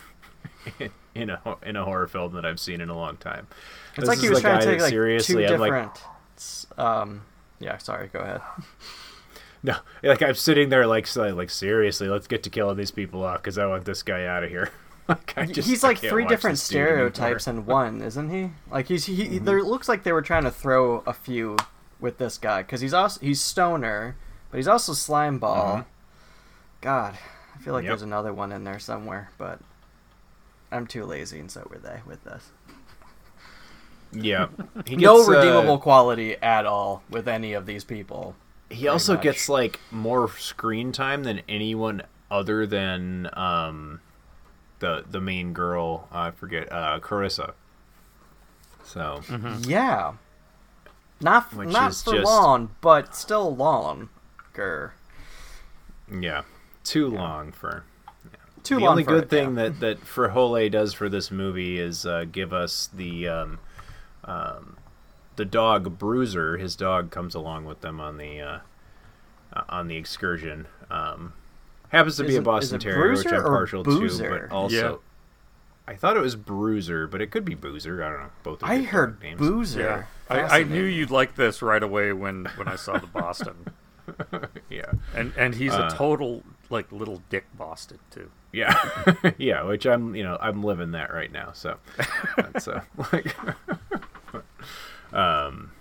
in 1.14 1.30
a 1.30 1.40
in 1.62 1.76
a 1.76 1.84
horror 1.84 2.06
film 2.06 2.32
that 2.34 2.46
I've 2.46 2.60
seen 2.60 2.80
in 2.80 2.88
a 2.88 2.96
long 2.96 3.16
time. 3.18 3.48
It's 3.90 4.00
This 4.00 4.08
like 4.08 4.18
he 4.20 4.30
was 4.30 4.40
trying 4.40 4.60
to 4.60 4.66
take 4.66 4.80
like 4.80 4.90
seriously, 4.90 5.46
two 5.46 5.52
I'm 5.52 5.60
like, 5.60 5.72
different. 5.72 6.66
um, 6.78 7.22
yeah, 7.58 7.76
sorry. 7.78 8.08
Go 8.08 8.20
ahead. 8.20 8.40
No, 9.60 9.74
like 10.04 10.22
I'm 10.22 10.34
sitting 10.34 10.68
there, 10.68 10.86
like, 10.86 11.14
like 11.16 11.50
seriously, 11.50 12.08
let's 12.08 12.28
get 12.28 12.44
to 12.44 12.50
killing 12.50 12.76
these 12.76 12.92
people 12.92 13.24
off 13.24 13.38
because 13.42 13.58
I 13.58 13.66
want 13.66 13.84
this 13.86 14.04
guy 14.04 14.24
out 14.24 14.44
of 14.44 14.50
here. 14.50 14.70
like, 15.08 15.50
just, 15.50 15.68
he's 15.68 15.82
like 15.82 15.98
three 15.98 16.26
different 16.26 16.58
this 16.58 16.68
dude 16.68 16.78
anymore. 16.78 17.10
stereotypes 17.10 17.48
in 17.48 17.66
one, 17.66 18.00
isn't 18.00 18.30
he? 18.30 18.52
Like 18.70 18.86
he's 18.86 19.06
he. 19.06 19.16
Mm-hmm. 19.24 19.44
There 19.44 19.60
looks 19.64 19.88
like 19.88 20.04
they 20.04 20.12
were 20.12 20.22
trying 20.22 20.44
to 20.44 20.52
throw 20.52 21.02
a 21.06 21.12
few 21.12 21.56
with 22.00 22.18
this 22.18 22.38
guy 22.38 22.62
because 22.62 22.80
he's 22.80 22.94
also 22.94 23.20
he's 23.20 23.40
stoner, 23.40 24.16
but 24.50 24.56
he's 24.58 24.68
also 24.68 24.92
slime 24.92 25.38
ball. 25.38 25.78
Mhm. 25.78 25.84
God, 26.80 27.18
I 27.54 27.58
feel 27.58 27.74
like 27.74 27.84
Yep. 27.84 27.90
there's 27.90 28.02
another 28.02 28.32
one 28.32 28.52
in 28.52 28.64
there 28.64 28.78
somewhere, 28.78 29.30
but 29.38 29.58
I'm 30.70 30.86
too 30.86 31.04
lazy, 31.04 31.40
and 31.40 31.50
so 31.50 31.66
were 31.70 31.78
they 31.78 32.02
with 32.06 32.22
this. 32.24 32.50
Yeah, 34.12 34.46
He 34.86 34.96
no 34.96 35.16
gets, 35.18 35.28
uh, 35.28 35.32
redeemable 35.32 35.78
quality 35.78 36.36
at 36.36 36.64
all 36.66 37.02
with 37.10 37.28
any 37.28 37.52
of 37.52 37.66
these 37.66 37.84
people. 37.84 38.34
He 38.70 38.86
also 38.88 39.14
much. 39.14 39.22
gets 39.22 39.48
like 39.48 39.80
more 39.90 40.28
screen 40.38 40.92
time 40.92 41.24
than 41.24 41.42
anyone 41.48 42.02
other 42.30 42.66
than 42.66 43.28
um, 43.34 44.00
the 44.78 45.04
the 45.10 45.20
main 45.20 45.52
girl. 45.52 46.08
I 46.12 46.30
forget 46.30 46.70
uh, 46.72 47.00
Carissa. 47.00 47.52
So 48.84 49.20
Yeah. 49.62 50.14
Not 51.20 51.52
Which 51.54 51.68
not 51.68 51.90
is 51.90 52.02
for 52.02 52.12
just- 52.12 52.24
long, 52.24 52.70
but 52.80 53.14
still 53.16 53.54
longer. 53.54 54.94
yeah, 56.10 56.42
too 56.84 57.08
long 57.08 57.52
for. 57.52 57.84
Too 58.62 58.76
the 58.76 58.80
long 58.82 58.90
only 58.90 59.02
good 59.04 59.24
it, 59.24 59.30
thing 59.30 59.56
yeah. 59.56 59.64
that 59.64 59.80
that 59.80 60.04
Frijole 60.04 60.70
does 60.70 60.92
for 60.92 61.08
this 61.08 61.30
movie 61.30 61.78
is 61.78 62.04
uh, 62.04 62.24
give 62.30 62.52
us 62.52 62.88
the 62.92 63.28
um, 63.28 63.58
um, 64.24 64.76
the 65.36 65.44
dog 65.44 65.98
Bruiser. 65.98 66.56
His 66.58 66.76
dog 66.76 67.10
comes 67.10 67.34
along 67.34 67.64
with 67.64 67.80
them 67.80 68.00
on 68.00 68.18
the 68.18 68.40
uh, 68.40 68.58
uh, 69.52 69.62
on 69.68 69.88
the 69.88 69.96
excursion. 69.96 70.66
Um, 70.90 71.32
happens 71.88 72.16
to 72.16 72.24
Is 72.24 72.30
be 72.30 72.36
a 72.36 72.42
Boston 72.42 72.78
Terrier, 72.78 73.12
which 73.12 73.26
I'm 73.26 73.34
or 73.34 73.42
partial 73.42 73.84
to, 73.84 74.18
but 74.18 74.52
also. 74.52 75.00
I 75.86 75.94
thought 75.94 76.18
it 76.18 76.20
was 76.20 76.36
Bruiser, 76.36 77.06
but 77.06 77.22
it 77.22 77.30
could 77.30 77.46
be 77.46 77.54
Boozer. 77.54 78.04
I 78.04 78.10
don't 78.10 78.20
know. 78.20 78.30
Both. 78.42 78.62
Are 78.62 78.70
I 78.70 78.82
heard 78.82 79.22
names. 79.22 79.38
Boozer. 79.38 80.06
I, 80.30 80.60
I 80.60 80.62
knew 80.62 80.84
you'd 80.84 81.10
like 81.10 81.34
this 81.36 81.62
right 81.62 81.82
away 81.82 82.12
when 82.12 82.46
when 82.56 82.68
I 82.68 82.76
saw 82.76 82.98
the 82.98 83.06
Boston. 83.06 83.66
yeah, 84.70 84.92
and 85.14 85.32
and 85.36 85.54
he's 85.54 85.72
Uh, 85.74 85.88
a 85.92 85.94
total 85.96 86.42
like 86.70 86.90
little 86.92 87.22
dick 87.30 87.46
Boston 87.56 87.98
too. 88.10 88.30
Yeah, 88.52 88.74
yeah, 89.38 89.62
which 89.62 89.86
I'm, 89.86 90.14
you 90.14 90.22
know, 90.24 90.38
I'm 90.40 90.62
living 90.62 90.92
that 90.92 91.12
right 91.12 91.30
now. 91.30 91.52
So, 91.52 91.76
that's 92.36 92.66
uh, 92.66 92.80
like, 93.12 93.34
um, 95.12 95.72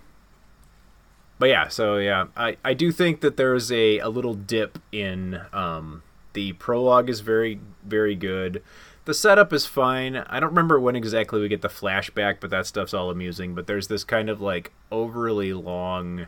but 1.40 1.50
yeah, 1.50 1.68
so 1.68 1.98
yeah, 1.98 2.26
I, 2.36 2.58
I 2.66 2.74
do 2.74 2.92
think 2.92 3.22
that 3.22 3.38
there's 3.38 3.72
a, 3.72 4.00
a 4.00 4.10
little 4.10 4.34
dip 4.34 4.80
in, 4.92 5.40
um, 5.54 6.04
the 6.34 6.54
prologue 6.54 7.10
is 7.10 7.22
very, 7.22 7.60
very 7.86 8.16
good. 8.16 8.62
The 9.08 9.14
setup 9.14 9.54
is 9.54 9.66
fine. 9.66 10.18
I 10.18 10.42
don't 10.42 10.50
remember 10.50 10.82
when 10.82 10.98
exactly 10.98 11.40
we 11.40 11.48
get 11.48 11.62
the 11.62 11.70
flashback, 11.70 12.42
but 12.42 12.50
that 12.50 12.66
stuff's 12.66 12.94
all 12.94 13.10
amusing. 13.10 13.56
But 13.56 13.66
there's 13.66 13.88
this 13.88 14.04
kind 14.04 14.30
of 14.30 14.42
like 14.42 14.74
overly 14.92 15.54
long, 15.54 16.26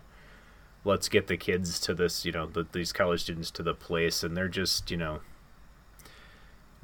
let's 0.86 1.10
get 1.10 1.28
the 1.28 1.36
kids 1.36 1.82
to 1.82 1.94
this, 1.94 2.24
you 2.24 2.32
know, 2.32 2.46
the, 2.46 2.66
these 2.72 2.94
college 2.94 3.24
students 3.24 3.52
to 3.52 3.64
the 3.64 3.74
place, 3.74 4.24
and 4.24 4.38
they're 4.38 4.48
just, 4.48 4.90
you 4.92 4.96
know, 4.96 5.20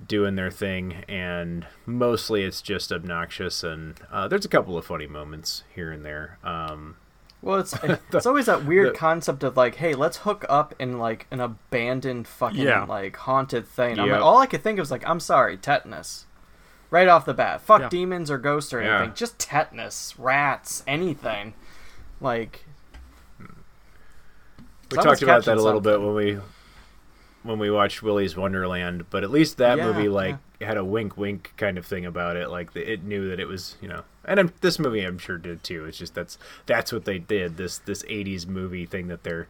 doing 0.05 0.35
their 0.35 0.51
thing, 0.51 1.05
and 1.07 1.65
mostly 1.85 2.43
it's 2.43 2.61
just 2.61 2.91
obnoxious. 2.91 3.63
And 3.63 3.97
uh, 4.11 4.27
there's 4.27 4.43
a 4.43 4.49
couple 4.49 4.77
of 4.77 4.85
funny 4.85 5.07
moments 5.07 5.63
here 5.73 5.93
and 5.93 6.03
there. 6.03 6.39
Um, 6.43 6.97
Well, 7.45 7.59
it's 7.59 7.73
it's 8.11 8.25
always 8.25 8.47
that 8.47 8.65
weird 8.65 8.93
the- 8.95 8.97
concept 8.97 9.43
of 9.43 9.55
like, 9.55 9.75
hey, 9.75 9.93
let's 9.93 10.17
hook 10.17 10.45
up 10.49 10.73
in 10.79 10.97
like 10.99 11.27
an 11.31 11.39
abandoned 11.39 12.27
fucking 12.27 12.59
Yeah. 12.59 12.83
like 12.83 13.15
haunted 13.15 13.67
thing. 13.67 13.99
I'm 13.99 14.07
Yep. 14.07 14.15
like, 14.15 14.25
all 14.25 14.39
I 14.39 14.47
could 14.47 14.63
think 14.63 14.79
of 14.79 14.83
was 14.83 14.91
like, 14.91 15.07
I'm 15.07 15.19
sorry, 15.19 15.55
tetanus. 15.55 16.25
Right 16.89 17.07
off 17.07 17.25
the 17.25 17.33
bat, 17.33 17.61
fuck 17.61 17.81
Yeah. 17.81 17.89
demons 17.89 18.29
or 18.31 18.37
ghosts 18.37 18.73
or 18.73 18.81
Yeah. 18.81 18.97
anything, 18.97 19.15
just 19.15 19.37
tetanus, 19.39 20.15
rats, 20.17 20.83
anything. 20.87 21.53
Like, 22.19 22.65
we 24.91 24.97
talked 24.97 25.21
about 25.21 25.45
that 25.45 25.57
a 25.57 25.61
little 25.61 25.81
bit 25.81 25.99
when 26.01 26.13
we 26.13 26.39
when 27.43 27.59
we 27.59 27.69
watched 27.69 28.01
Willy's 28.01 28.35
Wonderland, 28.35 29.05
but 29.11 29.23
at 29.23 29.29
least 29.29 29.57
that 29.57 29.77
Yeah, 29.77 29.85
movie 29.85 30.09
like 30.09 30.37
had 30.61 30.77
a 30.77 30.85
wink 30.85 31.15
wink 31.17 31.53
kind 31.57 31.77
of 31.77 31.85
thing 31.85 32.05
about 32.05 32.37
it. 32.37 32.49
Like 32.49 32.73
the, 32.73 32.91
it 32.91 33.03
knew 33.03 33.29
that 33.29 33.39
it 33.39 33.47
was 33.47 33.77
you 33.81 33.87
know, 33.87 34.01
and 34.27 34.39
I'm, 34.39 34.53
this 34.61 34.79
movie 34.79 35.01
I'm 35.03 35.17
sure 35.17 35.37
did 35.37 35.63
too. 35.63 35.85
It's 35.85 35.97
just 35.97 36.13
that's 36.13 36.37
that's 36.65 36.91
what 36.91 37.05
they 37.05 37.19
did. 37.19 37.57
This 37.57 37.77
this 37.79 38.03
'80s 38.03 38.47
movie 38.47 38.85
thing 38.85 39.07
that 39.07 39.23
they're 39.23 39.47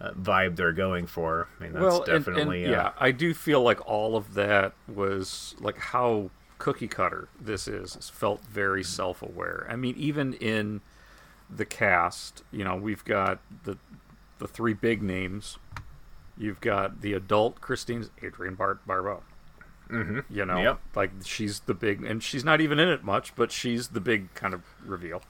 uh, 0.00 0.10
vibe 0.12 0.56
they're 0.56 0.72
going 0.72 1.06
for. 1.06 1.48
I 1.58 1.62
mean, 1.64 1.72
that's 1.72 1.82
well, 1.82 2.02
and- 2.02 2.12
and, 2.12 2.24
definitely 2.24 2.66
uh, 2.66 2.70
yeah. 2.70 2.92
I 2.98 3.10
do 3.10 3.34
feel 3.34 3.62
like 3.62 3.86
all 3.88 4.16
of 4.16 4.34
that 4.34 4.72
was 4.92 5.54
like 5.60 5.78
how 5.78 6.30
cookie 6.58 6.88
cutter 6.88 7.28
this 7.40 7.66
is. 7.68 7.96
It 7.96 8.04
felt 8.04 8.42
very 8.44 8.82
self-aware. 8.84 9.66
I 9.68 9.76
mean, 9.76 9.94
even 9.96 10.34
in 10.34 10.80
the 11.54 11.64
cast, 11.64 12.42
you 12.50 12.64
know, 12.64 12.76
we've 12.76 13.04
got 13.04 13.40
the 13.64 13.76
the 14.38 14.48
three 14.48 14.74
big 14.74 15.02
names. 15.02 15.58
You've 16.36 16.60
got 16.60 17.00
the 17.00 17.12
adult 17.12 17.60
Christine's 17.60 18.10
Adrienne 18.22 18.56
Bar- 18.56 18.80
Barbeau. 18.86 19.22
Mm-hmm. 19.90 20.20
You 20.30 20.44
know, 20.44 20.58
Yep. 20.62 20.80
like 20.94 21.10
she's 21.24 21.60
the 21.60 21.74
big, 21.74 22.04
and 22.04 22.22
she's 22.22 22.44
not 22.44 22.60
even 22.60 22.78
in 22.78 22.88
it 22.88 23.04
much, 23.04 23.34
but 23.36 23.52
she's 23.52 23.88
the 23.88 24.00
big 24.00 24.32
kind 24.34 24.54
of 24.54 24.62
reveal. 24.84 25.22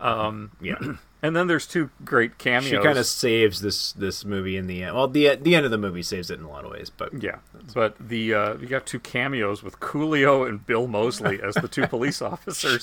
Um, 0.00 0.50
Yeah. 0.60 0.76
and 1.22 1.34
then 1.34 1.46
there's 1.46 1.66
two 1.66 1.88
great 2.04 2.36
cameos. 2.36 2.68
She 2.70 2.76
kind 2.78 2.98
of 2.98 3.06
saves 3.06 3.62
this 3.62 3.92
this 3.92 4.24
movie 4.26 4.58
in 4.58 4.66
the 4.66 4.82
end. 4.82 4.94
Well, 4.94 5.08
the 5.08 5.34
the 5.36 5.54
end 5.54 5.64
of 5.64 5.70
the 5.70 5.78
movie 5.78 6.02
saves 6.02 6.30
it 6.30 6.38
in 6.38 6.44
a 6.44 6.50
lot 6.50 6.66
of 6.66 6.70
ways, 6.70 6.90
but 6.90 7.22
Yeah, 7.22 7.36
but 7.74 7.96
the 7.98 8.34
uh, 8.34 8.54
you 8.58 8.66
got 8.66 8.84
two 8.84 9.00
cameos 9.00 9.62
with 9.62 9.80
Coolio 9.80 10.46
and 10.46 10.64
Bill 10.66 10.86
Moseley 10.86 11.40
as 11.42 11.54
the 11.54 11.66
two 11.68 11.86
police 11.88 12.20
officers 12.20 12.82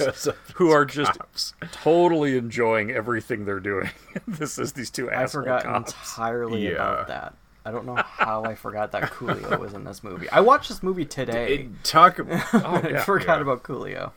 who 0.55 0.69
as 0.69 0.73
are 0.73 0.85
just 0.85 1.19
cops. 1.19 1.53
totally 1.71 2.35
enjoying 2.35 2.89
everything 2.89 3.45
they're 3.45 3.59
doing. 3.59 3.91
this 4.27 4.57
is 4.57 4.73
these 4.73 4.89
two 4.89 5.11
I 5.11 5.27
forgot 5.27 5.63
cops. 5.65 5.91
entirely 5.93 6.65
Yeah. 6.65 6.71
about 6.71 7.07
that. 7.09 7.33
I 7.65 7.71
don't 7.71 7.85
know 7.85 7.95
how 7.95 8.43
I 8.43 8.55
forgot 8.55 8.91
that 8.91 9.11
Coolio 9.13 9.57
was 9.57 9.73
in 9.73 9.83
this 9.85 10.03
movie. 10.03 10.29
I 10.29 10.41
watched 10.41 10.67
this 10.69 10.83
movie 10.83 11.05
today. 11.05 11.55
It- 11.55 11.83
talk. 11.83 12.19
Oh, 12.19 12.25
I 12.83 12.97
forgot 12.99 13.37
yeah. 13.37 13.41
about 13.41 13.63
Coolio. 13.63 14.11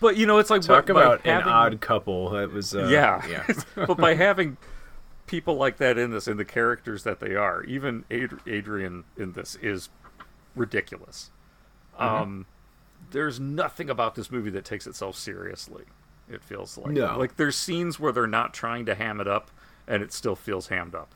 but 0.00 0.16
you 0.16 0.24
know, 0.26 0.38
it's 0.38 0.50
like 0.50 0.62
Talk 0.62 0.86
by- 0.86 0.92
by 0.94 1.02
about 1.02 1.26
having- 1.26 1.46
an 1.46 1.52
odd 1.52 1.80
couple. 1.80 2.30
That 2.30 2.52
was 2.52 2.74
uh, 2.74 2.86
yeah, 2.88 3.26
yeah. 3.26 3.46
but 3.86 3.96
by 3.98 4.14
having 4.14 4.56
people 5.26 5.56
like 5.56 5.76
that 5.76 5.98
in 5.98 6.10
this, 6.10 6.26
and 6.26 6.38
the 6.40 6.44
characters 6.44 7.02
that 7.04 7.20
they 7.20 7.34
are, 7.36 7.62
even 7.64 8.04
Ad- 8.10 8.40
Adrienne 8.48 9.04
in 9.18 9.32
this 9.32 9.56
is 9.60 9.90
ridiculous. 10.56 11.30
Mhm. 12.00 12.02
Um, 12.22 12.46
there's 13.10 13.38
nothing 13.38 13.90
about 13.90 14.14
this 14.14 14.30
movie 14.30 14.50
that 14.50 14.64
takes 14.64 14.86
itself 14.86 15.16
seriously. 15.16 15.84
It 16.30 16.42
feels 16.42 16.76
like 16.78 16.92
No. 16.92 17.18
like 17.18 17.36
there's 17.36 17.56
scenes 17.56 17.98
where 18.00 18.12
they're 18.12 18.26
not 18.26 18.52
trying 18.54 18.86
to 18.86 18.94
ham 18.94 19.20
it 19.20 19.28
up, 19.28 19.50
and 19.86 20.02
it 20.02 20.12
still 20.12 20.36
feels 20.36 20.68
hammed 20.68 20.94
up. 20.94 21.14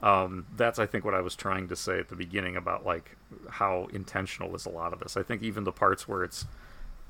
Um, 0.00 0.46
that's 0.56 0.78
I 0.78 0.86
think 0.86 1.04
what 1.04 1.14
I 1.14 1.20
was 1.20 1.34
trying 1.36 1.68
to 1.68 1.76
say 1.76 1.98
at 1.98 2.08
the 2.08 2.16
beginning 2.16 2.56
about 2.56 2.84
like 2.84 3.16
how 3.48 3.88
intentional 3.92 4.54
is 4.54 4.66
a 4.66 4.70
lot 4.70 4.92
of 4.92 5.00
this. 5.00 5.16
I 5.16 5.22
think 5.22 5.42
even 5.42 5.64
the 5.64 5.72
parts 5.72 6.06
where 6.08 6.22
it's 6.24 6.44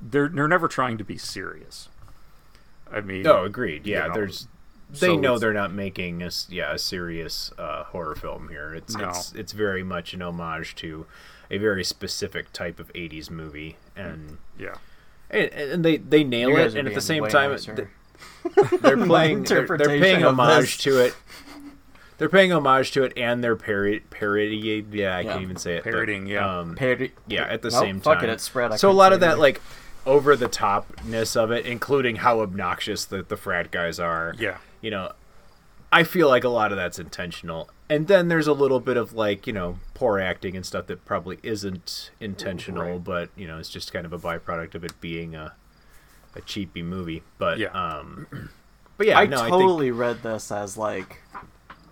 they're 0.00 0.28
they're 0.28 0.48
never 0.48 0.68
trying 0.68 0.98
to 0.98 1.04
be 1.04 1.16
serious. 1.16 1.88
I 2.92 3.00
mean, 3.00 3.22
No, 3.22 3.44
agreed. 3.44 3.86
you 3.86 3.94
Yeah, 3.94 4.08
know, 4.08 4.14
there's 4.14 4.48
so 4.92 5.06
they 5.06 5.16
know 5.16 5.38
they're 5.38 5.52
not 5.54 5.72
making 5.72 6.22
a 6.22 6.26
s- 6.26 6.46
yeah 6.50 6.72
a 6.74 6.78
serious 6.78 7.50
uh, 7.58 7.84
horror 7.84 8.14
film 8.14 8.48
here. 8.50 8.74
It's 8.74 8.94
No. 8.96 9.08
it's 9.08 9.32
it's 9.32 9.52
very 9.52 9.82
much 9.82 10.14
an 10.14 10.22
homage 10.22 10.76
to 10.76 11.06
a 11.50 11.58
very 11.58 11.82
specific 11.84 12.52
type 12.52 12.78
of 12.78 12.92
'80s 12.92 13.30
movie, 13.30 13.76
and 13.96 14.38
yeah, 14.58 14.74
and, 15.30 15.50
and 15.52 15.84
they 15.84 15.96
they 15.96 16.22
nail 16.22 16.54
it, 16.56 16.74
and 16.76 16.86
at 16.86 16.94
the 16.94 17.00
same 17.00 17.26
time 17.26 17.50
nicer. 17.52 17.90
they're 18.80 18.96
playing 18.98 19.42
they're, 19.44 19.66
they're 19.66 19.66
interpretation 19.66 20.00
paying 20.00 20.22
of 20.22 20.38
homage 20.38 20.76
this. 20.76 20.84
to 20.84 21.04
it. 21.06 21.14
They're 22.18 22.28
paying 22.28 22.52
homage 22.52 22.92
to 22.92 23.02
it, 23.02 23.12
and 23.16 23.42
they're 23.42 23.56
parody 23.56 24.00
parody. 24.10 24.84
Yeah, 24.90 25.16
I 25.16 25.20
Yeah. 25.20 25.32
can't 25.32 25.42
even 25.42 25.56
say 25.56 25.76
it. 25.76 25.84
but, 25.84 25.90
Parodying, 25.92 26.26
yeah. 26.26 26.58
um, 26.60 26.74
Parody- 26.76 27.12
Yeah, 27.26 27.42
at 27.44 27.62
the 27.62 27.70
Nope, 27.70 27.80
same 27.80 28.00
fuck 28.00 28.20
time. 28.20 28.30
it, 28.30 28.32
it's 28.34 28.44
spread, 28.44 28.72
I 28.72 28.76
So 28.76 28.90
a 28.90 28.92
lot 28.92 29.12
of 29.12 29.20
that 29.20 29.26
anything. 29.38 29.40
like 29.40 29.60
over 30.06 30.36
the 30.36 30.48
topness 30.48 31.34
of 31.36 31.50
it, 31.50 31.66
including 31.66 32.16
how 32.16 32.40
obnoxious 32.40 33.04
the 33.04 33.22
the 33.22 33.36
frat 33.36 33.70
guys 33.70 33.98
are. 33.98 34.34
Yeah. 34.38 34.58
you 34.80 34.90
know, 34.90 35.12
I 35.90 36.02
feel 36.04 36.28
like 36.28 36.44
a 36.44 36.48
lot 36.48 36.72
of 36.72 36.76
that's 36.76 36.98
intentional. 36.98 37.70
And 37.88 38.06
then 38.08 38.28
there's 38.28 38.46
a 38.46 38.52
little 38.52 38.80
bit 38.80 38.96
of 38.96 39.12
like, 39.12 39.46
you 39.46 39.52
know, 39.52 39.78
poor 39.94 40.18
acting 40.20 40.56
and 40.56 40.64
stuff 40.66 40.86
that 40.88 41.04
probably 41.04 41.38
isn't 41.42 42.10
intentional, 42.20 42.98
but 42.98 43.30
you 43.36 43.46
know, 43.46 43.58
it's 43.58 43.68
just 43.70 43.92
kind 43.92 44.04
of 44.06 44.12
a 44.12 44.18
byproduct 44.18 44.74
of 44.74 44.84
it 44.84 45.00
being 45.00 45.34
a 45.34 45.54
a 46.36 46.40
cheapy 46.42 46.82
movie. 46.82 47.22
But 47.38 47.58
Yeah. 47.58 47.68
um 47.70 48.26
but 48.98 49.06
yeah, 49.06 49.18
I 49.18 49.26
no, 49.26 49.48
totally 49.48 49.90
read 49.90 50.22
this 50.22 50.50
as 50.52 50.76
like, 50.76 51.22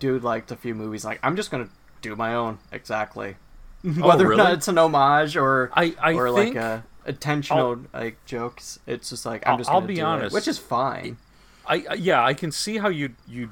dude 0.03 0.21
liked 0.23 0.51
a 0.51 0.55
few 0.57 0.75
movies. 0.75 1.05
Like, 1.05 1.19
I'm 1.23 1.37
just 1.37 1.49
gonna 1.49 1.69
do 2.01 2.13
my 2.17 2.35
own 2.35 2.59
exactly, 2.73 3.37
Oh, 3.85 3.89
whether 4.07 4.29
or 4.29 4.35
not 4.35 4.51
it's 4.53 4.67
an 4.67 4.77
homage 4.77 5.37
or 5.37 5.71
I- 5.73 5.95
I 6.01 6.13
or 6.13 6.33
think- 6.35 6.55
like 6.55 6.63
a 6.63 6.83
intentional 7.05 7.79
like 7.93 8.17
jokes. 8.25 8.79
It's 8.85 9.09
just 9.11 9.25
like 9.25 9.43
I'm 9.47 9.51
I'll- 9.53 9.57
just. 9.57 9.69
I'll 9.69 9.79
be 9.81 9.95
do 9.95 10.01
it, 10.01 10.03
honest. 10.03 10.33
which 10.33 10.47
is 10.49 10.57
fine. 10.57 11.15
I 11.65 11.85
I- 11.89 11.93
yeah, 11.95 12.21
I 12.23 12.33
can 12.33 12.51
see 12.51 12.77
how 12.79 12.89
you 12.89 13.15
you 13.27 13.49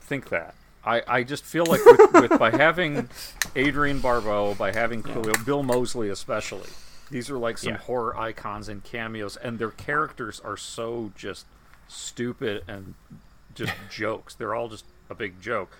think 0.00 0.28
that. 0.28 0.54
I, 0.84 1.02
I 1.06 1.22
just 1.24 1.44
feel 1.44 1.66
like 1.66 1.84
with, 1.84 2.12
with 2.30 2.38
by 2.38 2.50
having 2.52 3.08
Adrienne 3.56 3.98
Barbeau, 4.00 4.54
by 4.54 4.72
having 4.72 5.02
Bill, 5.02 5.32
Bill 5.44 5.62
Moseley 5.62 6.08
especially, 6.08 6.70
these 7.10 7.28
are 7.28 7.36
like 7.38 7.58
some 7.58 7.72
Yeah. 7.72 7.78
horror 7.78 8.16
icons 8.16 8.68
and 8.68 8.82
cameos, 8.82 9.36
and 9.36 9.58
their 9.58 9.72
characters 9.72 10.40
are 10.40 10.56
so 10.56 11.12
just 11.16 11.44
stupid 11.88 12.62
and 12.66 12.94
just 13.54 13.72
jokes. 13.90 14.34
They're 14.34 14.54
all 14.54 14.68
just 14.68 14.84
a 15.10 15.14
big 15.14 15.40
joke. 15.40 15.76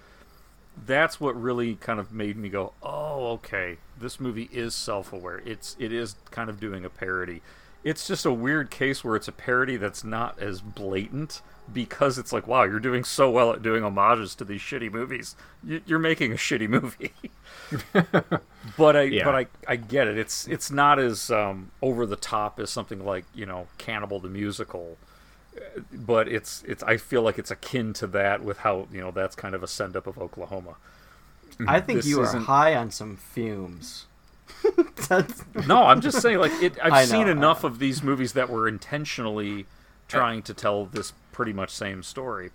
That's 0.86 1.20
what 1.20 1.40
really 1.40 1.74
kind 1.74 1.98
of 2.00 2.12
made 2.12 2.36
me 2.36 2.48
go, 2.48 2.72
"Oh, 2.82 3.32
okay. 3.32 3.78
This 3.98 4.18
movie 4.20 4.48
is 4.52 4.74
self-aware. 4.74 5.42
It's 5.44 5.76
it 5.78 5.92
is 5.92 6.14
kind 6.30 6.48
of 6.50 6.60
doing 6.60 6.84
a 6.84 6.90
parody. 6.90 7.42
It's 7.82 8.06
just 8.06 8.26
a 8.26 8.32
weird 8.32 8.70
case 8.70 9.02
where 9.02 9.16
it's 9.16 9.28
a 9.28 9.32
parody 9.32 9.76
that's 9.76 10.04
not 10.04 10.38
as 10.38 10.60
blatant 10.60 11.40
because 11.72 12.18
it's 12.18 12.32
like, 12.32 12.46
wow, 12.46 12.64
you're 12.64 12.78
doing 12.80 13.04
so 13.04 13.30
well 13.30 13.52
at 13.52 13.62
doing 13.62 13.82
homages 13.82 14.34
to 14.36 14.44
these 14.44 14.60
shitty 14.60 14.92
movies. 14.92 15.34
You're 15.64 15.98
making 15.98 16.32
a 16.32 16.36
shitty 16.36 16.68
movie." 16.68 17.12
but 18.76 18.96
I 18.96 19.02
Yeah. 19.02 19.24
but 19.24 19.34
I 19.34 19.46
I 19.66 19.76
get 19.76 20.08
it. 20.08 20.18
It's 20.18 20.46
it's 20.48 20.70
not 20.70 20.98
as 20.98 21.30
um, 21.30 21.70
over 21.82 22.06
the 22.06 22.16
top 22.16 22.58
as 22.60 22.70
something 22.70 23.04
like 23.04 23.24
you 23.34 23.46
know 23.46 23.66
Cannibal 23.78 24.20
the 24.20 24.28
musical, 24.28 24.96
but 25.92 26.28
it's 26.28 26.62
it's 26.66 26.82
I 26.82 26.96
feel 26.96 27.22
like 27.22 27.38
it's 27.38 27.50
akin 27.50 27.92
to 27.94 28.06
that 28.08 28.42
with 28.42 28.58
how 28.58 28.88
you 28.92 29.00
know 29.00 29.10
that's 29.10 29.36
kind 29.36 29.54
of 29.54 29.62
a 29.62 29.66
send 29.66 29.96
up 29.96 30.06
of 30.06 30.18
Oklahoma. 30.18 30.76
I 31.66 31.80
think 31.80 31.98
This 31.98 32.06
you 32.06 32.20
are 32.20 32.26
high 32.26 32.74
on 32.74 32.90
some 32.90 33.16
fumes. 33.16 34.06
No, 35.66 35.84
I'm 35.84 36.00
just 36.00 36.20
saying 36.20 36.38
like 36.38 36.52
it. 36.62 36.78
I've 36.82 36.92
I 36.92 37.04
seen 37.04 37.28
enough 37.28 37.64
of 37.64 37.78
these 37.78 38.02
movies 38.02 38.32
that 38.34 38.48
were 38.48 38.68
intentionally 38.68 39.66
trying 40.08 40.42
to 40.42 40.54
tell 40.54 40.86
this 40.86 41.12
pretty 41.32 41.52
much 41.52 41.70
same 41.70 42.02
story, 42.02 42.50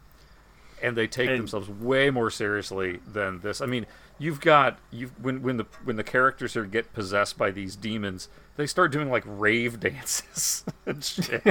and 0.81 0.95
they 0.97 1.07
take 1.07 1.29
And- 1.29 1.39
themselves 1.39 1.69
way 1.69 2.09
more 2.09 2.29
seriously 2.29 2.99
than 3.07 3.39
this. 3.39 3.61
I 3.61 3.65
mean, 3.65 3.85
you've 4.19 4.39
got 4.41 4.77
you 4.91 5.11
when 5.21 5.41
when 5.41 5.57
the 5.57 5.65
when 5.83 5.95
the 5.95 6.03
characters 6.03 6.55
are 6.55 6.65
get 6.65 6.93
possessed 6.93 7.37
by 7.37 7.51
these 7.51 7.75
demons, 7.75 8.29
they 8.57 8.65
start 8.67 8.91
doing 8.91 9.09
like 9.09 9.23
rave 9.25 9.79
dances 9.81 10.63
and 10.85 11.03
shit. 11.03 11.41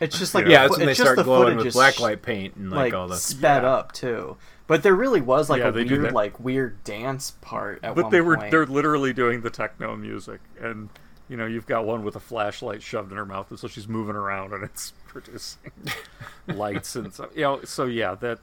It's 0.00 0.18
just 0.18 0.34
like 0.34 0.46
Yeah, 0.46 0.62
the 0.64 0.68
that's 0.68 0.78
when 0.78 0.86
they 0.86 0.94
start 0.94 1.16
the 1.16 1.22
glowing 1.24 1.56
with 1.58 1.72
black 1.72 2.00
light 2.00 2.22
paint 2.22 2.56
and, 2.56 2.70
like, 2.70 2.92
all 2.94 3.08
the- 3.08 3.16
sped 3.16 3.62
Yeah. 3.62 3.70
up 3.72 3.92
too. 3.92 4.36
But 4.66 4.82
there 4.82 4.94
really 4.94 5.20
was 5.20 5.50
like 5.50 5.60
Yeah, 5.60 5.68
a 5.68 5.72
weird, 5.72 6.12
like 6.14 6.40
weird 6.40 6.82
dance 6.84 7.32
part 7.42 7.80
at 7.82 7.94
but 7.94 8.04
one 8.04 8.12
they 8.12 8.22
were 8.22 8.36
point. 8.38 8.50
they're 8.50 8.64
literally 8.64 9.12
doing 9.12 9.42
the 9.42 9.50
techno 9.50 9.94
music 9.94 10.40
and 10.58 10.88
you 11.28 11.36
know 11.36 11.46
you've 11.46 11.66
got 11.66 11.84
one 11.84 12.04
with 12.04 12.16
a 12.16 12.20
flashlight 12.20 12.82
shoved 12.82 13.10
in 13.10 13.16
her 13.16 13.26
mouth 13.26 13.50
and 13.50 13.58
so 13.58 13.68
she's 13.68 13.88
moving 13.88 14.16
around 14.16 14.52
and 14.52 14.62
it's 14.64 14.92
producing 15.08 15.72
lights 16.48 16.96
and 16.96 17.12
so 17.12 17.28
you 17.34 17.42
know 17.42 17.62
so 17.64 17.84
yeah 17.84 18.14
that 18.14 18.38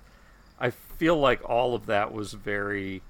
i 0.60 0.70
feel 0.70 1.18
like 1.18 1.48
all 1.48 1.76
of 1.76 1.86
that 1.86 2.14
was 2.14 2.34
very 2.34 3.02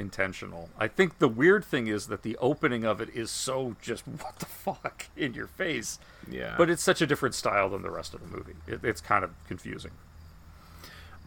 intentional. 0.00 0.70
I 0.78 0.88
think 0.88 1.18
the 1.18 1.28
weird 1.28 1.64
thing 1.64 1.86
is 1.86 2.06
that 2.06 2.22
the 2.22 2.36
opening 2.38 2.84
of 2.84 3.00
it 3.00 3.10
is 3.10 3.30
so 3.30 3.76
just 3.80 4.08
what 4.08 4.38
the 4.38 4.46
fuck 4.46 5.06
in 5.16 5.34
your 5.34 5.46
face. 5.46 5.98
Yeah. 6.28 6.54
but 6.56 6.70
it's 6.70 6.82
such 6.82 7.02
a 7.02 7.06
different 7.06 7.34
style 7.34 7.68
than 7.68 7.82
the 7.82 7.90
rest 7.90 8.14
of 8.14 8.20
the 8.20 8.26
movie. 8.26 8.54
It, 8.66 8.80
it's 8.82 9.00
kind 9.00 9.22
of 9.22 9.30
confusing 9.46 9.92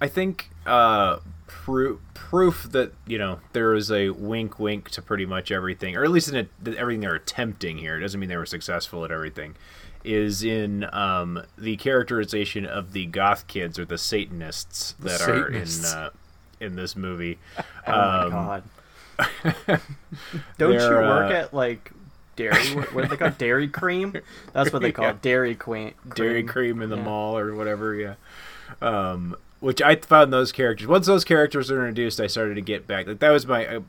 I 0.02 0.08
think 0.08 0.50
uh, 0.66 1.20
proof 1.48 2.00
proof 2.14 2.64
that 2.72 2.94
you 3.08 3.18
know 3.18 3.40
there 3.54 3.74
is 3.74 3.92
a 3.92 4.10
wink 4.10 4.60
wink 4.60 4.90
to 4.92 5.02
pretty 5.02 5.26
much 5.26 5.52
everything, 5.52 5.96
or 5.96 6.04
at 6.04 6.12
least 6.12 6.30
in 6.32 6.36
a, 6.66 6.78
everything 6.78 7.02
they're 7.02 7.16
attempting 7.16 7.78
here. 7.78 7.98
It 7.98 8.02
doesn't 8.02 8.20
mean 8.20 8.30
they 8.30 8.38
were 8.38 8.46
successful 8.46 9.06
at 9.06 9.12
everything. 9.12 9.56
Is 10.04 10.44
in 10.44 10.86
um, 10.94 11.44
the 11.58 11.78
characterization 11.78 12.66
of 12.66 12.92
the 12.92 13.06
goth 13.06 13.48
kids 13.48 13.80
or 13.80 13.86
the 13.86 13.98
Satanists 13.98 14.96
The 15.00 15.10
that 15.10 15.20
Satanists. 15.22 15.94
are 15.94 15.98
in 15.98 16.04
uh, 16.04 16.10
in 16.60 16.76
this 16.76 16.96
movie. 16.96 17.40
Oh 17.88 17.92
my 17.92 18.24
Um, 18.24 18.30
god! 18.32 18.64
Don't 20.58 20.74
you 20.74 20.80
work 20.80 21.32
uh, 21.32 21.36
at 21.36 21.54
like 21.54 21.92
dairy? 22.36 22.56
What, 22.92 23.06
are 23.06 23.08
they 23.08 23.18
called? 23.18 23.38
Dairy 23.38 23.68
cream? 23.68 24.14
That's 24.54 24.72
what 24.74 24.82
they 24.82 24.92
call 24.94 25.06
Yeah. 25.06 25.18
Dairy 25.22 25.56
queen. 25.56 25.94
Dairy 26.16 26.44
cream 26.44 26.82
in 26.82 26.90
the 26.90 26.98
Yeah. 26.98 27.04
mall 27.04 27.38
or 27.38 27.54
whatever. 27.56 27.94
Yeah. 27.96 28.16
Um, 28.82 29.36
which 29.64 29.82
I 29.82 29.96
found 29.96 30.34
those 30.34 30.52
characters. 30.52 30.88
Once 30.88 31.08
those 31.08 31.24
characters 31.24 31.72
were 31.72 31.88
introduced, 31.88 32.20
I 32.20 32.28
started 32.28 32.56
to 32.56 32.62
get 32.62 32.86
back. 32.86 33.08
Like 33.08 33.20
that 33.20 33.30
was 33.30 33.48
my. 33.48 33.66
Uh, 33.66 33.80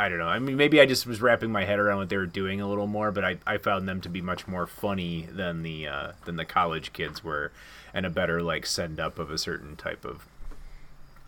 I 0.00 0.08
don't 0.08 0.18
know. 0.18 0.26
I 0.26 0.40
mean, 0.40 0.56
maybe 0.56 0.80
I 0.80 0.86
just 0.86 1.06
was 1.06 1.22
wrapping 1.22 1.52
my 1.52 1.64
head 1.64 1.78
around 1.78 1.98
what 1.98 2.08
they 2.08 2.16
were 2.16 2.26
doing 2.26 2.60
a 2.60 2.66
little 2.66 2.88
more, 2.88 3.12
but 3.12 3.24
I, 3.24 3.36
I 3.46 3.58
found 3.58 3.88
them 3.88 4.00
to 4.00 4.08
be 4.08 4.20
much 4.20 4.48
more 4.48 4.66
funny 4.66 5.28
than 5.30 5.62
the 5.62 5.86
uh, 5.86 6.12
than 6.24 6.34
the 6.34 6.44
college 6.44 6.92
kids 6.92 7.22
were, 7.22 7.52
and 7.94 8.04
a 8.04 8.10
better 8.10 8.42
like 8.42 8.66
send 8.66 8.98
up 8.98 9.20
of 9.20 9.30
a 9.30 9.38
certain 9.38 9.76
type 9.76 10.04
of 10.04 10.26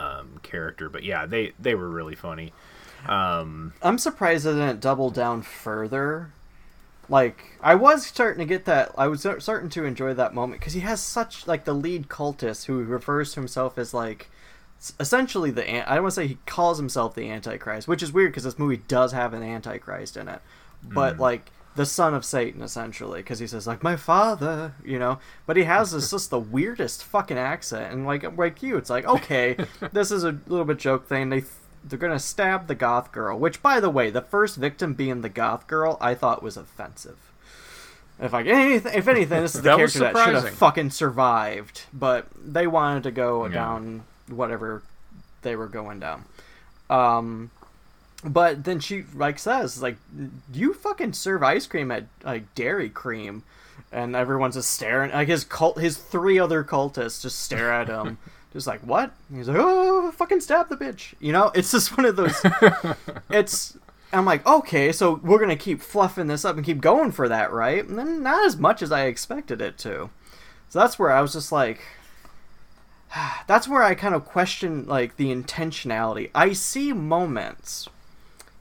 um, 0.01 0.41
character. 0.43 0.89
But 0.89 1.05
yeah, 1.05 1.27
they 1.27 1.53
they 1.57 1.77
were 1.77 1.89
really 1.89 2.17
funny. 2.17 2.53
Um, 3.07 3.75
I'm 3.81 3.99
surprised 3.99 4.45
they 4.45 4.55
didn't 4.55 4.81
double 4.81 5.11
down 5.11 5.43
further. 5.43 6.33
Like 7.09 7.59
I 7.61 7.75
was 7.75 8.07
starting 8.07 8.39
to 8.41 8.49
get 8.49 8.65
that. 8.67 8.93
I 8.97 9.07
was 9.09 9.27
starting 9.39 9.69
to 9.71 9.85
enjoy 9.85 10.15
that 10.15 10.35
moment 10.35 10.61
because 10.61 10.73
he 10.75 10.81
has 10.81 11.01
such 11.01 11.47
like 11.47 11.65
the 11.65 11.75
lead 11.75 12.09
cultist 12.09 12.67
who 12.67 12.83
refers 12.85 13.35
to 13.35 13.41
himself 13.41 13.77
as 13.79 13.93
like 13.93 14.31
essentially 14.99 15.51
the 15.51 15.69
I 15.89 15.95
don't 15.95 16.05
want 16.05 16.15
to 16.15 16.21
say 16.21 16.27
he 16.27 16.39
calls 16.47 16.79
himself 16.79 17.15
the 17.15 17.29
Antichrist, 17.31 17.87
which 17.89 18.03
is 18.03 18.13
weird 18.13 18.33
because 18.33 18.45
this 18.45 18.59
movie 18.59 18.83
does 18.89 19.13
have 19.13 19.35
an 19.35 19.43
Antichrist 19.43 20.17
in 20.17 20.29
it, 20.29 20.41
but 20.83 21.17
Mm. 21.17 21.21
like 21.21 21.51
the 21.75 21.87
son 21.87 22.13
of 22.13 22.23
Satan 22.25 22.61
essentially 22.63 23.21
because 23.21 23.39
he 23.39 23.47
says 23.47 23.67
like 23.67 23.83
my 23.83 23.97
father, 23.97 24.75
you 24.85 24.99
know. 24.99 25.19
But 25.47 25.57
he 25.57 25.65
has 25.65 25.93
this 25.93 26.11
just 26.13 26.31
the 26.31 26.39
weirdest 26.39 27.03
fucking 27.05 27.39
accent 27.39 27.93
and 27.93 28.07
like 28.07 28.37
like 28.37 28.63
you, 28.63 28.77
it's 28.77 28.91
like 28.91 29.05
okay, 29.07 29.57
this 29.93 30.11
is 30.11 30.25
a 30.25 30.39
little 30.47 30.65
bit 30.67 30.79
joke 30.79 31.09
thing. 31.09 31.31
They 31.31 31.43
they're 31.85 31.99
gonna 31.99 32.19
stab 32.19 32.67
the 32.67 32.75
goth 32.75 33.13
girl, 33.13 33.39
which 33.39 33.63
by 33.63 33.81
the 33.81 33.91
way, 33.91 34.11
the 34.11 34.21
first 34.23 34.57
victim 34.57 34.95
being 34.95 35.21
the 35.23 35.29
goth 35.29 35.67
girl, 35.67 35.99
I 36.01 36.15
thought 36.15 36.43
was 36.43 36.57
offensive. 36.57 37.19
If 38.21 38.35
I 38.35 38.43
anything, 38.43 38.93
if 38.95 39.09
anything, 39.09 39.43
this 39.43 39.55
is 39.55 39.63
the 39.63 39.71
That 39.71 39.77
character 39.79 39.99
that 40.01 40.25
should 40.25 40.35
have 40.35 40.51
fucking 40.51 40.91
survived, 40.91 41.83
but 41.93 42.27
they 42.45 42.67
wanted 42.67 43.03
to 43.05 43.11
go 43.11 43.47
Yeah. 43.47 43.53
down 43.55 44.05
whatever 44.29 44.83
they 45.43 45.57
were 45.57 45.67
going 45.67 45.99
down. 45.99 46.25
Um, 46.89 47.51
but 48.25 48.63
then 48.65 48.79
she 48.79 49.05
like 49.15 49.39
says 49.39 49.83
like 49.83 49.97
you 50.53 50.75
fucking 50.75 51.15
serve 51.15 51.43
ice 51.43 51.67
cream 51.67 51.91
at 51.91 52.05
like 52.23 52.55
Dairy 52.55 52.89
Cream, 52.91 53.43
and 53.91 54.15
everyone's 54.15 54.55
just 54.55 54.71
staring. 54.71 55.11
Like 55.11 55.27
his 55.29 55.43
cult, 55.45 55.79
his 55.81 55.97
three 55.97 56.39
other 56.39 56.63
cultists 56.63 57.23
just 57.23 57.41
stare 57.41 57.73
at 57.73 57.89
him, 57.89 58.19
just 58.53 58.67
like 58.67 58.81
what? 58.81 59.13
And 59.29 59.39
he's 59.39 59.49
like, 59.49 59.57
oh, 59.59 60.13
fucking 60.13 60.41
stab 60.41 60.69
the 60.69 60.77
bitch. 60.77 61.15
You 61.21 61.33
know, 61.33 61.51
it's 61.55 61.73
just 61.73 61.97
one 61.97 62.07
of 62.07 62.17
those. 62.17 62.41
it's. 63.31 63.77
I'm 64.15 64.27
like, 64.27 64.47
okay, 64.47 64.93
so 64.93 65.21
we're 65.23 65.39
gonna 65.39 65.57
keep 65.57 65.81
fluffing 65.81 66.27
this 66.27 66.45
up 66.45 66.57
and 66.57 66.65
keep 66.65 66.83
going 66.83 67.13
for 67.13 67.29
that, 67.29 67.51
right? 67.51 67.87
And 67.87 67.99
then 67.99 68.23
not 68.23 68.45
as 68.45 68.59
much 68.59 68.83
as 68.83 68.93
I 68.93 69.07
expected 69.07 69.63
it 69.63 69.79
to. 69.79 70.11
So 70.69 70.79
that's 70.79 70.99
where 70.99 71.11
I 71.11 71.23
was 71.23 71.33
just 71.33 71.51
like, 71.51 71.81
that's 73.47 73.67
where 73.67 73.83
I 73.83 73.95
kind 73.95 74.15
of 74.15 74.27
question 74.27 74.87
like 74.87 75.17
the 75.17 75.35
intentionality. 75.35 76.31
I 76.35 76.53
see 76.53 76.93
moments 76.93 77.89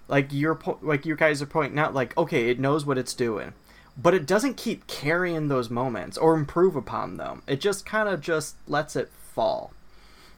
like 0.07 0.27
you're 0.31 0.55
po- 0.55 0.79
like 0.81 1.05
you 1.05 1.15
guys 1.15 1.41
are 1.41 1.47
pointing 1.47 1.79
out 1.79 1.93
like 1.93 2.15
okay, 2.17 2.49
it 2.49 2.59
knows 2.59 2.85
what 2.85 2.97
it's 2.97 3.13
doing, 3.13 3.53
but 3.97 4.13
it 4.13 4.25
doesn't 4.25 4.55
keep 4.55 4.87
carrying 4.87 5.49
those 5.49 5.69
moments 5.69 6.17
or 6.17 6.35
improve 6.35 6.77
upon 6.77 7.17
them. 7.17 7.41
It 7.45 7.59
just 7.59 7.85
kind 7.85 8.07
of 8.07 8.21
just 8.21 8.55
lets 8.67 8.95
it 8.95 9.09
fall 9.09 9.73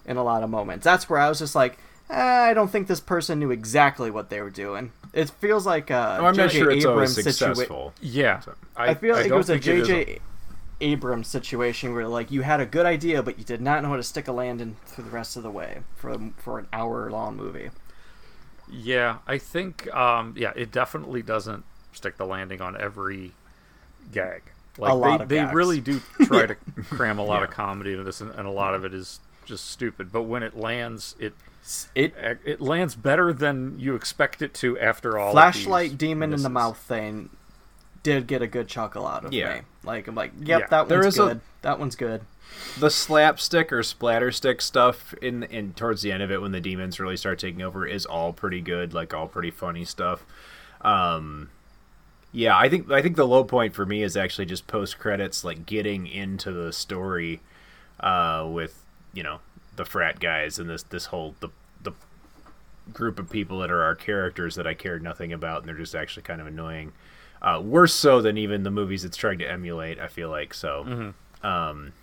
in 0.06 0.18
a 0.18 0.24
lot 0.24 0.44
of 0.44 0.50
moments. 0.50 0.84
That's 0.84 1.10
where 1.10 1.20
I 1.20 1.30
was 1.30 1.40
just 1.40 1.56
like, 1.56 1.78
eh, 2.10 2.16
I 2.50 2.54
don't 2.54 2.70
think 2.70 2.88
this 2.88 3.00
person 3.00 3.40
knew 3.40 3.52
exactly 3.52 4.12
what 4.12 4.30
they 4.30 4.42
were 4.42 4.50
doing. 4.50 4.92
It 5.14 5.30
feels 5.30 5.66
like 5.66 5.90
a 5.90 6.18
Oh, 6.20 6.26
I'm 6.26 6.36
not 6.36 6.50
J.J. 6.50 6.60
sure 6.60 6.72
it's 6.72 6.86
always 6.86 7.18
Abrams 7.18 7.38
situa- 7.38 7.56
successful. 7.56 7.94
Yeah, 8.02 8.42
I, 8.76 8.94
feel 8.96 9.16
like 9.16 9.28
it 9.28 9.34
was 9.34 9.50
a 9.50 9.54
think 9.60 9.68
it 9.68 9.78
is 9.80 9.88
J.J. 9.88 10.20
Abrams 10.82 11.28
situation 11.28 11.94
where 11.94 12.08
like 12.08 12.32
you 12.32 12.42
had 12.42 12.60
a 12.60 12.66
good 12.66 12.86
idea, 12.86 13.22
but 13.24 13.38
you 13.38 13.46
did 13.46 13.62
not 13.62 13.84
know 13.84 13.90
how 13.90 13.96
to 13.96 14.04
stick 14.04 14.28
a 14.28 14.32
landing 14.32 14.76
through 14.86 15.06
the 15.06 15.10
rest 15.12 15.38
of 15.38 15.44
the 15.44 15.52
way 15.52 15.80
for 15.96 16.18
for 16.38 16.60
an 16.60 16.68
hour 16.74 17.10
long 17.12 17.38
movie. 17.38 17.70
Yeah, 18.72 19.18
I 19.28 19.38
think 19.38 19.94
um, 19.96 20.34
yeah, 20.38 20.52
it 20.56 20.72
definitely 20.72 21.22
doesn't 21.22 21.64
stick 21.92 22.18
the 22.18 22.26
landing 22.26 22.60
on 22.62 22.80
every 22.80 23.34
gag. 24.12 24.42
Like 24.78 24.92
A 24.92 24.96
lot 24.96 25.18
they, 25.20 25.24
of 25.24 25.30
they 25.30 25.36
gags. 25.38 25.54
really 25.54 25.80
do 25.80 26.02
try 26.24 26.48
to 26.48 26.56
cram 26.90 27.20
a 27.20 27.24
lot 27.24 27.44
of 27.44 27.52
comedy 27.52 27.92
into 27.92 28.04
this, 28.04 28.20
and, 28.22 28.32
and 28.32 28.48
a 28.48 28.52
lot 28.52 28.74
of 28.74 28.84
it 28.84 28.94
is 28.94 29.20
just 29.46 29.70
stupid. 29.70 30.12
But 30.12 30.24
when 30.24 30.44
it 30.44 30.56
lands, 30.58 31.16
it 31.20 31.34
It 31.96 32.14
it 32.44 32.60
lands 32.62 32.96
better 32.96 33.32
than 33.32 33.80
you 33.80 33.96
expect 33.96 34.42
it 34.42 34.54
to 34.56 34.78
after 34.80 35.18
all. 35.18 35.32
flashlight 35.32 35.92
these 35.92 35.98
demon 35.98 36.34
in 36.34 36.44
the 36.44 36.50
mouth 36.50 36.78
thing 36.78 37.30
did 38.04 38.28
get 38.28 38.42
a 38.42 38.48
good 38.48 38.68
chuckle 38.68 39.08
out 39.08 39.24
of 39.24 39.32
Yeah. 39.34 39.56
me. 39.56 39.62
Like 39.86 40.08
I'm 40.10 40.16
like, 40.16 40.34
yep, 40.42 40.62
Yeah. 40.62 40.68
that 40.68 40.90
There 40.90 41.00
one's 41.00 41.14
is 41.14 41.20
a- 41.20 41.26
good. 41.28 41.42
That 41.62 41.80
one's 41.80 41.96
good. 41.96 42.22
the 42.78 42.90
slapstick 42.90 43.72
or 43.72 43.80
splatterstick 43.80 44.62
stuff 44.62 45.14
in 45.22 45.44
in 45.44 45.74
towards 45.74 46.02
the 46.02 46.12
end 46.12 46.22
of 46.22 46.30
it 46.32 46.42
when 46.42 46.52
the 46.52 46.60
demons 46.60 47.00
really 47.00 47.16
start 47.18 47.40
taking 47.40 47.62
over 47.62 47.88
is 47.88 48.06
all 48.06 48.34
pretty 48.34 48.60
good, 48.62 48.94
like 48.94 49.14
all 49.14 49.28
pretty 49.28 49.50
funny 49.52 49.86
stuff. 49.86 50.26
Um, 50.82 51.50
yeah, 52.34 52.58
I 52.58 52.68
think 52.68 52.92
I 52.92 53.02
think 53.02 53.16
the 53.16 53.26
low 53.28 53.46
point 53.46 53.74
for 53.74 53.86
me 53.86 54.04
is 54.04 54.18
actually 54.18 54.46
just 54.48 54.68
post 54.68 55.00
credits, 55.00 55.44
like 55.46 55.66
getting 55.66 56.08
into 56.08 56.52
the 56.52 56.74
story 56.74 57.40
uh, 58.02 58.46
with 58.52 58.83
you 59.14 59.24
know 59.24 59.40
the 59.76 59.86
frat 59.86 60.20
guys 60.20 60.60
and 60.60 60.70
this 60.70 60.84
this 60.84 61.06
whole 61.08 61.36
the 61.40 61.50
the 61.82 61.92
group 62.92 63.20
of 63.20 63.30
people 63.30 63.60
that 63.60 63.72
are 63.72 63.84
our 63.84 63.96
characters 63.96 64.56
that 64.56 64.68
I 64.68 64.74
cared 64.74 65.02
nothing 65.04 65.32
about, 65.32 65.60
and 65.60 65.68
they're 65.68 65.76
just 65.76 65.96
actually 65.96 66.24
kind 66.24 66.42
of 66.42 66.48
annoying. 66.48 66.92
Uh, 67.42 67.62
worse 67.62 67.94
so 67.94 68.22
than 68.22 68.38
even 68.38 68.64
the 68.64 68.72
movies 68.72 69.04
it's 69.04 69.18
trying 69.18 69.40
to 69.40 69.50
emulate. 69.50 70.00
I 70.00 70.08
feel 70.08 70.30
like 70.30 70.54
so. 70.54 70.84
Um, 71.44 71.94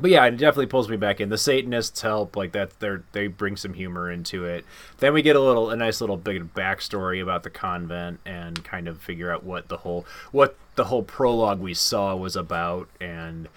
but 0.00 0.10
yeah, 0.10 0.24
it 0.26 0.32
definitely 0.32 0.66
pulls 0.66 0.88
me 0.88 0.96
back 0.96 1.20
in. 1.20 1.28
The 1.28 1.38
Satanists 1.38 2.00
help, 2.02 2.36
like 2.36 2.52
that. 2.52 2.78
They 2.78 2.96
they 3.12 3.26
bring 3.26 3.56
some 3.56 3.74
humor 3.74 4.10
into 4.10 4.44
it. 4.44 4.64
Then 4.98 5.12
we 5.12 5.22
get 5.22 5.36
a 5.36 5.40
little, 5.40 5.70
a 5.70 5.76
nice 5.76 6.00
little 6.00 6.16
bit 6.16 6.40
of 6.40 6.54
backstory 6.54 7.20
about 7.22 7.42
the 7.42 7.50
convent 7.50 8.20
and 8.24 8.62
kind 8.64 8.86
of 8.86 9.00
figure 9.00 9.32
out 9.32 9.42
what 9.42 9.68
the 9.68 9.78
whole 9.78 10.06
what 10.30 10.56
the 10.76 10.84
whole 10.84 11.02
prologue 11.02 11.60
we 11.60 11.74
saw 11.74 12.14
was 12.14 12.36
about. 12.36 12.88
And 13.00 13.48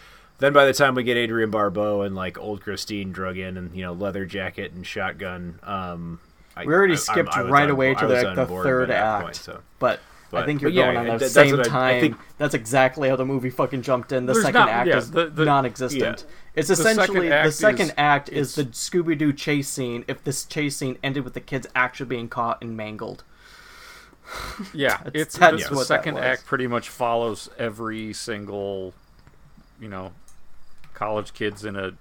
then 0.42 0.54
by 0.54 0.66
the 0.66 0.74
time 0.74 0.96
we 0.96 1.04
get 1.04 1.16
Adrienne 1.18 1.52
Barbeau 1.52 2.02
and 2.02 2.16
like 2.16 2.38
old 2.38 2.62
Christine 2.62 3.12
drug 3.12 3.38
in 3.38 3.58
and 3.58 3.76
you 3.76 3.84
know 3.84 3.94
leather 3.94 4.26
jacket 4.26 4.74
and 4.74 4.86
shotgun, 4.86 5.60
um, 5.64 6.20
I- 6.58 6.66
We 6.66 6.74
already 6.74 6.94
I- 6.94 6.98
skipped 6.98 7.30
I 7.36 7.44
was 7.44 7.52
right 7.52 7.64
on 7.64 7.70
away 7.70 7.94
to 7.94 8.02
I 8.06 8.08
the, 8.08 8.34
the 8.36 8.46
third 8.46 8.92
act. 8.92 9.24
point, 9.24 9.36
so. 9.38 9.62
But 9.80 10.00
I 10.34 10.46
think 10.46 10.62
you're 10.62 10.72
but 10.72 10.76
yeah, 10.76 10.94
going 10.94 10.98
on 10.98 11.06
the 11.06 11.18
that's 11.20 11.34
same 11.34 11.58
what 11.58 11.68
I- 11.68 11.70
I 11.70 11.92
time. 11.94 12.02
think- 12.02 12.18
That's 12.38 12.54
exactly 12.54 13.10
how 13.10 13.18
the 13.18 13.26
movie 13.26 13.50
fucking 13.50 13.82
jumped 13.82 14.12
in. 14.14 14.26
The 14.26 14.36
second 14.36 14.54
not- 14.62 14.70
act 14.70 14.88
yeah, 14.88 14.98
is 14.98 15.12
the- 15.12 15.26
the- 15.28 15.44
non-existent. 15.46 16.02
yeah. 16.26 16.34
It's 16.56 16.68
The 16.70 16.76
second 16.78 16.92
essentially 17.02 17.30
the 17.30 17.52
second 17.52 17.86
is- 17.88 17.94
act 17.98 18.30
is 18.30 18.56
the 18.56 18.64
Scooby 18.66 19.18
Doo 19.18 19.32
chase 19.34 19.68
scene. 19.70 20.04
If 20.08 20.24
this 20.24 20.44
chase 20.46 20.76
scene 20.78 20.98
ended 21.04 21.24
with 21.26 21.34
the 21.34 21.40
kids 21.42 21.68
actually 21.76 22.06
being 22.08 22.28
caught 22.30 22.62
and 22.62 22.76
mangled, 22.78 23.24
Yeah, 24.74 24.98
That's- 25.04 25.12
it's 25.14 25.38
that's 25.38 25.68
the 25.70 25.76
what 25.76 25.88
second 25.88 26.18
act 26.18 26.46
pretty 26.46 26.68
much 26.68 26.90
follows 26.90 27.50
every 27.58 28.14
single, 28.14 28.94
you 29.80 29.90
know, 29.90 30.12
college 31.02 31.34
kids 31.34 31.66
in 31.66 31.76
a 31.76 31.94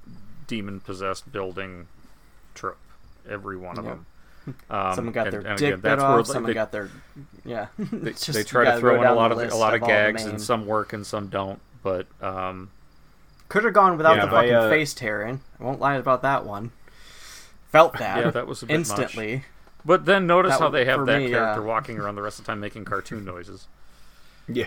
demon 0.46 0.80
possessed 0.80 1.32
building 1.32 1.88
trope. 2.54 2.76
Every 3.28 3.56
one 3.56 3.78
of 3.78 3.84
Yeah. 3.84 3.90
them. 3.92 4.06
Um, 4.70 4.94
someone 4.94 5.12
got 5.12 5.26
and- 5.28 5.32
their 5.34 5.40
and 5.50 5.58
dick 5.58 5.68
again, 5.68 5.80
bit 5.80 5.82
that's 5.82 6.02
off. 6.02 6.08
where 6.08 6.16
like, 6.18 6.26
someone 6.26 6.50
they, 6.50 6.54
got 6.54 6.72
their 6.72 6.88
yeah. 7.44 7.66
they, 7.78 8.10
just- 8.12 8.32
they 8.32 8.42
try 8.42 8.64
to 8.64 8.78
throw 8.80 9.00
in 9.00 9.06
a 9.06 9.14
lot 9.14 9.30
of 9.32 9.38
a 9.38 9.54
lot 9.54 9.74
of 9.74 9.82
all 9.82 9.86
the 9.88 9.92
gags, 9.92 10.24
and 10.24 10.40
some 10.40 10.66
work 10.66 10.92
and 10.92 11.06
some 11.06 11.28
don't. 11.28 11.60
But 11.82 12.06
um, 12.22 12.70
Could 13.48 13.64
have 13.64 13.74
gone 13.74 13.96
without 13.96 14.16
Yeah, 14.16 14.24
the 14.24 14.30
but 14.30 14.36
I, 14.36 14.48
fucking 14.48 14.54
uh, 14.56 14.68
face 14.70 14.94
tearing. 14.94 15.40
I 15.60 15.64
won't 15.64 15.78
lie 15.78 15.94
about 15.96 16.22
that 16.22 16.44
one. 16.46 16.72
Felt 17.70 17.92
that. 17.98 18.18
Yeah, 18.24 18.30
that 18.30 18.46
was 18.46 18.62
a 18.62 18.66
bit 18.66 18.72
much. 18.78 18.88
instantly. 18.88 19.44
but 19.84 20.04
then 20.06 20.26
notice 20.26 20.52
That 20.52 20.60
how 20.60 20.68
they 20.70 20.84
have 20.86 21.06
that 21.06 21.20
me, 21.22 21.28
character 21.30 21.60
yeah. 21.60 21.66
walking 21.66 21.98
around 21.98 22.16
the 22.16 22.22
rest 22.22 22.38
of 22.40 22.46
the 22.46 22.50
time 22.50 22.60
making 22.60 22.86
cartoon 22.86 23.24
noises. 23.24 23.68
Yeah, 24.48 24.66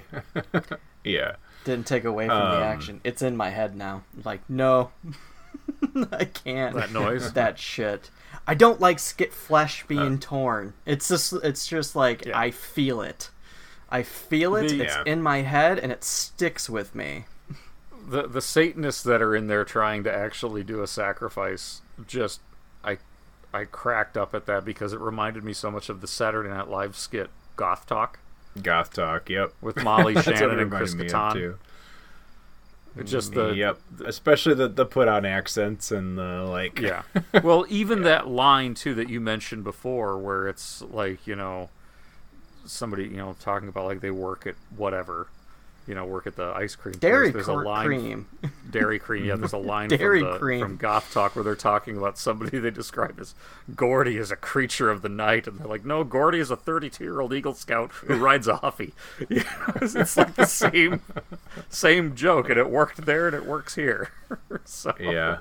yeah. 1.04 1.36
Didn't 1.66 1.88
take 1.88 2.04
away 2.06 2.28
from 2.28 2.38
Um, 2.38 2.60
the 2.60 2.66
action. 2.66 3.02
It's 3.04 3.22
in 3.22 3.38
my 3.38 3.50
head 3.50 3.76
now. 3.76 4.04
Like, 4.24 4.42
no, 4.50 4.92
I 6.12 6.26
can't. 6.26 6.76
That 6.76 6.92
noise? 6.92 7.34
that 7.34 7.58
shit. 7.60 8.10
I 8.46 8.54
don't 8.56 8.82
like 8.82 9.00
skit 9.00 9.34
flesh 9.34 9.86
being 9.88 10.20
torn. 10.20 10.74
It's 10.86 11.08
just, 11.08 11.32
it's 11.44 11.66
just 11.68 11.96
like 11.96 12.26
Yeah. 12.26 12.38
I 12.38 12.52
feel 12.52 13.02
it. 13.02 13.30
I 13.90 14.04
feel 14.04 14.56
it. 14.56 14.70
The- 14.70 14.82
it's 14.84 14.96
Yeah. 14.96 15.04
in 15.06 15.22
my 15.22 15.42
head, 15.44 15.80
and 15.80 15.92
it 15.92 16.04
sticks 16.04 16.70
with 16.70 16.94
me. 16.96 17.26
the 18.06 18.28
the 18.28 18.42
Satanists 18.42 19.02
that 19.04 19.22
are 19.22 19.34
in 19.34 19.48
there 19.48 19.64
trying 19.64 20.04
to 20.04 20.14
actually 20.14 20.62
do 20.64 20.82
a 20.84 20.88
sacrifice 20.88 21.82
just 22.06 22.42
I 22.84 22.98
I 23.54 23.64
cracked 23.64 24.18
up 24.18 24.36
at 24.36 24.46
that 24.48 24.66
because 24.66 24.92
it 24.92 25.00
reminded 25.00 25.46
me 25.46 25.54
so 25.54 25.72
much 25.72 25.88
of 25.88 26.02
the 26.02 26.08
Saturday 26.08 26.50
Night 26.50 26.68
Live 26.68 26.98
skit 26.98 27.30
Goth 27.56 27.86
Talk 27.86 28.20
Goth 28.62 28.94
talk. 28.94 29.30
Yep. 29.30 29.54
with 29.62 29.84
Molly 29.84 30.14
That's 30.14 30.28
what 30.28 30.36
it 30.36 30.40
Shannon 30.40 30.60
and 30.60 30.72
Chris 30.72 30.96
Kattan. 30.96 31.34
too. 31.34 31.58
Just 33.04 33.34
the 33.34 33.54
yep, 33.54 33.80
especially 34.06 34.54
the 34.54 34.68
the 34.68 34.86
put 34.86 35.08
on 35.08 35.26
accents 35.26 35.92
and 35.92 36.16
the 36.16 36.44
like. 36.44 36.80
yeah. 36.80 37.02
Well, 37.44 37.66
even 37.68 38.04
that 38.04 38.28
line 38.28 38.76
too 38.76 38.94
that 38.96 39.10
you 39.10 39.20
mentioned 39.20 39.64
before, 39.64 40.20
where 40.20 40.48
it's 40.48 40.84
like 40.84 41.26
you 41.26 41.36
know 41.36 41.70
somebody 42.66 43.06
you 43.06 43.18
know 43.18 43.36
talking 43.40 43.68
about 43.68 43.86
like 43.86 44.02
they 44.02 44.12
work 44.12 44.46
at 44.46 44.54
whatever, 44.76 45.28
you 45.88 45.96
know, 45.96 46.06
work 46.06 46.28
at 46.28 46.36
the 46.36 46.54
ice 46.56 46.76
cream 46.76 46.96
Dairy 46.98 47.32
place. 47.32 47.46
There's 47.46 47.58
cr- 47.58 47.62
a 47.64 47.68
line 47.68 47.86
cream. 47.88 48.28
Dairy 48.70 49.00
cream. 49.00 49.26
Yeah, 49.26 49.36
there's 49.36 49.54
a 49.54 49.58
line 49.74 49.90
Dairy 49.90 50.22
from, 50.22 50.32
the, 50.32 50.40
cream. 50.40 50.60
from 50.62 50.78
Goth 50.78 51.12
Talk 51.14 51.36
where 51.36 51.44
they're 51.44 51.56
talking 51.56 51.98
about 51.98 52.18
somebody 52.18 52.58
they 52.60 52.72
describe 52.72 53.20
as 53.20 53.36
Gordy 53.76 54.18
as 54.18 54.32
a 54.32 54.36
creature 54.36 54.90
of 54.90 55.02
the 55.02 55.10
night, 55.10 55.48
and 55.48 55.60
they're 55.60 55.68
like, 55.68 55.86
no, 55.86 56.04
Gordy 56.04 56.40
is 56.40 56.52
a 56.52 56.56
32 56.56 57.04
year 57.04 57.20
old 57.22 57.34
Eagle 57.34 57.54
Scout 57.54 57.92
who 57.92 58.16
rides 58.16 58.48
a 58.48 58.58
Huffy. 58.58 58.94
You 59.30 59.38
know, 59.38 59.74
it's, 59.82 59.96
it's 59.96 60.18
like 60.18 60.36
the 60.36 60.46
same 60.46 61.02
same 61.70 62.16
joke, 62.16 62.50
and 62.50 62.58
it 62.58 62.70
worked 62.70 63.06
there 63.06 63.28
and 63.28 63.36
it 63.36 63.46
works 63.46 63.76
here. 63.76 64.10
so 64.66 64.94
Yeah. 65.00 65.40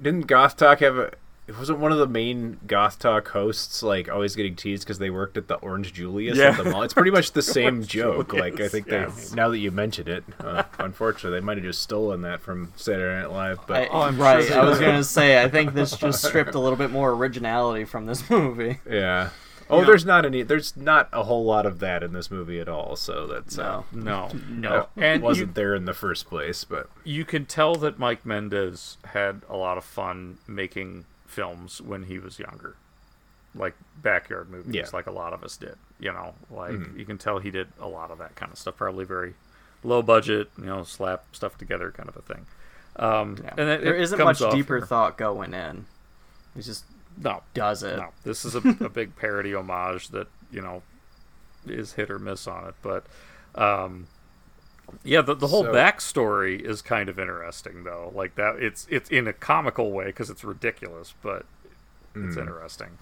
Didn't 0.00 0.26
Goth 0.26 0.56
Talk 0.56 0.80
have 0.80 0.96
a? 0.96 1.12
It 1.52 1.58
wasn't 1.58 1.78
one 1.80 1.92
of 1.92 1.98
the 1.98 2.06
main 2.06 2.58
Goth 2.66 2.98
Talk 2.98 3.28
hosts 3.28 3.82
like 3.82 4.08
always 4.08 4.34
getting 4.34 4.56
teased 4.56 4.84
because 4.84 4.98
they 4.98 5.10
worked 5.10 5.36
at 5.36 5.48
the 5.48 5.56
Orange 5.56 5.92
Julius 5.92 6.38
Yeah. 6.38 6.50
at 6.50 6.56
the 6.64 6.70
mall. 6.70 6.82
It's 6.82 6.94
pretty 6.94 7.10
much 7.10 7.32
the 7.32 7.42
same 7.42 7.74
Orange 7.74 7.88
joke. 7.88 8.32
Like 8.32 8.60
I 8.60 8.68
think 8.68 8.86
yes. 8.88 9.30
they 9.30 9.36
now 9.36 9.48
that 9.50 9.58
you 9.58 9.70
mentioned 9.70 10.08
it, 10.08 10.24
uh, 10.40 10.62
unfortunately 10.78 11.38
they 11.38 11.44
might 11.44 11.58
have 11.58 11.64
just 11.64 11.82
stolen 11.82 12.22
that 12.22 12.40
from 12.40 12.72
Saturday 12.76 13.20
Night 13.22 13.30
Live. 13.32 13.58
But 13.66 13.76
I, 13.82 13.86
Oh, 13.88 14.00
I'm 14.02 14.18
right. 14.18 14.44
sure 14.46 14.60
I 14.60 14.64
was 14.64 14.80
gonna 14.80 15.04
say. 15.04 15.42
I 15.42 15.48
think 15.48 15.74
this 15.74 15.96
just 15.96 16.24
stripped 16.26 16.54
a 16.54 16.58
little 16.58 16.78
bit 16.78 16.90
more 16.90 17.10
originality 17.10 17.84
from 17.84 18.06
this 18.06 18.28
movie. 18.30 18.80
yeah. 18.88 19.30
Oh, 19.70 19.80
know- 19.80 19.86
there's 19.86 20.04
not 20.04 20.26
any. 20.26 20.42
There's 20.42 20.76
not 20.76 21.08
a 21.12 21.22
whole 21.22 21.44
lot 21.44 21.64
of 21.64 21.78
that 21.78 22.02
in 22.02 22.12
this 22.12 22.30
movie 22.30 22.60
at 22.60 22.68
all. 22.68 22.94
So 22.96 23.26
that's 23.26 23.58
uh, 23.58 23.82
no, 23.92 24.28
no, 24.50 24.88
and 24.96 25.22
wasn't 25.22 25.48
you, 25.50 25.54
there 25.54 25.74
in 25.74 25.86
the 25.86 25.94
first 25.94 26.26
place. 26.26 26.64
But 26.64 26.90
you 27.04 27.24
can 27.24 27.46
tell 27.46 27.74
that 27.76 27.98
Mike 27.98 28.26
Mendez 28.26 28.98
had 29.04 29.42
a 29.48 29.56
lot 29.56 29.78
of 29.78 29.84
fun 29.84 30.38
making 30.46 31.04
films 31.32 31.80
when 31.80 32.04
he 32.04 32.18
was 32.18 32.38
younger, 32.38 32.76
like 33.54 33.74
backyard 34.02 34.50
movies, 34.50 34.74
Yeah. 34.74 34.84
like 34.92 35.06
a 35.06 35.10
lot 35.12 35.32
of 35.32 35.42
us 35.42 35.56
did. 35.56 35.76
You 35.98 36.12
know, 36.12 36.34
like 36.50 36.72
Mhm. 36.72 36.98
you 36.98 37.04
can 37.04 37.18
tell 37.18 37.38
he 37.38 37.50
did 37.50 37.68
a 37.80 37.88
lot 37.88 38.10
of 38.10 38.18
that 38.18 38.34
kind 38.36 38.52
of 38.52 38.58
stuff. 38.58 38.76
Probably 38.76 39.04
very 39.04 39.34
low 39.84 40.02
budget, 40.02 40.50
you 40.58 40.64
know, 40.64 40.84
slap 40.84 41.24
stuff 41.34 41.56
together 41.58 41.90
kind 41.90 42.08
of 42.08 42.16
a 42.16 42.22
thing. 42.22 42.46
Um, 42.96 43.36
Yeah. 43.42 43.54
and 43.56 43.68
it, 43.68 43.82
there 43.84 43.94
it 43.94 44.00
isn't 44.02 44.18
much 44.22 44.38
deeper 44.38 44.78
here. 44.78 44.86
thought 44.86 45.16
going 45.16 45.54
in. 45.54 45.86
It's 46.54 46.66
just 46.66 46.84
no, 47.16 47.42
does 47.54 47.82
it. 47.82 47.96
No, 47.96 48.08
this 48.24 48.44
is 48.44 48.54
a, 48.54 48.58
a 48.84 48.88
big 48.88 49.16
parody 49.16 49.54
homage 49.54 50.08
that 50.08 50.28
you 50.50 50.60
know 50.60 50.82
is 51.66 51.92
hit 51.94 52.10
or 52.10 52.18
miss 52.18 52.46
on 52.46 52.66
it, 52.68 52.74
but 52.82 53.04
um, 53.54 54.06
yeah, 55.04 55.20
the, 55.22 55.34
the 55.34 55.46
whole 55.48 55.64
So- 55.64 55.72
backstory 55.72 56.60
is 56.60 56.82
kind 56.82 57.08
of 57.08 57.18
interesting 57.18 57.84
though. 57.84 58.12
Like 58.14 58.34
that, 58.36 58.56
it's 58.56 58.86
it's 58.90 59.10
in 59.10 59.26
a 59.28 59.32
comical 59.32 59.90
way 59.92 60.06
because 60.06 60.30
it's 60.30 60.44
ridiculous, 60.44 61.14
but 61.22 61.44
it's 62.14 62.36
Mm. 62.36 62.40
interesting. 62.40 62.98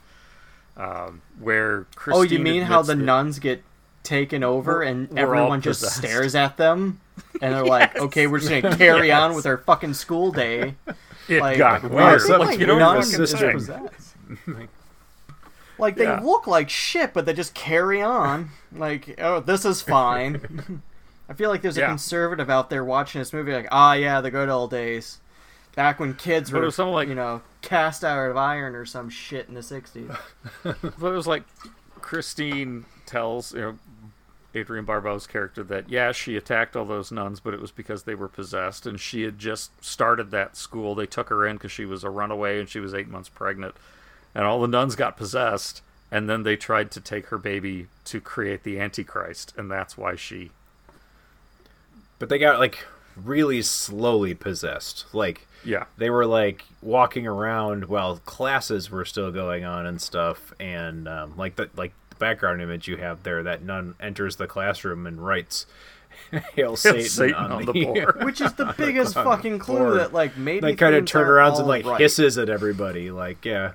Um, 0.77 1.21
where 1.39 1.87
Oh, 2.09 2.23
you 2.23 2.39
mean 2.39 2.63
how 2.63 2.81
the 2.83 2.95
nuns 2.95 3.39
get 3.39 3.63
taken 4.03 4.43
over 4.43 4.79
We're- 4.79 4.89
and 4.91 5.11
we're 5.11 5.19
everyone 5.19 5.61
just 5.61 5.83
stares 5.83 6.35
at 6.35 6.57
them 6.57 7.01
and 7.43 7.55
they're 7.55 7.65
like, 7.79 7.97
"Okay, 7.99 8.27
we're 8.27 8.39
just 8.39 8.51
gonna 8.63 8.77
carry 8.77 9.13
on 9.13 9.35
with 9.35 9.45
our 9.47 9.59
fucking 9.59 9.95
school 9.95 10.33
day." 10.33 10.75
It 11.29 11.41
like, 11.41 11.59
got 11.59 11.85
I 11.85 11.87
weird. 11.87 12.23
think, 12.23 12.39
Like, 12.39 12.49
like, 12.49 12.59
you 12.59 12.67
don't 12.67 12.79
nuns 12.81 13.11
fucking 13.13 13.23
is 13.23 13.33
think. 13.35 13.53
possessed. 13.53 14.17
Like 15.79 15.97
they 15.97 16.05
Yeah. 16.05 16.21
look 16.21 16.47
like 16.47 16.69
shit, 16.69 17.15
but 17.15 17.25
they 17.25 17.33
just 17.33 17.55
carry 17.55 18.03
on. 18.03 18.51
Like, 18.75 19.15
oh, 19.21 19.41
this 19.41 19.65
is 19.65 19.81
fine. 19.81 20.83
I 21.31 21.35
feel 21.35 21.49
like 21.49 21.63
there's 21.63 21.77
a 21.79 21.83
Yeah. 21.83 21.87
conservative 21.89 22.51
out 22.51 22.69
there 22.71 22.85
watching 22.85 23.21
this 23.21 23.33
movie, 23.33 23.53
like, 23.53 23.69
ah, 23.71 23.93
yeah, 23.93 24.21
the 24.21 24.33
good 24.33 24.49
old 24.49 24.73
days, 24.73 25.21
back 25.77 26.01
when 26.01 26.15
kids 26.15 26.51
But 26.51 26.61
were, 26.63 26.71
something 26.73 26.93
like- 26.93 27.09
you 27.09 27.15
know, 27.15 27.41
cast 27.63 28.05
out 28.05 28.29
of 28.29 28.37
iron 28.37 28.75
or 28.75 28.85
some 28.85 29.09
shit 29.09 29.49
in 29.49 29.55
the 29.55 29.63
'60s. 29.63 30.11
But 30.65 30.77
it 30.83 31.01
was 31.15 31.29
like 31.29 31.45
Christine 32.01 32.85
tells 33.07 33.53
you 33.55 33.61
know 33.61 33.79
Adrienne 34.57 34.85
Barbeau's 34.85 35.27
character 35.29 35.63
that 35.65 35.89
yeah 35.89 36.11
she 36.11 36.37
attacked 36.37 36.75
all 36.75 36.85
those 36.85 37.13
nuns, 37.13 37.39
but 37.39 37.55
it 37.55 37.61
was 37.61 37.71
because 37.71 38.03
they 38.03 38.17
were 38.17 38.29
possessed, 38.29 38.85
and 38.85 38.99
she 38.99 39.23
had 39.23 39.39
just 39.39 39.71
started 39.85 40.33
that 40.33 40.57
school. 40.57 40.97
They 40.97 41.07
took 41.07 41.29
her 41.29 41.47
in 41.47 41.57
because 41.57 41.71
she 41.71 41.85
was 41.85 42.03
a 42.03 42.11
runaway 42.11 42.59
and 42.59 42.69
she 42.69 42.81
was 42.81 42.93
eight 42.93 43.07
months 43.09 43.29
pregnant, 43.29 43.77
and 44.35 44.45
all 44.45 44.61
the 44.61 44.67
nuns 44.67 44.97
got 44.97 45.17
possessed, 45.17 45.83
and 46.11 46.29
then 46.29 46.43
they 46.43 46.57
tried 46.57 46.91
to 46.91 47.01
take 47.01 47.27
her 47.27 47.39
baby 47.39 47.87
to 48.07 48.21
create 48.21 48.65
the 48.65 48.81
Antichrist, 48.81 49.55
and 49.57 49.71
that's 49.71 49.97
why 49.97 50.17
she. 50.17 50.51
But 52.21 52.29
they 52.29 52.39
got 52.39 52.61
like 52.61 52.87
really 53.17 53.63
slowly 53.63 54.35
possessed. 54.35 55.07
Like 55.13 55.49
Yeah. 55.65 55.87
they 55.97 56.11
were 56.11 56.27
like 56.27 56.65
walking 56.81 57.27
around 57.27 57.87
while 57.87 58.19
classes 58.19 58.91
were 58.91 59.05
still 59.05 59.33
going 59.33 59.65
on 59.65 59.87
and 59.87 60.01
stuff, 60.01 60.53
and 60.61 61.09
um, 61.09 61.35
like 61.37 61.57
the 61.57 61.69
like 61.75 61.93
the 62.11 62.17
background 62.17 62.63
image 62.63 62.87
you 62.87 62.99
have 62.99 63.25
there, 63.25 63.43
that 63.43 63.63
nun 63.65 63.95
enters 63.99 64.37
the 64.37 64.47
classroom 64.47 65.07
and 65.07 65.27
writes. 65.27 65.67
Hail 66.55 66.77
Satan, 66.77 67.03
Satan 67.09 67.35
on, 67.35 67.53
on 67.53 67.65
the, 67.67 67.73
the 67.73 67.85
board." 67.87 68.25
Which 68.25 68.41
is 68.41 68.53
the 68.53 68.75
biggest 68.79 69.17
on 69.17 69.25
fucking 69.25 69.59
clue 69.59 69.79
board. 69.79 69.99
that, 70.01 70.13
like, 70.13 70.37
maybe 70.37 70.61
they 70.61 70.75
kind 70.77 70.95
of 70.95 71.07
turn 71.07 71.23
aren't 71.23 71.31
around 71.31 71.59
and 71.59 71.67
like 71.69 71.87
right. 71.87 72.01
hisses 72.01 72.37
at 72.37 72.49
everybody, 72.49 73.11
like 73.11 73.45
yeah. 73.45 73.73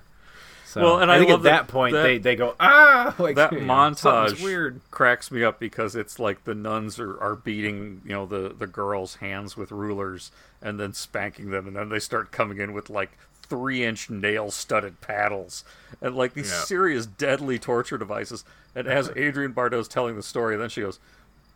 So, 0.75 0.81
Well, 0.81 0.99
and 0.99 1.09
I 1.09 1.17
think 1.19 1.31
love 1.31 1.39
at 1.39 1.43
that- 1.43 1.67
that 1.67 1.67
point 1.71 1.93
that- 1.93 2.03
they, 2.03 2.17
they 2.17 2.35
go 2.35 2.53
ah 2.59 3.15
like 3.19 3.37
that 3.37 3.53
you 3.53 3.61
know, 3.61 3.73
montage 3.73 4.43
weird. 4.43 4.81
cracks 4.91 5.31
me 5.31 5.41
up 5.41 5.57
because 5.57 5.95
it's 5.95 6.19
like 6.19 6.43
the 6.43 6.53
nuns 6.53 6.99
are, 6.99 7.17
are 7.21 7.35
beating 7.35 8.01
you 8.03 8.11
know 8.11 8.25
the 8.25 8.49
the 8.49 8.67
girls' 8.67 9.15
hands 9.15 9.55
with 9.55 9.71
rulers 9.71 10.31
and 10.61 10.77
then 10.77 10.91
spanking 10.93 11.49
them, 11.49 11.65
and 11.65 11.77
then 11.77 11.87
they 11.87 11.99
start 11.99 12.31
coming 12.33 12.57
in 12.59 12.73
with 12.73 12.89
like 12.89 13.11
three 13.47 13.85
inch 13.85 14.09
nail 14.09 14.51
studded 14.51 14.99
paddles 14.99 15.63
and 16.01 16.13
like 16.13 16.33
these 16.33 16.51
Yeah. 16.51 16.63
serious 16.63 17.05
deadly 17.05 17.57
torture 17.57 17.97
devices. 17.97 18.43
And 18.75 18.85
as 18.85 19.07
Adrienne 19.15 19.53
Barbeau's 19.53 19.87
telling 19.87 20.17
the 20.17 20.23
story, 20.23 20.57
then 20.57 20.67
she 20.67 20.81
goes, 20.81 20.99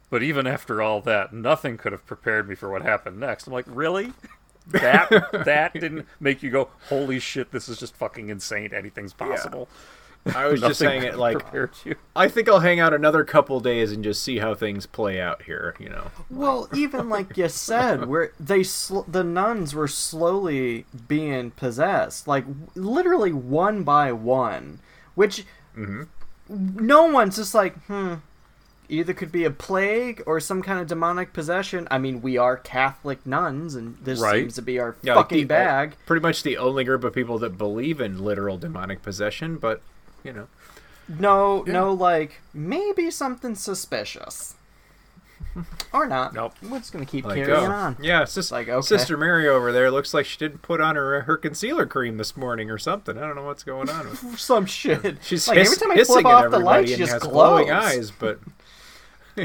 "But 0.09 0.23
even 0.23 0.47
after 0.47 0.81
all 0.81 1.01
that, 1.01 1.33
nothing 1.33 1.75
could 1.77 1.91
have 1.91 2.05
prepared 2.05 2.47
me 2.47 2.55
for 2.55 2.69
what 2.71 2.83
happened 2.83 3.19
next." 3.19 3.47
I'm 3.47 3.53
like, 3.53 3.65
really? 3.67 4.13
That 4.69 5.09
that 5.45 5.73
didn't 5.73 6.05
make 6.19 6.41
you 6.43 6.49
go, 6.51 6.69
"Holy 6.89 7.19
shit, 7.19 7.51
this 7.51 7.69
is 7.69 7.77
just 7.77 7.95
fucking 7.95 8.29
insane. 8.29 8.73
Anything's 8.73 9.13
possible." 9.13 9.67
I 10.35 10.47
was 10.47 10.59
just 10.69 10.79
saying 10.79 11.03
it 11.03 11.17
like 11.17 11.39
prepared 11.39 11.71
you. 11.85 11.95
I 12.15 12.27
think 12.27 12.49
I'll 12.49 12.59
hang 12.59 12.79
out 12.79 12.93
another 12.93 13.23
couple 13.23 13.59
days 13.61 13.91
and 13.91 14.03
just 14.03 14.21
see 14.21 14.39
how 14.39 14.53
things 14.53 14.85
play 14.85 15.19
out 15.19 15.43
here. 15.43 15.75
You 15.79 15.89
know, 15.89 16.11
Well, 16.29 16.67
even 16.73 17.07
like 17.09 17.37
you 17.37 17.47
said, 17.49 18.07
where 18.07 18.33
they 18.39 18.63
sl- 18.63 19.01
the 19.07 19.23
nuns 19.23 19.73
were 19.73 19.87
slowly 19.87 20.85
being 21.07 21.51
possessed, 21.51 22.27
like 22.27 22.45
literally 22.75 23.31
one 23.31 23.83
by 23.83 24.11
one, 24.11 24.79
which 25.15 25.45
no 26.49 27.05
one's 27.05 27.37
just 27.37 27.53
like, 27.53 27.81
hmm, 27.85 28.15
either 28.89 29.13
could 29.13 29.31
be 29.31 29.45
a 29.45 29.51
plague 29.51 30.21
or 30.25 30.39
some 30.39 30.61
kind 30.61 30.79
of 30.79 30.87
demonic 30.87 31.31
possession. 31.31 31.87
I 31.91 31.97
mean, 31.99 32.21
we 32.21 32.37
are 32.37 32.57
Catholic 32.57 33.25
nuns, 33.25 33.75
and 33.75 33.97
this 34.03 34.19
Right. 34.19 34.41
seems 34.41 34.55
to 34.55 34.61
be 34.61 34.79
our 34.79 34.95
Yeah, 35.01 35.13
like 35.15 35.25
fucking 35.25 35.47
the- 35.47 35.55
uh, 35.55 35.57
bag. 35.57 35.95
pretty 36.05 36.21
much 36.21 36.43
the 36.43 36.57
only 36.57 36.83
group 36.83 37.03
of 37.03 37.13
people 37.13 37.37
that 37.39 37.57
believe 37.57 38.01
in 38.01 38.23
literal 38.23 38.57
demonic 38.57 39.01
possession, 39.03 39.57
but 39.57 39.81
you 40.23 40.33
know, 40.33 40.47
No, 41.07 41.63
no, 41.65 41.91
like 41.93 42.41
maybe 42.53 43.09
something 43.09 43.55
suspicious. 43.55 44.55
Or 45.91 46.05
not. 46.05 46.33
Nope. 46.35 46.53
We're 46.61 46.77
just 46.79 46.91
gonna 46.93 47.05
keep 47.05 47.25
like 47.25 47.35
carrying 47.35 47.71
oh, 47.71 47.71
on. 47.71 47.97
yeah, 47.99 48.25
sis- 48.25 48.51
Like, 48.51 48.69
okay. 48.69 48.85
Sister 48.85 49.17
Mary 49.17 49.47
over 49.47 49.71
there 49.71 49.89
looks 49.89 50.13
like 50.13 50.25
she 50.27 50.37
didn't 50.37 50.61
put 50.61 50.79
on 50.79 50.95
her 50.95 51.21
her 51.21 51.35
concealer 51.37 51.85
cream 51.87 52.17
this 52.17 52.37
morning 52.37 52.69
or 52.69 52.77
something. 52.77 53.17
I 53.17 53.21
don't 53.21 53.35
know 53.35 53.45
what's 53.45 53.63
going 53.63 53.89
on. 53.89 54.07
With 54.09 54.19
Some 54.39 54.65
shit. 54.67 55.17
She's 55.23 55.47
like 55.47 55.57
hiss- 55.57 55.73
every 55.81 55.95
time 55.95 55.99
I 55.99 56.03
flip 56.03 56.25
off 56.25 56.51
the 56.51 56.59
light, 56.59 56.87
she 56.89 56.95
just 56.97 57.21
glowing 57.21 57.71
eyes, 57.71 58.11
but 58.11 58.39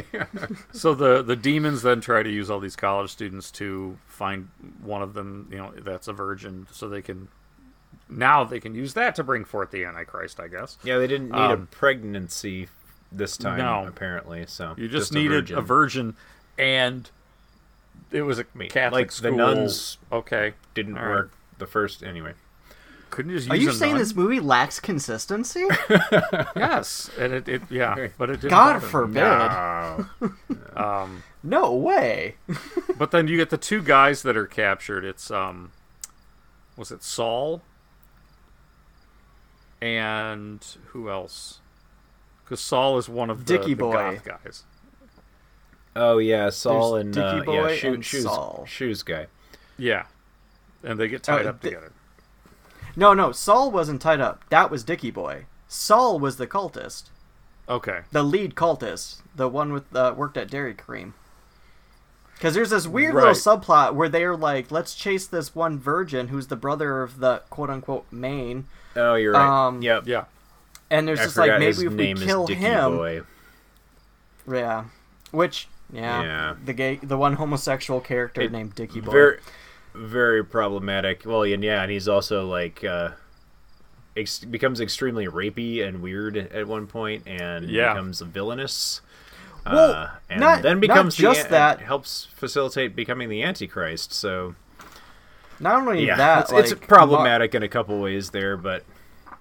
So 0.72 0.94
the 0.94 1.22
the 1.22 1.36
demons 1.36 1.82
then 1.82 2.00
try 2.00 2.22
to 2.22 2.30
use 2.30 2.50
all 2.50 2.60
these 2.60 2.76
college 2.76 3.10
students 3.10 3.50
to 3.52 3.96
find 4.06 4.48
one 4.82 5.02
of 5.02 5.14
them, 5.14 5.48
you 5.50 5.56
know, 5.58 5.72
that's 5.82 6.08
a 6.08 6.12
virgin, 6.12 6.66
so 6.72 6.88
they 6.88 7.02
can 7.02 7.28
now 8.08 8.44
they 8.44 8.60
can 8.60 8.74
use 8.74 8.94
that 8.94 9.14
to 9.16 9.24
bring 9.24 9.44
forth 9.44 9.70
the 9.70 9.84
Antichrist, 9.84 10.38
I 10.40 10.48
guess. 10.48 10.76
yeah, 10.84 10.98
they 10.98 11.06
didn't 11.06 11.30
need 11.30 11.38
a 11.38 11.52
Um, 11.54 11.68
pregnancy 11.70 12.68
this 13.12 13.36
time 13.36 13.58
no. 13.58 13.86
apparently. 13.86 14.44
So 14.46 14.74
You 14.76 14.88
just, 14.88 15.12
a 15.12 15.14
needed 15.14 15.48
virgin. 15.48 15.58
a 15.58 15.62
virgin, 15.62 16.16
and 16.58 17.10
it 18.10 18.22
was 18.22 18.38
a 18.38 18.44
Catholic 18.44 18.92
like, 18.92 19.12
the 19.12 19.30
nuns 19.30 19.98
okay, 20.12 20.54
didn't 20.74 20.98
all 20.98 21.04
right. 21.04 21.10
work 21.10 21.30
the 21.58 21.66
first 21.66 22.02
anyway. 22.02 22.32
Couldn't 23.14 23.30
you 23.30 23.38
just 23.38 23.48
Are 23.50 23.54
you 23.54 23.70
a 23.70 23.72
saying 23.72 23.92
nun? 23.92 24.00
this 24.00 24.12
movie 24.16 24.40
lacks 24.40 24.80
consistency? 24.80 25.64
Yes, 26.56 27.08
and 27.16 27.32
it, 27.32 27.48
it 27.48 27.62
yeah, 27.70 28.08
but 28.18 28.28
it 28.28 28.40
didn't 28.40 28.50
God 28.50 28.74
bother 28.82 28.86
me. 28.86 28.90
forbid. 28.90 29.14
No. 29.14 30.06
Um, 30.82 31.22
No 31.44 31.72
way. 31.74 32.34
but 32.98 33.12
then 33.12 33.28
you 33.28 33.36
get 33.36 33.50
the 33.50 33.56
two 33.56 33.82
guys 33.82 34.22
that 34.24 34.36
are 34.36 34.46
captured. 34.48 35.04
It's 35.04 35.30
um, 35.30 35.70
was 36.76 36.90
it 36.90 37.04
Saul? 37.04 37.62
And 39.80 40.64
who 40.86 41.08
else? 41.10 41.60
Because 42.44 42.60
Saul 42.60 42.98
is 42.98 43.08
one 43.08 43.30
of 43.30 43.44
the, 43.46 43.58
Dicky 43.58 43.74
the 43.74 43.82
Boy. 43.84 43.92
goth 43.92 44.24
guys. 44.24 44.64
Oh 45.96 46.18
yeah, 46.18 46.50
Saul 46.50 46.94
There's 46.94 47.04
and 47.04 47.14
Dicky 47.14 47.26
uh, 47.26 47.44
Boy 47.44 47.68
yeah, 47.70 47.76
shoe, 47.76 47.94
and 47.94 48.04
shoes, 48.04 48.22
Saul. 48.24 48.64
shoes 48.66 49.02
guy. 49.02 49.26
Yeah, 49.78 50.06
and 50.82 50.98
they 50.98 51.08
get 51.08 51.22
tied 51.22 51.46
Oh, 51.46 51.50
up 51.50 51.60
di- 51.60 51.68
together. 51.70 51.92
No, 52.96 53.14
no, 53.14 53.32
Saul 53.32 53.70
wasn't 53.70 54.00
tied 54.02 54.20
up. 54.20 54.44
That 54.50 54.70
was 54.70 54.84
Dicky 54.84 55.10
Boy. 55.10 55.46
Saul 55.68 56.18
was 56.18 56.36
the 56.36 56.46
cultist, 56.46 57.04
Okay. 57.68 58.00
the 58.12 58.22
lead 58.22 58.54
cultist, 58.54 59.16
the 59.34 59.48
one 59.48 59.72
with 59.72 59.94
uh, 59.96 60.14
worked 60.16 60.36
at 60.36 60.50
Dairy 60.50 60.74
Cream. 60.74 61.14
Because 62.34 62.54
there's 62.54 62.70
this 62.70 62.86
weird 62.86 63.14
Right. 63.14 63.28
little 63.28 63.34
subplot 63.58 63.94
where 63.94 64.08
they're 64.08 64.36
like, 64.36 64.70
let's 64.70 64.94
chase 64.94 65.26
this 65.26 65.54
one 65.54 65.78
virgin 65.78 66.28
who's 66.28 66.48
the 66.48 66.56
brother 66.56 67.02
of 67.02 67.18
the 67.18 67.42
quote 67.50 67.70
unquote 67.70 68.06
main. 68.10 68.66
Oh, 68.96 69.14
you're 69.14 69.32
right. 69.32 69.66
Um, 69.66 69.82
yep. 69.82 70.02
Yeah. 70.06 70.24
And 70.90 71.08
there's 71.08 71.20
I 71.20 71.24
just 71.24 71.36
like 71.36 71.58
maybe 71.58 71.86
if 71.86 71.92
we 71.92 72.14
kill 72.14 72.42
is 72.42 72.48
Dicky 72.48 72.60
him, 72.60 72.96
Boy. 72.96 73.22
yeah. 74.50 74.84
Which 75.30 75.68
yeah, 75.92 76.22
Yeah. 76.22 76.54
the 76.64 76.72
gay, 76.72 76.96
the 77.02 77.16
one 77.16 77.34
homosexual 77.34 78.00
character 78.00 78.42
It- 78.42 78.52
named 78.52 78.74
Dicky 78.74 79.00
Boy. 79.00 79.10
Very, 79.12 79.38
very 79.94 80.44
problematic. 80.44 81.22
Well, 81.24 81.42
and 81.44 81.62
yeah, 81.62 81.82
and 81.82 81.90
he's 81.90 82.08
also 82.08 82.46
like 82.46 82.82
uh, 82.84 83.10
ex- 84.16 84.40
becomes 84.40 84.80
extremely 84.80 85.26
rapey 85.26 85.86
and 85.86 86.02
weird 86.02 86.36
at 86.36 86.66
one 86.66 86.86
point, 86.86 87.24
and 87.26 87.68
Yeah. 87.70 87.92
becomes 87.92 88.20
villainous. 88.20 89.00
Well, 89.66 89.90
uh, 89.92 90.10
and 90.28 90.40
not- 90.40 90.62
then 90.62 90.76
not 90.76 90.80
becomes 90.80 91.16
just 91.16 91.44
the, 91.44 91.48
that. 91.50 91.80
helps 91.80 92.26
facilitate 92.34 92.94
becoming 92.94 93.28
the 93.30 93.42
Antichrist. 93.42 94.12
So 94.12 94.54
Not 95.58 95.76
only 95.80 96.04
yeah, 96.06 96.16
that, 96.16 96.40
it's, 96.42 96.52
like, 96.52 96.64
it's 96.64 96.74
problematic 96.74 97.54
in 97.54 97.62
a 97.62 97.68
couple 97.68 97.98
ways 98.00 98.30
there, 98.30 98.56
but 98.56 98.84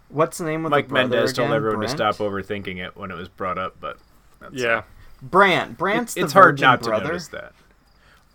What's 0.10 0.38
the 0.38 0.45
name 0.45 0.64
of 0.64 0.70
Mike 0.70 0.86
the 0.88 0.93
brother 0.93 1.10
Mendez 1.10 1.34
told 1.34 1.51
everyone 1.51 1.80
Brent? 1.80 1.89
to 1.91 1.97
stop 1.97 2.18
overthinking 2.18 2.78
it 2.78 2.95
when 2.95 3.10
it 3.10 3.16
was 3.18 3.28
brought 3.30 3.58
up, 3.58 3.78
but 3.82 3.97
that's, 4.39 4.54
Yeah. 4.54 4.84
Brant. 5.24 5.76
Brant's 5.78 6.16
It- 6.16 6.20
the 6.20 6.26
it's 6.26 6.34
hard 6.34 6.62
not 6.62 6.82
brother. 6.84 7.01
to 7.04 7.08
notice 7.10 7.28
that. 7.30 7.54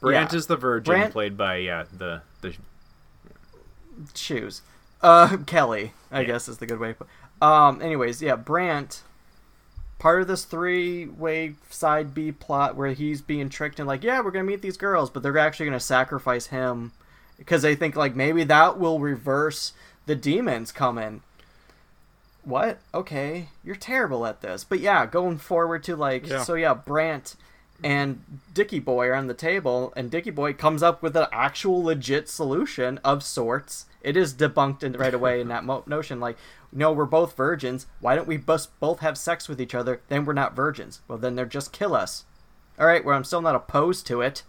Brant 0.00 0.32
Yeah. 0.32 0.36
is 0.38 0.46
the 0.46 0.56
virgin, 0.56 0.92
Brant- 0.94 1.12
played 1.12 1.36
by 1.36 1.56
yeah 1.56 1.84
the 1.96 2.22
the 2.40 2.54
Shoes. 4.14 4.62
Uh, 5.02 5.36
Kelly, 5.46 5.92
I 6.10 6.24
guess 6.24 6.48
is 6.48 6.58
the 6.58 6.66
good 6.66 6.78
way. 6.78 6.92
to 6.92 6.94
put 6.94 7.08
Um, 7.42 7.80
anyways, 7.82 8.22
yeah, 8.22 8.36
Brant. 8.36 9.02
Part 9.98 10.22
of 10.22 10.28
this 10.28 10.44
three-way 10.44 11.54
side 11.70 12.14
B 12.14 12.30
plot 12.30 12.76
where 12.76 12.92
he's 12.92 13.20
being 13.20 13.48
tricked 13.48 13.80
and 13.80 13.88
like, 13.88 14.04
yeah, 14.04 14.20
we're 14.20 14.30
gonna 14.30 14.44
meet 14.44 14.62
these 14.62 14.76
girls, 14.76 15.10
but 15.10 15.24
they're 15.24 15.36
actually 15.36 15.66
gonna 15.66 15.80
sacrifice 15.80 16.46
him 16.46 16.92
because 17.36 17.62
they 17.62 17.74
think 17.74 17.96
like 17.96 18.14
maybe 18.14 18.44
that 18.44 18.78
will 18.78 19.00
reverse 19.00 19.72
the 20.06 20.14
demons 20.14 20.70
coming. 20.72 21.22
what? 22.44 22.78
Okay, 22.94 23.48
you're 23.64 23.74
terrible 23.76 24.24
at 24.24 24.40
this. 24.40 24.62
But 24.64 24.78
yeah, 24.80 25.04
going 25.04 25.36
forward 25.38 25.82
to 25.84 25.96
like, 25.96 26.26
Yeah. 26.28 26.42
so 26.44 26.54
yeah, 26.54 26.72
Brant 26.74 27.34
and 27.84 28.22
Dicky 28.54 28.78
Boy 28.80 29.06
are 29.08 29.14
on 29.14 29.26
the 29.28 29.34
table, 29.34 29.92
and 29.96 30.10
Dicky 30.10 30.30
Boy 30.30 30.52
comes 30.52 30.82
up 30.82 31.02
with 31.02 31.16
an 31.16 31.26
actual 31.32 31.82
legit 31.82 32.28
solution 32.28 32.98
of 33.04 33.22
sorts. 33.22 33.86
It 34.00 34.16
is 34.16 34.34
debunked 34.34 34.82
in, 34.82 34.92
right 34.94 35.14
away 35.14 35.40
in 35.40 35.48
that 35.48 35.64
mo- 35.64 35.84
notion, 35.86 36.20
like, 36.20 36.36
no, 36.72 36.92
we're 36.92 37.04
both 37.04 37.36
virgins. 37.36 37.86
Why 38.00 38.14
don't 38.14 38.28
we 38.28 38.36
bus- 38.36 38.66
both 38.66 39.00
have 39.00 39.16
sex 39.16 39.48
with 39.48 39.60
each 39.60 39.74
other? 39.74 40.00
Then 40.08 40.24
we're 40.24 40.32
not 40.34 40.54
virgins. 40.56 41.00
Well, 41.08 41.18
then 41.18 41.34
they're 41.36 41.46
just 41.46 41.72
kill 41.72 41.94
us. 41.94 42.24
All 42.78 42.86
right, 42.86 43.04
well, 43.04 43.16
I'm 43.16 43.24
still 43.24 43.42
not 43.42 43.54
opposed 43.56 44.06
to 44.08 44.20
it. 44.20 44.42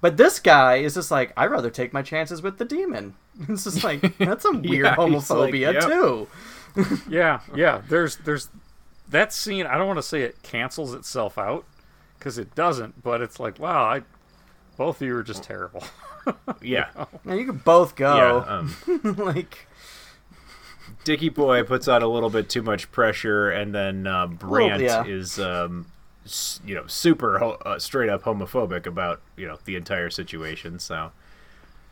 But 0.00 0.16
this 0.16 0.38
guy 0.38 0.76
is 0.76 0.94
just 0.94 1.10
like, 1.10 1.32
I'd 1.36 1.50
rather 1.50 1.70
take 1.70 1.92
my 1.92 2.02
chances 2.02 2.42
with 2.42 2.58
the 2.58 2.64
demon. 2.64 3.14
It's 3.48 3.64
just 3.64 3.84
like, 3.84 4.16
that's 4.18 4.42
some 4.44 4.62
weird 4.62 4.86
Yeah, 4.86 5.08
he's 5.08 5.28
like, 5.30 5.52
homophobia, 5.52 5.72
yep. 5.74 5.82
too. 5.82 6.28
yeah, 7.08 7.40
yeah. 7.54 7.82
There's 7.88 8.16
there's 8.16 8.48
that 9.10 9.32
scene. 9.32 9.66
I 9.66 9.76
don't 9.76 9.86
want 9.86 9.98
to 9.98 10.02
say 10.02 10.22
it 10.22 10.42
cancels 10.42 10.94
itself 10.94 11.36
out 11.38 11.64
because 12.18 12.38
it 12.38 12.54
doesn't, 12.54 13.02
but 13.02 13.20
it's 13.20 13.38
like, 13.40 13.58
wow, 13.58 13.84
I 13.84 14.02
both 14.76 15.00
of 15.00 15.06
you 15.06 15.16
are 15.16 15.22
just 15.22 15.42
terrible. 15.42 15.84
Yeah. 16.60 16.88
Now 17.24 17.34
you 17.34 17.46
can 17.46 17.58
both 17.58 17.94
go. 17.94 18.16
Yeah, 18.16 18.56
um, 19.04 19.14
like, 19.16 19.68
Dicky 21.04 21.28
Boy 21.28 21.62
puts 21.62 21.86
out 21.86 22.02
a 22.02 22.08
little 22.08 22.30
bit 22.30 22.48
too 22.48 22.62
much 22.62 22.90
pressure, 22.90 23.48
and 23.48 23.72
then 23.72 24.08
uh, 24.08 24.26
Brant 24.26 24.82
yeah. 24.82 25.04
is, 25.04 25.38
um, 25.38 25.86
s- 26.24 26.58
you 26.66 26.74
know, 26.74 26.84
super 26.88 27.38
ho- 27.38 27.58
uh, 27.64 27.78
straight 27.78 28.08
up 28.08 28.24
homophobic 28.24 28.86
about 28.86 29.20
you 29.36 29.46
know 29.46 29.58
the 29.66 29.76
entire 29.76 30.10
situation. 30.10 30.80
So, 30.80 31.12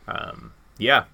um, 0.09 0.51
yeah, 0.77 1.05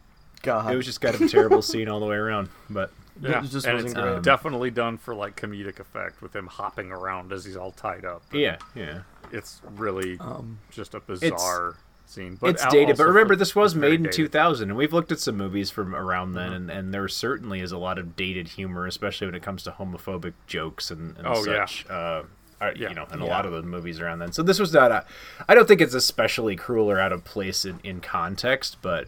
God. 0.41 0.73
it 0.73 0.75
was 0.75 0.87
just 0.87 0.99
kind 1.01 1.13
of 1.13 1.21
a 1.21 1.29
terrible 1.29 1.61
scene 1.61 1.87
all 1.87 1.99
the 1.99 2.07
way 2.07 2.15
around. 2.15 2.49
But 2.71 2.91
yeah, 3.21 3.43
It 3.43 3.49
just 3.49 3.65
and 3.65 3.75
wasn't 3.75 3.91
it's 3.91 3.99
great. 3.99 4.21
definitely 4.23 4.71
done 4.71 4.97
for 4.97 5.13
like 5.15 5.39
comedic 5.39 5.79
effect 5.79 6.21
with 6.21 6.35
him 6.35 6.47
hopping 6.47 6.91
around 6.91 7.31
as 7.31 7.45
he's 7.45 7.55
all 7.57 7.71
tied 7.71 8.03
up. 8.05 8.23
But 8.29 8.39
yeah, 8.39 8.57
yeah, 8.75 8.99
it's 9.31 9.61
really 9.75 10.17
Um, 10.19 10.59
just 10.71 10.93
a 10.95 10.99
bizarre 10.99 11.75
scene. 12.05 12.37
But 12.41 12.49
it's 12.51 12.65
dated. 12.67 12.97
But 12.97 13.05
remember, 13.07 13.35
this 13.35 13.55
was 13.55 13.73
made 13.75 13.93
in 13.93 14.03
dated. 14.03 14.15
2000, 14.17 14.69
and 14.69 14.77
we've 14.77 14.91
looked 14.91 15.11
at 15.11 15.19
some 15.19 15.37
movies 15.37 15.69
from 15.71 15.95
around 15.95 16.33
then, 16.33 16.47
Mm-hmm. 16.51 16.55
and, 16.55 16.71
and 16.71 16.93
there 16.93 17.07
certainly 17.07 17.61
is 17.61 17.71
a 17.71 17.77
lot 17.77 17.97
of 17.97 18.15
dated 18.17 18.49
humor, 18.49 18.85
especially 18.87 19.27
when 19.27 19.35
it 19.35 19.43
comes 19.43 19.63
to 19.63 19.71
homophobic 19.71 20.33
jokes 20.47 20.91
and, 20.91 21.15
and 21.17 21.25
Oh, 21.27 21.43
yeah. 21.45 21.65
such. 21.65 21.85
Uh, 21.89 22.23
uh, 22.59 22.71
Yeah. 22.75 22.89
You 22.89 22.95
know, 22.95 23.07
in 23.13 23.21
a 23.21 23.25
lot 23.25 23.45
of 23.45 23.53
the 23.53 23.61
movies 23.63 23.99
around 24.01 24.19
then. 24.19 24.31
So 24.33 24.43
this 24.43 24.59
was 24.59 24.73
not 24.73 24.91
a. 24.91 25.05
I 25.47 25.55
don't 25.55 25.67
think 25.67 25.79
it's 25.81 25.93
especially 25.93 26.55
cruel 26.55 26.91
or 26.91 26.99
out 26.99 27.11
of 27.13 27.23
place 27.23 27.63
in, 27.65 27.79
in 27.83 28.01
context, 28.01 28.77
but 28.81 29.07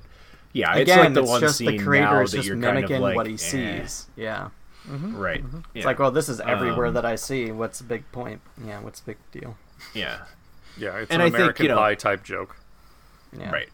yeah, 0.54 0.74
it's 0.76 0.82
again, 0.90 1.00
like 1.00 1.14
the 1.14 1.22
it's 1.22 1.30
one 1.30 1.42
just 1.42 1.58
scene 1.58 1.68
the 1.72 1.78
now 1.78 1.84
creator 1.84 2.22
is 2.24 2.32
just 2.32 2.48
you're 2.48 2.56
kind 2.56 2.76
mimicking 2.76 2.96
of 2.98 3.02
like, 3.02 3.16
what 3.16 3.28
he 3.28 3.34
eh. 3.34 3.38
sees. 3.38 4.08
Yeah. 4.16 4.50
Right. 4.88 5.40
It's 5.44 5.66
Yeah. 5.76 5.86
like, 5.86 6.00
well, 6.00 6.12
this 6.12 6.28
is 6.30 6.40
everywhere 6.42 6.88
Um, 6.88 6.94
that 6.96 7.06
I 7.06 7.16
see. 7.16 7.52
What's 7.52 7.80
the 7.80 7.86
big 7.86 8.10
point? 8.12 8.42
Yeah, 8.66 8.80
what's 8.82 9.00
the 9.00 9.12
big 9.14 9.18
deal? 9.32 9.58
Yeah. 9.94 10.20
Yeah, 10.78 10.98
it's 10.98 11.12
And 11.12 11.22
an 11.22 11.28
I 11.28 11.30
think, 11.30 11.36
American 11.36 11.64
you 11.66 11.70
know- 11.72 11.78
Pie 11.78 11.96
type 11.96 12.24
joke. 12.24 12.58
Yeah. 13.38 13.50
Right. 13.52 13.70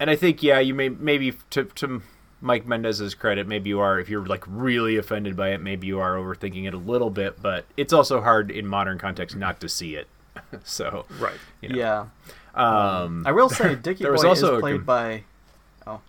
And 0.00 0.10
I 0.10 0.16
think 0.16 0.42
yeah, 0.42 0.58
you 0.58 0.74
may 0.74 0.88
maybe 0.88 1.34
to 1.50 1.64
to 1.64 2.02
Mike 2.40 2.66
Mendez's 2.66 3.14
credit, 3.14 3.46
maybe 3.46 3.68
you 3.70 3.80
are 3.80 3.98
if 4.00 4.08
you're 4.08 4.24
like 4.26 4.44
really 4.46 4.96
offended 4.96 5.36
by 5.36 5.50
it, 5.50 5.60
maybe 5.62 5.86
you 5.86 5.98
are 6.00 6.16
overthinking 6.16 6.66
it 6.66 6.74
a 6.74 6.78
little 6.78 7.10
bit, 7.10 7.40
but 7.40 7.64
it's 7.76 7.92
also 7.92 8.20
hard 8.20 8.50
in 8.50 8.66
modern 8.66 8.98
context 8.98 9.36
not 9.36 9.58
to 9.60 9.68
see 9.68 9.94
it. 9.96 10.06
so 10.64 11.06
Right. 11.18 11.38
you 11.62 11.70
know. 11.70 11.76
Yeah. 11.76 12.06
Um, 12.54 13.26
I 13.26 13.32
will 13.32 13.48
say, 13.48 13.74
Dicky 13.82 14.02
there 14.04 14.12
was 14.12 14.22
Boy 14.22 14.28
also 14.28 14.54
is 14.56 14.60
played 14.60 14.76
com- 14.76 14.84
by. 14.84 15.24
Oh. 15.86 16.00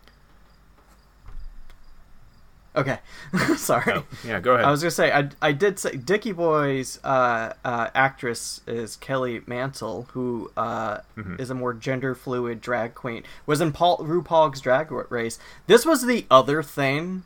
Okay, 2.78 3.00
sorry. 3.58 3.92
Oh, 3.94 4.04
yeah, 4.26 4.40
go 4.40 4.54
ahead. 4.54 4.66
I 4.66 4.72
was 4.72 4.82
gonna 4.82 4.92
say 4.92 5.12
I, 5.12 5.30
I 5.42 5.52
did 5.52 5.80
say 5.80 5.96
Dicky 5.98 6.32
Boy's 6.32 7.00
uh, 7.04 7.54
uh, 7.66 7.90
actress 7.96 8.62
is 8.68 8.96
Kelly 8.96 9.42
Mantle, 9.48 10.08
who 10.14 10.52
uh, 10.56 11.00
Mm-hmm. 11.18 11.36
is 11.42 11.50
a 11.50 11.56
more 11.56 11.74
gender 11.74 12.14
fluid 12.14 12.62
drag 12.62 12.94
queen. 12.94 13.24
Was 13.48 13.60
in 13.60 13.72
Paul 13.72 13.98
RuPaul's 13.98 14.62
Drag 14.62 14.92
Race. 14.92 15.40
This 15.66 15.84
was 15.86 16.06
the 16.06 16.26
other 16.30 16.62
thing 16.62 17.24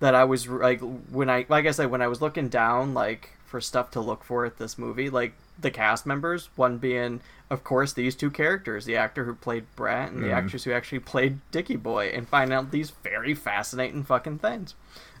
that 0.00 0.14
I 0.14 0.24
was 0.24 0.48
like 0.48 0.80
when 0.80 1.28
I 1.28 1.44
like 1.48 1.66
I 1.66 1.72
said 1.72 1.90
when 1.90 2.00
I 2.02 2.06
was 2.08 2.22
looking 2.22 2.48
down 2.48 2.94
like 2.94 3.30
for 3.44 3.60
stuff 3.60 3.90
to 3.92 4.00
look 4.00 4.24
for 4.24 4.44
at 4.46 4.56
this 4.58 4.78
movie, 4.78 5.10
like 5.10 5.34
the 5.60 5.70
cast 5.70 6.06
members, 6.06 6.50
one 6.56 6.78
being 6.78 7.20
of 7.50 7.64
course 7.64 7.92
these 7.94 8.14
two 8.14 8.30
characters, 8.30 8.84
the 8.84 8.96
actor 8.96 9.24
who 9.24 9.34
played 9.34 9.64
Brant 9.74 10.12
and 10.12 10.22
the 10.22 10.28
Mhm. 10.28 10.34
actress 10.36 10.64
who 10.64 10.72
actually 10.72 10.98
played 11.00 11.40
Dicky 11.50 11.76
Boy, 11.76 12.08
and 12.14 12.28
find 12.28 12.52
out 12.52 12.70
these 12.70 12.90
very 13.02 13.34
fascinating 13.34 14.04
fucking 14.04 14.38
things. 14.40 14.74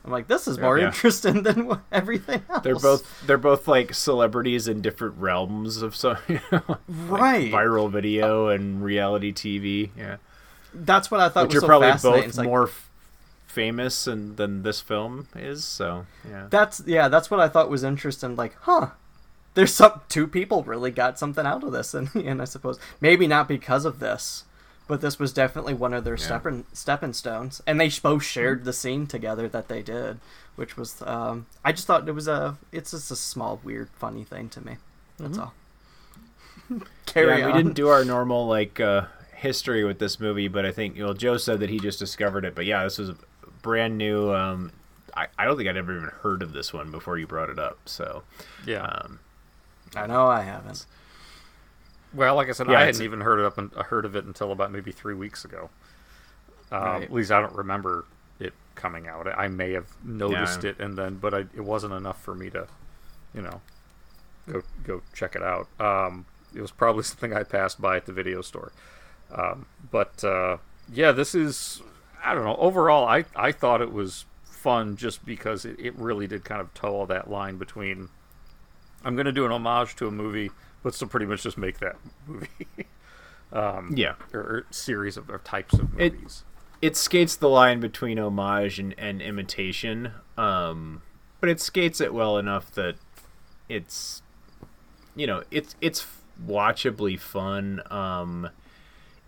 I'm 0.04 0.12
like, 0.12 0.28
this 0.28 0.46
is 0.46 0.58
more 0.58 0.78
Yeah. 0.78 0.86
interesting 0.86 1.42
than 1.44 1.80
everything 1.90 2.42
else. 2.50 2.62
they're 2.62 2.76
both 2.78 3.26
they're 3.26 3.36
both 3.38 3.66
like 3.66 3.94
celebrities 3.94 4.68
in 4.68 4.80
different 4.82 5.16
realms 5.18 5.82
of 5.82 5.96
some 5.96 6.18
you 6.28 6.40
know, 6.52 6.62
like 6.68 6.78
Right. 6.88 7.52
viral 7.52 7.90
video 7.90 8.48
and 8.48 8.82
reality 8.84 9.32
TV. 9.32 9.90
Yeah. 9.96 10.16
That's 10.74 11.10
what 11.10 11.20
I 11.20 11.28
thought 11.30 11.44
Which 11.48 11.54
was 11.54 11.64
are 11.64 11.66
so 11.66 11.66
probably 11.66 11.92
both 12.22 12.36
like, 12.36 12.46
more 12.46 12.64
f- 12.68 12.90
famous 13.46 14.06
and 14.06 14.36
than 14.36 14.62
this 14.62 14.80
film 14.82 15.26
is. 15.34 15.64
So 15.64 16.06
yeah. 16.28 16.46
That's 16.50 16.82
yeah, 16.86 17.08
that's 17.08 17.30
what 17.30 17.40
I 17.40 17.48
thought 17.48 17.70
was 17.70 17.82
interesting. 17.82 18.36
Like, 18.36 18.54
huh? 18.60 18.88
There's 19.58 19.74
some 19.74 20.02
two 20.08 20.28
people 20.28 20.62
really 20.62 20.92
got 20.92 21.18
something 21.18 21.44
out 21.44 21.64
of 21.64 21.72
this, 21.72 21.92
and 21.92 22.08
and 22.14 22.40
I 22.40 22.44
suppose 22.44 22.78
maybe 23.00 23.26
not 23.26 23.48
because 23.48 23.84
of 23.84 23.98
this, 23.98 24.44
but 24.86 25.00
this 25.00 25.18
was 25.18 25.32
definitely 25.32 25.74
one 25.74 25.92
of 25.92 26.04
their 26.04 26.16
stepping 26.16 26.64
stepping 26.72 27.12
stones, 27.12 27.60
and 27.66 27.80
they 27.80 27.90
both 28.00 28.22
shared 28.22 28.64
the 28.64 28.72
scene 28.72 29.08
together 29.08 29.48
that 29.48 29.66
they 29.66 29.82
did, 29.82 30.20
which 30.54 30.76
was 30.76 31.02
um, 31.02 31.46
I 31.64 31.72
just 31.72 31.88
thought 31.88 32.08
it 32.08 32.12
was 32.12 32.28
a 32.28 32.56
it's 32.70 32.92
just 32.92 33.10
a 33.10 33.16
small 33.16 33.60
weird 33.64 33.88
funny 33.96 34.22
thing 34.22 34.48
to 34.50 34.64
me. 34.64 34.76
That's 35.18 35.38
all. 35.38 35.54
Carry 37.06 37.40
yeah, 37.40 37.46
on. 37.46 37.52
we 37.52 37.58
didn't 37.60 37.74
do 37.74 37.88
our 37.88 38.04
normal 38.16 38.46
like 38.46 38.78
uh, 38.78 39.06
history 39.34 39.82
with 39.82 39.98
this 39.98 40.20
movie, 40.20 40.46
but 40.46 40.64
I 40.64 40.70
think 40.70 40.94
you 40.96 41.04
know 41.04 41.14
Joe 41.14 41.36
said 41.36 41.58
that 41.60 41.68
he 41.70 41.80
just 41.80 41.98
discovered 41.98 42.44
it. 42.44 42.54
But 42.54 42.64
yeah, 42.64 42.84
this 42.84 42.98
was 42.98 43.10
brand 43.62 43.98
new. 43.98 44.32
Um, 44.32 44.70
I, 45.16 45.26
I 45.36 45.46
don't 45.46 45.56
think 45.56 45.68
I'd 45.68 45.76
ever 45.76 45.96
even 45.96 46.10
heard 46.22 46.42
of 46.42 46.52
this 46.52 46.72
one 46.72 46.92
before 46.92 47.18
you 47.18 47.26
brought 47.26 47.50
it 47.50 47.58
up. 47.58 47.78
So 47.86 48.22
Yeah. 48.64 48.82
um, 48.84 49.18
I 49.96 50.06
know 50.06 50.26
I 50.26 50.42
haven't. 50.42 50.86
Well, 52.14 52.34
like 52.36 52.48
I 52.48 52.52
said, 52.52 52.68
Yeah, 52.68 52.78
I 52.80 52.84
hadn't 52.86 53.02
even 53.02 53.20
heard 53.20 53.38
it 53.38 53.44
up 53.44 53.58
and 53.58 53.70
heard 53.72 54.04
of 54.04 54.16
it 54.16 54.24
until 54.24 54.52
about 54.52 54.72
maybe 54.72 54.92
three 54.92 55.14
weeks 55.14 55.44
ago. 55.44 55.70
Um, 56.70 56.82
Right. 56.82 57.02
At 57.02 57.12
least 57.12 57.30
I 57.30 57.40
don't 57.40 57.54
remember 57.54 58.04
it 58.40 58.52
coming 58.74 59.06
out. 59.08 59.26
I 59.28 59.48
may 59.48 59.72
have 59.72 59.86
noticed 60.04 60.64
Yeah. 60.64 60.70
it, 60.70 60.80
and 60.80 60.96
then, 60.96 61.16
but 61.16 61.34
I, 61.34 61.38
it 61.54 61.64
wasn't 61.64 61.94
enough 61.94 62.22
for 62.22 62.34
me 62.34 62.50
to, 62.50 62.66
you 63.34 63.42
know, 63.42 63.60
go 64.50 64.62
go 64.84 65.02
check 65.14 65.36
it 65.36 65.42
out. 65.42 65.68
Um, 65.80 66.24
it 66.54 66.60
was 66.60 66.70
probably 66.70 67.02
something 67.04 67.32
I 67.34 67.42
passed 67.42 67.80
by 67.80 67.96
at 67.96 68.06
the 68.06 68.12
video 68.12 68.40
store. 68.42 68.72
Um, 69.30 69.66
but 69.90 70.22
uh, 70.24 70.56
yeah, 70.92 71.12
this 71.12 71.34
is 71.34 71.82
I 72.24 72.34
don't 72.34 72.44
know. 72.44 72.56
Overall, 72.56 73.06
I 73.06 73.24
I 73.36 73.52
thought 73.52 73.82
it 73.82 73.92
was 73.92 74.24
fun 74.44 74.96
just 74.96 75.24
because 75.26 75.64
it, 75.66 75.78
it 75.78 75.94
really 75.96 76.26
did 76.26 76.44
kind 76.44 76.60
of 76.60 76.72
toe 76.74 76.94
all 76.94 77.06
that 77.06 77.30
line 77.30 77.58
between 77.58 78.08
I'm 79.04 79.14
going 79.16 79.26
to 79.26 79.32
do 79.32 79.44
an 79.44 79.52
homage 79.52 79.96
to 79.96 80.06
a 80.06 80.10
movie, 80.10 80.50
but 80.82 80.94
still 80.94 81.08
pretty 81.08 81.26
much 81.26 81.42
just 81.42 81.56
make 81.58 81.78
that 81.78 81.96
movie. 82.26 82.48
um, 83.52 83.92
Yeah. 83.96 84.14
or, 84.32 84.40
or 84.40 84.66
series 84.70 85.16
of 85.16 85.30
or 85.30 85.38
types 85.38 85.74
of 85.74 85.98
It- 86.00 86.14
movies. 86.14 86.44
it 86.82 86.96
skates 86.96 87.36
the 87.36 87.48
line 87.48 87.80
between 87.80 88.18
homage 88.18 88.78
and, 88.78 88.94
and 88.98 89.22
imitation, 89.22 90.12
um, 90.36 91.02
but 91.40 91.48
it 91.48 91.60
skates 91.60 92.00
it 92.00 92.12
well 92.12 92.36
enough 92.38 92.70
that 92.72 92.96
it's 93.68 94.22
you 95.14 95.26
know 95.26 95.42
it's 95.50 95.76
it's 95.80 96.06
watchably 96.44 97.16
fun. 97.16 97.80
Um, 97.90 98.48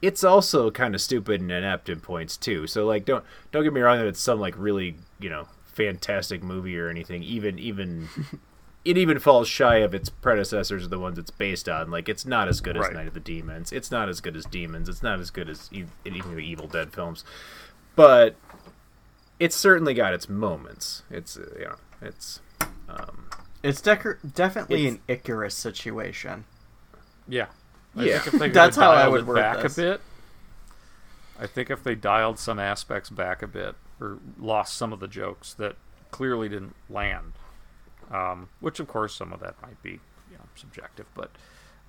it's 0.03 0.25
also 0.25 0.71
kind 0.71 0.95
of 0.95 1.01
stupid 1.01 1.41
and 1.41 1.51
inept 1.53 1.89
in 1.89 2.01
points 2.01 2.37
too. 2.37 2.67
So 2.67 2.87
like 2.87 3.05
don't 3.05 3.25
don't 3.53 3.63
get 3.65 3.73
me 3.73 3.81
wrong 3.81 3.99
that 3.99 4.07
it's 4.07 4.21
some 4.21 4.41
like 4.41 4.55
really 4.57 4.97
you 5.21 5.29
know 5.31 5.47
fantastic 5.67 6.43
movie 6.43 6.79
or 6.79 6.89
anything. 6.89 7.23
Even 7.23 7.59
even 7.59 8.09
it 8.85 8.97
even 8.97 9.19
falls 9.19 9.47
shy 9.49 9.77
of 9.77 9.95
its 9.95 10.09
predecessors, 10.09 10.89
the 10.89 10.99
ones 10.99 11.19
it's 11.19 11.31
based 11.31 11.69
on. 11.69 11.91
Like 11.91 12.09
it's 12.09 12.25
not 12.25 12.49
as 12.49 12.61
good 12.61 12.77
as 12.77 12.83
Right. 12.85 12.93
Night 12.95 13.09
of 13.09 13.15
the 13.15 13.21
Demons. 13.21 13.73
It's 13.73 13.91
not 13.91 14.09
as 14.09 14.21
good 14.21 14.37
as 14.37 14.45
Demons. 14.47 14.89
It's 14.89 15.03
not 15.03 15.21
as 15.21 15.31
good 15.31 15.49
as 15.51 15.69
e- 15.73 15.85
even 16.05 16.35
the 16.35 16.41
Evil 16.43 16.67
Dead 16.67 16.93
films. 16.93 17.25
But 17.97 18.37
it's 19.39 19.57
certainly 19.57 19.93
got 19.95 20.15
its 20.15 20.29
moments. 20.29 21.03
It's 21.11 21.37
uh, 21.37 21.45
you 21.59 21.65
know 21.67 21.77
it's 22.01 22.41
um, 22.89 23.29
It's 23.63 23.81
decor- 23.83 24.19
definitely 24.35 24.87
It's- 24.87 24.95
an 24.95 25.01
Icarus 25.09 25.55
situation. 25.55 26.45
Yeah. 27.29 27.47
I 27.97 28.05
Yeah. 28.05 28.19
think 28.21 28.35
if 28.35 28.41
they 28.41 28.49
That's 28.51 28.77
how 28.77 28.93
I 28.93 29.09
would 29.09 29.21
it 29.21 29.27
word 29.27 29.37
back 29.37 29.63
this. 29.63 29.77
a 29.77 29.83
bit. 29.83 30.01
I 31.39 31.47
think 31.47 31.71
if 31.71 31.83
they 31.83 31.95
dialed 31.95 32.39
some 32.39 32.59
aspects 32.59 33.09
back 33.11 33.43
a 33.43 33.47
bit 33.47 33.75
or 34.01 34.19
lost 34.39 34.77
some 34.77 34.93
of 34.93 35.01
the 35.01 35.09
jokes 35.09 35.55
that 35.55 35.77
clearly 36.11 36.49
didn't 36.49 36.75
land, 36.91 37.33
um, 38.11 38.49
which 38.61 38.81
of 38.81 38.89
course 38.89 39.15
some 39.15 39.33
of 39.33 39.41
that 39.41 39.61
might 39.63 39.83
be 39.83 40.01
you 40.31 40.37
know, 40.37 40.45
subjective, 40.55 41.07
but 41.15 41.31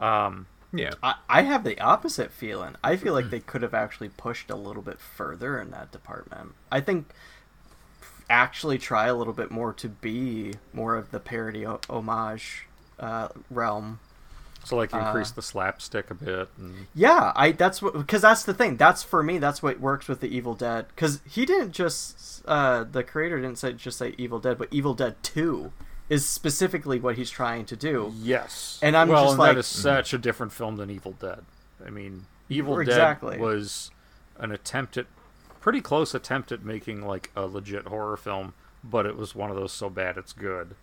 um, 0.03 0.47
yeah. 0.73 0.91
I, 1.03 1.15
I 1.29 1.41
have 1.43 1.63
the 1.63 1.79
opposite 1.79 2.31
feeling. 2.31 2.75
I 2.83 2.95
feel 2.95 3.13
like 3.13 3.29
they 3.29 3.39
could 3.39 3.61
have 3.61 3.73
actually 3.73 4.09
pushed 4.09 4.49
a 4.49 4.55
little 4.55 4.81
bit 4.81 4.99
further 4.99 5.59
in 5.59 5.71
that 5.71 5.91
department. 5.91 6.53
I 6.71 6.81
think 6.81 7.11
actually 8.29 8.77
try 8.77 9.07
a 9.07 9.13
little 9.13 9.33
bit 9.33 9.51
more 9.51 9.73
to 9.73 9.89
be 9.89 10.53
more 10.73 10.95
of 10.95 11.11
the 11.11 11.19
parody 11.19 11.65
o- 11.65 11.81
homage 11.89 12.65
uh, 12.99 13.27
realm. 13.49 13.99
So 14.63 14.77
like 14.77 14.93
increase 14.93 15.31
Uh, 15.31 15.35
the 15.35 15.41
slapstick 15.41 16.11
a 16.11 16.13
bit. 16.13 16.47
And... 16.57 16.87
Yeah, 16.93 17.33
I 17.35 17.51
that's 17.51 17.81
what 17.81 17.93
because 17.93 18.21
that's 18.21 18.43
the 18.43 18.53
thing. 18.53 18.77
That's 18.77 19.01
for 19.03 19.23
me. 19.23 19.39
That's 19.39 19.61
what 19.61 19.79
works 19.79 20.07
with 20.07 20.21
the 20.21 20.27
Evil 20.27 20.53
Dead 20.53 20.85
because 20.89 21.19
he 21.27 21.45
didn't 21.45 21.71
just 21.71 22.43
uh, 22.45 22.83
the 22.83 23.03
creator 23.03 23.41
didn't 23.41 23.57
say 23.57 23.73
just 23.73 23.97
say 23.97 24.13
Evil 24.17 24.39
Dead, 24.39 24.57
but 24.57 24.67
Evil 24.71 24.93
Dead 24.93 25.15
Two 25.23 25.73
is 26.11 26.25
specifically 26.27 26.99
what 26.99 27.15
he's 27.15 27.29
trying 27.29 27.63
to 27.63 27.75
do. 27.77 28.11
Yes. 28.17 28.77
and 28.83 28.97
I'm 28.97 29.07
well, 29.07 29.23
just 29.23 29.31
and 29.31 29.39
like, 29.39 29.53
that 29.53 29.59
is 29.59 29.65
such 29.65 30.13
a 30.13 30.17
different 30.17 30.51
film 30.51 30.75
than 30.75 30.89
Evil 30.89 31.13
Dead. 31.13 31.45
I 31.85 31.89
mean, 31.89 32.25
Evil 32.49 32.77
Exactly. 32.79 33.35
Dead 33.37 33.39
was 33.41 33.91
an 34.37 34.51
attempt 34.51 34.97
at, 34.97 35.05
pretty 35.61 35.79
close 35.79 36.13
attempt 36.13 36.51
at 36.51 36.65
making 36.65 37.01
like 37.05 37.31
a 37.33 37.45
legit 37.45 37.87
horror 37.87 38.17
film, 38.17 38.53
but 38.83 39.05
it 39.05 39.15
was 39.15 39.33
one 39.33 39.49
of 39.49 39.55
those 39.55 39.71
so 39.71 39.89
bad 39.89 40.17
it's 40.17 40.33
good. 40.33 40.75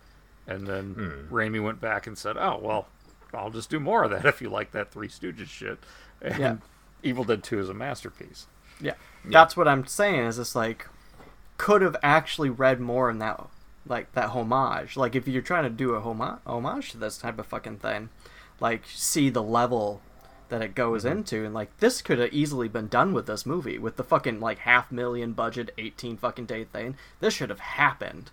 And 0.47 0.65
then 0.65 0.93
Hmm. 0.95 1.31
Raimi 1.33 1.63
went 1.63 1.79
back 1.79 2.07
and 2.07 2.17
said, 2.17 2.35
"Oh 2.35 2.59
well, 2.59 2.87
I'll 3.31 3.51
just 3.51 3.69
do 3.69 3.79
more 3.79 4.03
of 4.03 4.09
that 4.09 4.25
if 4.33 4.41
you 4.41 4.49
like 4.49 4.71
that 4.71 4.91
Three 4.91 5.09
Stooges 5.09 5.47
shit." 5.47 5.77
And 6.23 6.39
Yeah. 6.39 6.55
Evil 7.03 7.23
Dead 7.23 7.43
Two 7.43 7.59
is 7.59 7.69
a 7.69 7.75
masterpiece. 7.75 8.47
Yeah. 8.81 8.95
That's 9.23 9.55
what 9.55 9.67
I'm 9.67 9.85
saying 9.85 10.25
is 10.25 10.39
it's 10.39 10.55
like 10.55 10.87
could 11.57 11.83
have 11.83 11.97
actually 12.01 12.49
read 12.49 12.79
more 12.79 13.11
in 13.11 13.19
that 13.19 13.45
like 13.89 14.11
that 14.13 14.29
homage. 14.29 14.95
Like 14.95 15.15
if 15.15 15.27
you're 15.27 15.41
trying 15.41 15.63
to 15.63 15.69
do 15.69 15.95
a 15.95 15.99
homage, 15.99 16.39
homage 16.45 16.91
to 16.91 16.97
this 16.97 17.17
type 17.17 17.39
of 17.39 17.47
fucking 17.47 17.77
thing, 17.77 18.09
like 18.59 18.83
see 18.85 19.29
the 19.29 19.43
level 19.43 20.01
that 20.49 20.61
it 20.63 20.73
goes 20.73 21.05
into 21.05 21.45
and 21.45 21.53
like 21.53 21.75
this 21.77 22.01
could 22.01 22.17
have 22.17 22.33
easily 22.33 22.67
been 22.67 22.87
done 22.87 23.13
with 23.13 23.27
this 23.27 23.45
movie 23.45 23.77
with 23.77 23.97
the 23.97 24.03
fucking 24.03 24.39
like 24.39 24.57
half 24.59 24.91
million 24.91 25.31
budget 25.33 25.69
18 25.77 26.17
fucking 26.17 26.45
day 26.45 26.63
thing. 26.63 26.95
This 27.19 27.33
should 27.35 27.49
have 27.51 27.59
happened. 27.59 28.31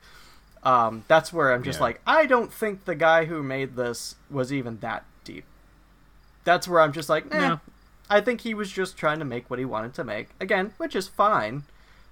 Um, 0.63 1.05
that's 1.09 1.33
where 1.33 1.53
I'm 1.53 1.63
just 1.63 1.79
Yeah. 1.79 1.85
like 1.85 2.01
I 2.07 2.25
don't 2.27 2.53
think 2.53 2.85
the 2.87 2.95
guy 2.95 3.27
who 3.27 3.43
made 3.43 3.77
this 3.77 4.15
was 4.31 4.53
even 4.53 4.79
that 4.81 5.05
deep. 5.25 5.45
That's 6.45 6.67
where 6.69 6.81
I'm 6.81 6.93
just 6.93 7.09
like, 7.09 7.27
eh, 7.35 7.39
No. 7.49 7.61
I 8.09 8.21
think 8.21 8.43
he 8.43 8.55
was 8.55 8.71
just 8.71 8.97
trying 8.97 9.19
to 9.19 9.25
make 9.25 9.51
what 9.51 9.59
he 9.59 9.65
wanted 9.65 9.93
to 9.95 10.05
make. 10.05 10.29
Again, 10.41 10.73
which 10.79 10.95
is 10.97 11.09
fine. 11.09 11.65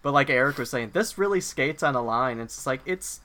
But 0.03 0.13
like 0.13 0.29
Erik 0.29 0.59
was 0.59 0.69
saying, 0.71 0.91
this 0.93 1.17
really 1.17 1.41
skates 1.41 1.83
on 1.83 1.95
a 1.95 2.03
line. 2.03 2.41
It's 2.41 2.67
like 2.67 2.81
it's 2.85 3.21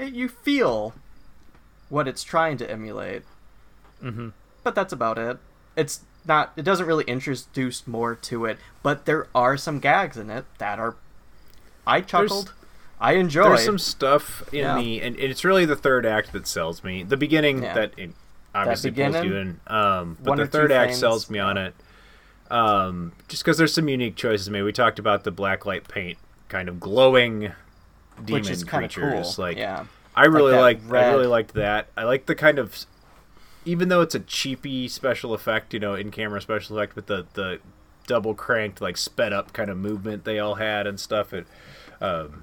it, 0.00 0.12
you 0.14 0.28
feel 0.28 0.94
what 1.88 2.08
it's 2.08 2.22
trying 2.22 2.56
to 2.58 2.70
emulate. 2.70 3.22
Mm-hmm. 4.02 4.28
But 4.62 4.74
that's 4.74 4.92
about 4.92 5.18
it. 5.18 5.38
It's 5.76 6.00
not 6.26 6.52
it 6.56 6.62
doesn't 6.62 6.86
really 6.86 7.04
introduce 7.04 7.86
more 7.86 8.14
to 8.14 8.44
it, 8.44 8.58
but 8.82 9.06
there 9.06 9.26
are 9.34 9.56
some 9.56 9.78
gags 9.80 10.16
in 10.16 10.30
it 10.30 10.44
that 10.58 10.78
are 10.78 10.96
I 11.86 12.00
chuckled. 12.00 12.52
I 13.00 13.14
enjoyed. 13.14 13.46
There's 13.46 13.64
some 13.64 13.78
stuff 13.78 14.42
in 14.52 14.58
Yeah. 14.60 14.76
the, 14.78 15.00
and 15.00 15.16
it's 15.18 15.44
really 15.44 15.64
the 15.64 15.76
third 15.76 16.04
act 16.04 16.32
that 16.32 16.46
sells 16.46 16.84
me. 16.84 17.02
The 17.02 17.16
beginning 17.16 17.62
Yeah. 17.62 17.74
that 17.74 17.92
it 17.96 18.10
obviously 18.54 18.90
pulls 18.90 19.24
you 19.24 19.36
in, 19.36 19.60
um, 19.66 20.18
but 20.22 20.36
the 20.36 20.46
third 20.46 20.70
act 20.70 20.88
frames, 20.90 20.98
sells 21.00 21.30
me 21.30 21.38
on 21.38 21.56
it. 21.56 21.74
Um, 22.50 23.12
just 23.28 23.42
because 23.42 23.56
there's 23.56 23.72
some 23.72 23.88
unique 23.88 24.16
choices 24.16 24.50
made. 24.50 24.62
We 24.62 24.72
talked 24.72 24.98
about 24.98 25.24
the 25.24 25.30
black 25.30 25.64
light 25.64 25.88
paint, 25.88 26.18
kind 26.48 26.68
of 26.68 26.78
glowing 26.80 27.52
demon 28.26 28.42
Which 28.42 28.50
is 28.50 28.64
creatures. 28.64 29.36
cool, 29.36 29.44
Like, 29.44 29.56
yeah. 29.56 29.86
I 30.14 30.26
really 30.26 30.54
like. 30.54 30.80
I 30.90 31.10
really 31.10 31.26
liked 31.26 31.54
that. 31.54 31.88
I 31.96 32.04
like 32.04 32.26
the 32.26 32.34
kind 32.34 32.58
of, 32.58 32.84
even 33.64 33.88
though 33.88 34.00
it's 34.00 34.14
a 34.14 34.20
cheapy 34.20 34.88
special 34.88 35.32
effect, 35.32 35.72
you 35.72 35.80
know, 35.80 35.94
in 35.94 36.10
camera 36.10 36.40
special 36.40 36.78
effect 36.78 36.96
with 36.96 37.06
the 37.06 37.26
the 37.34 37.60
double 38.06 38.34
cranked 38.34 38.80
like 38.80 38.96
sped 38.96 39.32
up 39.32 39.52
kind 39.52 39.70
of 39.70 39.78
movement 39.78 40.24
they 40.24 40.38
all 40.38 40.56
had 40.56 40.86
and 40.86 40.98
stuff. 40.98 41.32
It, 41.32 41.46
um, 42.00 42.42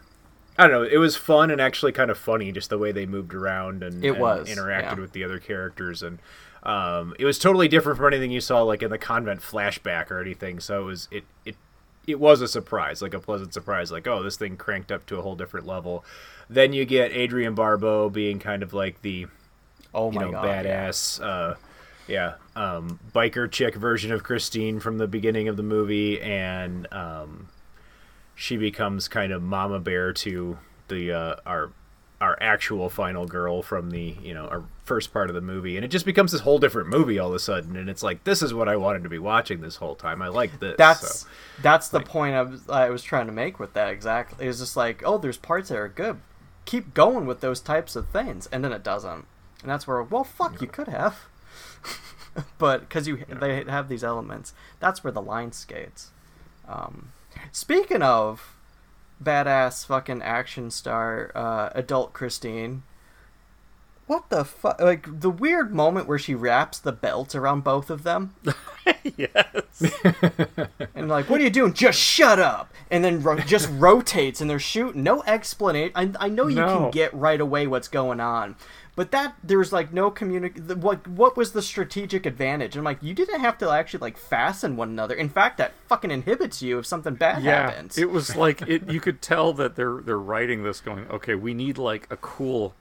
I 0.58 0.68
don't 0.68 0.72
know. 0.72 0.84
It 0.84 0.98
was 0.98 1.16
fun 1.16 1.52
and 1.52 1.62
actually 1.62 1.92
kind 1.92 2.10
of 2.10 2.18
funny, 2.18 2.52
just 2.52 2.70
the 2.70 2.78
way 2.78 2.92
they 2.92 3.06
moved 3.06 3.34
around 3.34 3.84
and, 3.84 4.04
It 4.04 4.12
and 4.12 4.20
was, 4.20 4.50
interacted 4.50 4.96
yeah. 4.96 5.00
with 5.02 5.12
the 5.12 5.24
other 5.24 5.40
characters, 5.40 6.02
and 6.02 6.20
um, 6.64 7.14
it 7.20 7.26
was 7.26 7.38
totally 7.38 7.68
different 7.68 7.98
from 7.98 8.08
anything 8.08 8.32
you 8.32 8.42
saw 8.42 8.64
like 8.64 8.82
in 8.82 8.90
the 8.90 8.98
convent 8.98 9.42
flashback 9.42 10.10
or 10.10 10.20
anything. 10.20 10.60
So 10.60 10.82
it 10.82 10.86
was 10.86 11.08
it 11.12 11.26
it 11.46 11.56
it 12.08 12.20
was 12.20 12.42
a 12.42 12.48
surprise, 12.48 13.02
like 13.02 13.14
a 13.14 13.20
pleasant 13.20 13.54
surprise, 13.54 13.92
like 13.92 14.08
oh, 14.08 14.24
this 14.24 14.38
thing 14.38 14.56
cranked 14.56 14.92
up 14.92 15.06
to 15.08 15.18
a 15.18 15.22
whole 15.22 15.36
different 15.36 15.68
level. 15.68 16.04
Then 16.50 16.72
you 16.72 16.86
get 16.86 17.12
Adrienne 17.12 17.54
Barbeau 17.54 18.10
being 18.10 18.40
kind 18.40 18.64
of 18.64 18.74
like 18.74 19.02
the 19.02 19.28
oh 19.94 20.12
you 20.12 20.20
know 20.20 20.32
God, 20.32 20.46
yeah. 20.46 20.64
badass. 20.64 21.22
Uh, 21.22 21.56
yeah, 22.08 22.36
um, 22.56 23.00
biker 23.14 23.52
chick 23.52 23.76
version 23.76 24.14
of 24.14 24.24
Christine 24.24 24.80
from 24.80 24.98
the 24.98 25.08
beginning 25.08 25.50
of 25.50 25.58
the 25.58 25.64
movie, 25.64 26.22
and 26.22 26.92
um, 26.94 27.50
she 28.34 28.56
becomes 28.56 29.10
kind 29.10 29.34
of 29.34 29.44
mama 29.44 29.80
bear 29.80 30.14
to 30.14 30.58
the 30.88 31.12
uh, 31.12 31.36
our 31.46 31.72
our 32.20 32.38
actual 32.42 32.90
final 32.90 33.28
girl 33.28 33.62
from 33.62 33.92
the 33.92 34.16
you 34.22 34.34
know 34.34 34.48
our 34.48 34.64
first 34.86 35.14
part 35.14 35.30
of 35.30 35.36
the 35.36 35.42
movie, 35.42 35.76
and 35.76 35.86
it 35.86 35.90
just 35.90 36.06
becomes 36.06 36.32
this 36.32 36.42
whole 36.42 36.58
different 36.58 36.90
movie 36.90 37.20
all 37.20 37.30
of 37.30 37.36
a 37.36 37.40
sudden, 37.40 37.76
and 37.76 37.90
it's 37.90 38.02
like 38.02 38.24
this 38.24 38.42
is 38.42 38.54
what 38.54 38.68
I 38.68 38.76
wanted 38.76 39.04
to 39.04 39.10
be 39.10 39.20
watching 39.20 39.62
this 39.62 39.76
whole 39.76 39.96
time. 39.96 40.22
I 40.22 40.30
like 40.30 40.60
this. 40.60 40.76
That's 40.78 41.20
so. 41.22 41.28
that's 41.62 41.90
the 41.90 42.00
point 42.00 42.36
I 42.36 42.42
was 42.42 42.68
I 42.70 42.90
was 42.90 43.04
trying 43.04 43.28
to 43.28 43.32
make 43.32 43.60
with 43.60 43.74
that 43.74 43.90
exactly. 43.90 44.48
It's 44.48 44.60
just 44.60 44.76
like, 44.76 45.04
oh, 45.06 45.18
there's 45.18 45.38
parts 45.38 45.70
that 45.70 45.78
are 45.78 45.88
good. 45.88 46.20
Keep 46.66 46.94
going 46.94 47.26
with 47.26 47.42
those 47.42 47.60
types 47.62 47.96
of 47.96 48.10
things, 48.10 48.48
and 48.52 48.64
then 48.64 48.72
it 48.72 48.84
doesn't, 48.84 49.26
and 49.62 49.72
that's 49.72 49.88
where 49.88 50.02
well, 50.02 50.24
fuck, 50.24 50.60
you 50.60 50.68
could 50.68 50.88
have, 50.88 51.20
but 52.58 52.82
because 52.82 53.08
you 53.08 53.24
they 53.30 53.64
have 53.64 53.90
these 53.90 54.04
elements, 54.04 54.54
that's 54.80 55.04
where 55.04 55.14
the 55.14 55.22
line 55.22 55.52
skates. 55.52 56.10
Um, 56.68 57.12
speaking 57.52 58.02
of 58.02 58.57
badass 59.24 59.86
fucking 59.86 60.22
action 60.22 60.72
star, 60.72 61.32
uh, 61.36 61.70
adult 61.74 62.14
Christine. 62.14 62.84
What 64.06 64.30
the 64.30 64.46
fuck? 64.46 64.80
Like 64.80 65.20
the 65.20 65.30
weird 65.30 65.74
moment 65.76 66.08
where 66.08 66.18
she 66.20 66.34
wraps 66.34 66.80
the 66.80 66.94
belt 66.94 67.36
around 67.36 67.66
both 67.66 67.90
of 67.90 68.04
them. 68.04 68.36
yes. 69.18 69.84
and 70.96 71.10
like, 71.10 71.30
what 71.30 71.42
are 71.42 71.44
you 71.44 71.50
doing? 71.50 71.74
Just 71.74 72.00
shut 72.00 72.40
up. 72.40 72.74
And 72.90 73.04
then 73.04 73.22
ro- 73.22 73.38
just 73.40 73.70
rotates 73.74 74.40
and 74.40 74.50
they're 74.50 74.60
shooting. 74.60 75.04
No 75.04 75.24
explanation. 75.24 75.92
I, 75.94 76.12
I 76.20 76.30
know 76.30 76.48
you 76.48 76.56
No. 76.56 76.78
can 76.84 76.92
get 76.92 77.14
right 77.14 77.42
away 77.42 77.68
what's 77.68 77.90
going 77.90 78.22
on, 78.22 78.56
but 78.98 79.12
that 79.12 79.36
there's 79.44 79.72
like 79.72 79.94
no 79.94 80.12
communic. 80.12 80.68
the- 80.68 80.76
What 80.76 81.08
what 81.08 81.38
was 81.38 81.54
the 81.54 81.62
strategic 81.62 82.26
advantage? 82.26 82.76
I'm 82.76 82.84
like, 82.84 83.02
you 83.02 83.14
didn't 83.14 83.40
have 83.40 83.58
to 83.60 83.70
actually 83.70 84.00
like 84.02 84.18
fasten 84.18 84.76
one 84.76 84.90
another. 84.90 85.16
In 85.16 85.30
fact, 85.30 85.58
that 85.60 85.72
fucking 85.88 86.12
inhibits 86.12 86.62
you 86.62 86.80
if 86.80 86.86
something 86.86 87.14
bad 87.16 87.44
yeah, 87.44 87.70
happens. 87.70 87.98
it 87.98 88.10
was 88.10 88.36
like 88.36 88.62
it. 88.64 88.90
You 88.90 89.00
could 89.00 89.22
tell 89.22 89.54
that 89.54 89.76
they're 89.78 90.02
they're 90.02 90.20
writing 90.20 90.64
this, 90.64 90.82
going, 90.82 91.08
okay, 91.10 91.36
we 91.36 91.54
need 91.54 91.78
like 91.78 92.08
a 92.10 92.18
cool 92.18 92.74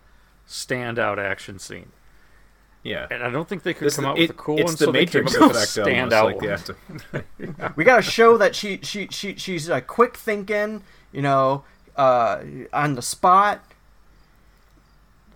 standout 0.49 1.19
action 1.19 1.59
scene. 1.59 1.93
Yeah, 2.83 3.09
and 3.11 3.23
I 3.23 3.31
don't 3.31 3.49
think 3.49 3.62
they 3.64 3.75
could 3.75 3.87
This- 3.87 3.97
come 3.97 4.05
out 4.07 4.17
it- 4.17 4.23
with 4.23 4.31
a 4.31 4.35
cool 4.35 4.59
it's 4.59 4.64
one. 4.64 4.73
the 4.77 4.85
so 4.87 4.93
Matrix 4.93 5.33
they 5.33 5.39
came 5.39 5.43
up 5.45 5.55
with 5.55 5.57
a 5.59 5.62
effect 5.62 5.79
almost, 5.79 6.12
standout 6.12 6.25
like 6.25 7.12
they 7.12 7.55
one. 7.59 7.73
we 7.77 7.85
gotta 7.85 8.03
show 8.03 8.37
that 8.39 8.55
she 8.57 8.79
she 8.83 9.09
she 9.11 9.35
she's 9.37 9.69
like 9.69 9.87
quick 9.87 10.17
thinking. 10.17 10.83
You 11.12 11.23
know, 11.23 11.64
uh, 11.97 12.41
on 12.73 12.95
the 12.95 13.03
spot. 13.03 13.62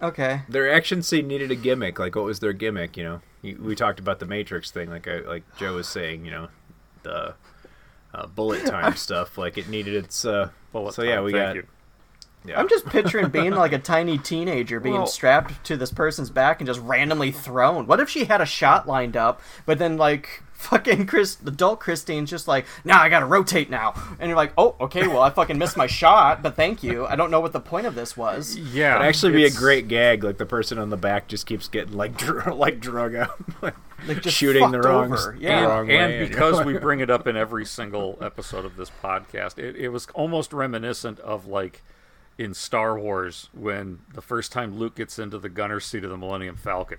Okay. 0.03 0.43
their 0.49 0.73
action 0.73 1.03
scene 1.03 1.27
needed 1.29 1.51
a 1.51 1.57
gimmick. 1.57 1.99
Like, 1.99 2.17
what 2.17 2.25
was 2.25 2.41
their 2.41 2.53
gimmick? 2.53 2.97
You 2.97 3.05
know, 3.05 3.21
we 3.43 3.75
talked 3.75 4.01
about 4.01 4.19
the 4.19 4.27
Matrix 4.27 4.71
thing. 4.71 4.91
Like, 4.91 5.07
I, 5.07 5.19
like 5.21 5.43
Joe 5.59 5.75
was 5.75 5.89
saying, 5.89 6.25
you 6.25 6.31
know, 6.31 6.49
the 7.03 7.35
uh, 8.15 8.27
bullet 8.27 8.65
time 8.67 8.97
stuff. 8.97 9.37
Like, 9.39 9.59
it 9.59 9.69
needed 9.69 9.95
its. 9.95 10.25
Uh, 10.25 10.51
Bullet 10.73 10.95
so 10.95 11.03
yeah, 11.03 11.17
time, 11.17 11.25
we 11.25 11.33
thank 11.33 11.47
got. 11.49 11.55
you. 11.57 11.67
Yeah. 12.47 12.59
I'm 12.61 12.69
just 12.69 12.87
picturing 12.87 13.29
being 13.31 13.51
like 13.53 13.73
a 13.73 13.79
tiny 13.79 14.17
teenager 14.17 14.81
being 14.81 14.95
Well- 14.95 15.07
strapped 15.07 15.65
to 15.65 15.77
this 15.77 15.93
person's 15.93 16.31
back 16.31 16.61
and 16.61 16.67
just 16.67 16.81
randomly 16.81 17.33
thrown. 17.33 17.87
What 17.87 18.01
if 18.01 18.09
she 18.09 18.25
had 18.25 18.41
a 18.41 18.47
shot 18.47 18.87
lined 18.89 19.17
up, 19.17 19.43
but 19.67 19.79
then 19.79 19.97
like 19.99 20.43
fucking 20.61 21.07
Chris, 21.07 21.35
the 21.37 21.51
adult 21.51 21.81
Christine's 21.81 22.29
just 22.31 22.47
like, 22.47 22.67
nah, 22.85 22.99
I 23.01 23.09
gotta 23.09 23.27
rotate 23.27 23.71
now, 23.71 23.95
and 24.21 24.29
you're 24.29 24.37
like, 24.37 24.53
oh, 24.59 24.77
okay, 24.81 25.07
well, 25.09 25.23
I 25.23 25.31
fucking 25.31 25.59
missed 25.59 25.77
my 25.77 25.87
shot, 25.87 26.43
but 26.43 26.55
thank 26.57 26.83
you. 26.83 27.07
I 27.07 27.17
don't 27.17 27.31
know 27.31 27.41
what 27.41 27.53
the 27.53 27.61
point 27.61 27.87
of 27.87 27.95
this 27.95 28.17
was. 28.17 28.57
Yeah, 28.57 28.97
It'd 28.97 29.09
actually 29.09 29.33
be 29.33 29.45
a 29.47 29.51
great 29.51 29.89
gag. 29.89 30.23
Like 30.23 30.39
the 30.39 30.47
person 30.47 30.79
on 30.79 30.91
the 30.91 30.97
back 30.97 31.29
just 31.29 31.47
keeps 31.47 31.67
getting 31.69 31.95
like 31.95 32.17
dr- 32.17 32.55
like 32.57 32.79
drug 32.81 33.15
out, 33.15 33.41
like, 33.63 33.75
Like, 34.07 34.23
just 34.23 34.37
shooting 34.37 34.71
the 34.71 34.81
wrong, 34.81 35.13
over. 35.13 35.35
the 35.37 35.43
Yeah. 35.43 35.65
wrong 35.65 35.89
way. 35.89 35.97
and 36.21 36.29
because 36.31 36.65
we 36.65 36.77
bring 36.79 37.01
it 37.01 37.11
up 37.11 37.27
in 37.27 37.37
every 37.37 37.65
single 37.65 38.19
episode 38.21 38.65
of 38.65 38.77
this 38.77 38.91
podcast, 39.03 39.59
it, 39.59 39.77
it 39.77 39.89
was 39.89 40.07
almost 40.15 40.53
reminiscent 40.53 41.19
of 41.21 41.47
like 41.47 41.83
in 42.39 42.55
Star 42.55 42.99
Wars 42.99 43.49
when 43.53 43.99
the 44.15 44.23
first 44.23 44.53
time 44.53 44.79
Luke 44.79 44.95
gets 44.97 45.19
into 45.19 45.39
the 45.39 45.49
gunner 45.51 45.81
seat 45.81 46.05
of 46.05 46.11
the 46.11 46.17
Millennium 46.17 46.57
Falcon, 46.57 46.99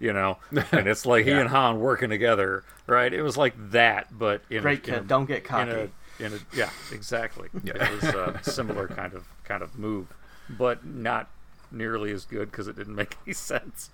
you 0.00 0.12
know, 0.12 0.38
and 0.72 0.88
it's 0.88 1.06
like 1.06 1.24
he 1.26 1.30
and 1.30 1.48
Han 1.48 1.78
working 1.78 2.10
together, 2.10 2.64
right? 2.88 3.12
It 3.12 3.22
was 3.22 3.36
like 3.36 3.54
that, 3.70 4.06
but 4.10 4.42
in 4.50 4.62
Great 4.62 4.86
a, 4.88 4.90
in 4.90 4.94
kid, 4.96 5.04
a- 5.04 5.06
don't 5.06 5.26
get 5.26 5.38
In 5.38 5.44
cocky. 5.44 5.70
a, 5.70 5.90
in 6.18 6.32
a, 6.34 6.38
yeah, 6.54 6.70
exactly. 6.92 7.48
Yeah. 7.64 7.74
It 7.92 8.02
was 8.02 8.04
a 8.14 8.40
similar 8.42 8.88
kind 8.88 9.14
of 9.14 9.26
kind 9.44 9.62
of 9.62 9.78
move, 9.78 10.08
but 10.48 10.84
not 10.84 11.28
nearly 11.70 12.10
as 12.12 12.24
good 12.24 12.50
because 12.50 12.66
it 12.66 12.74
didn't 12.76 12.94
make 12.96 13.16
any 13.26 13.34
sense. 13.34 13.90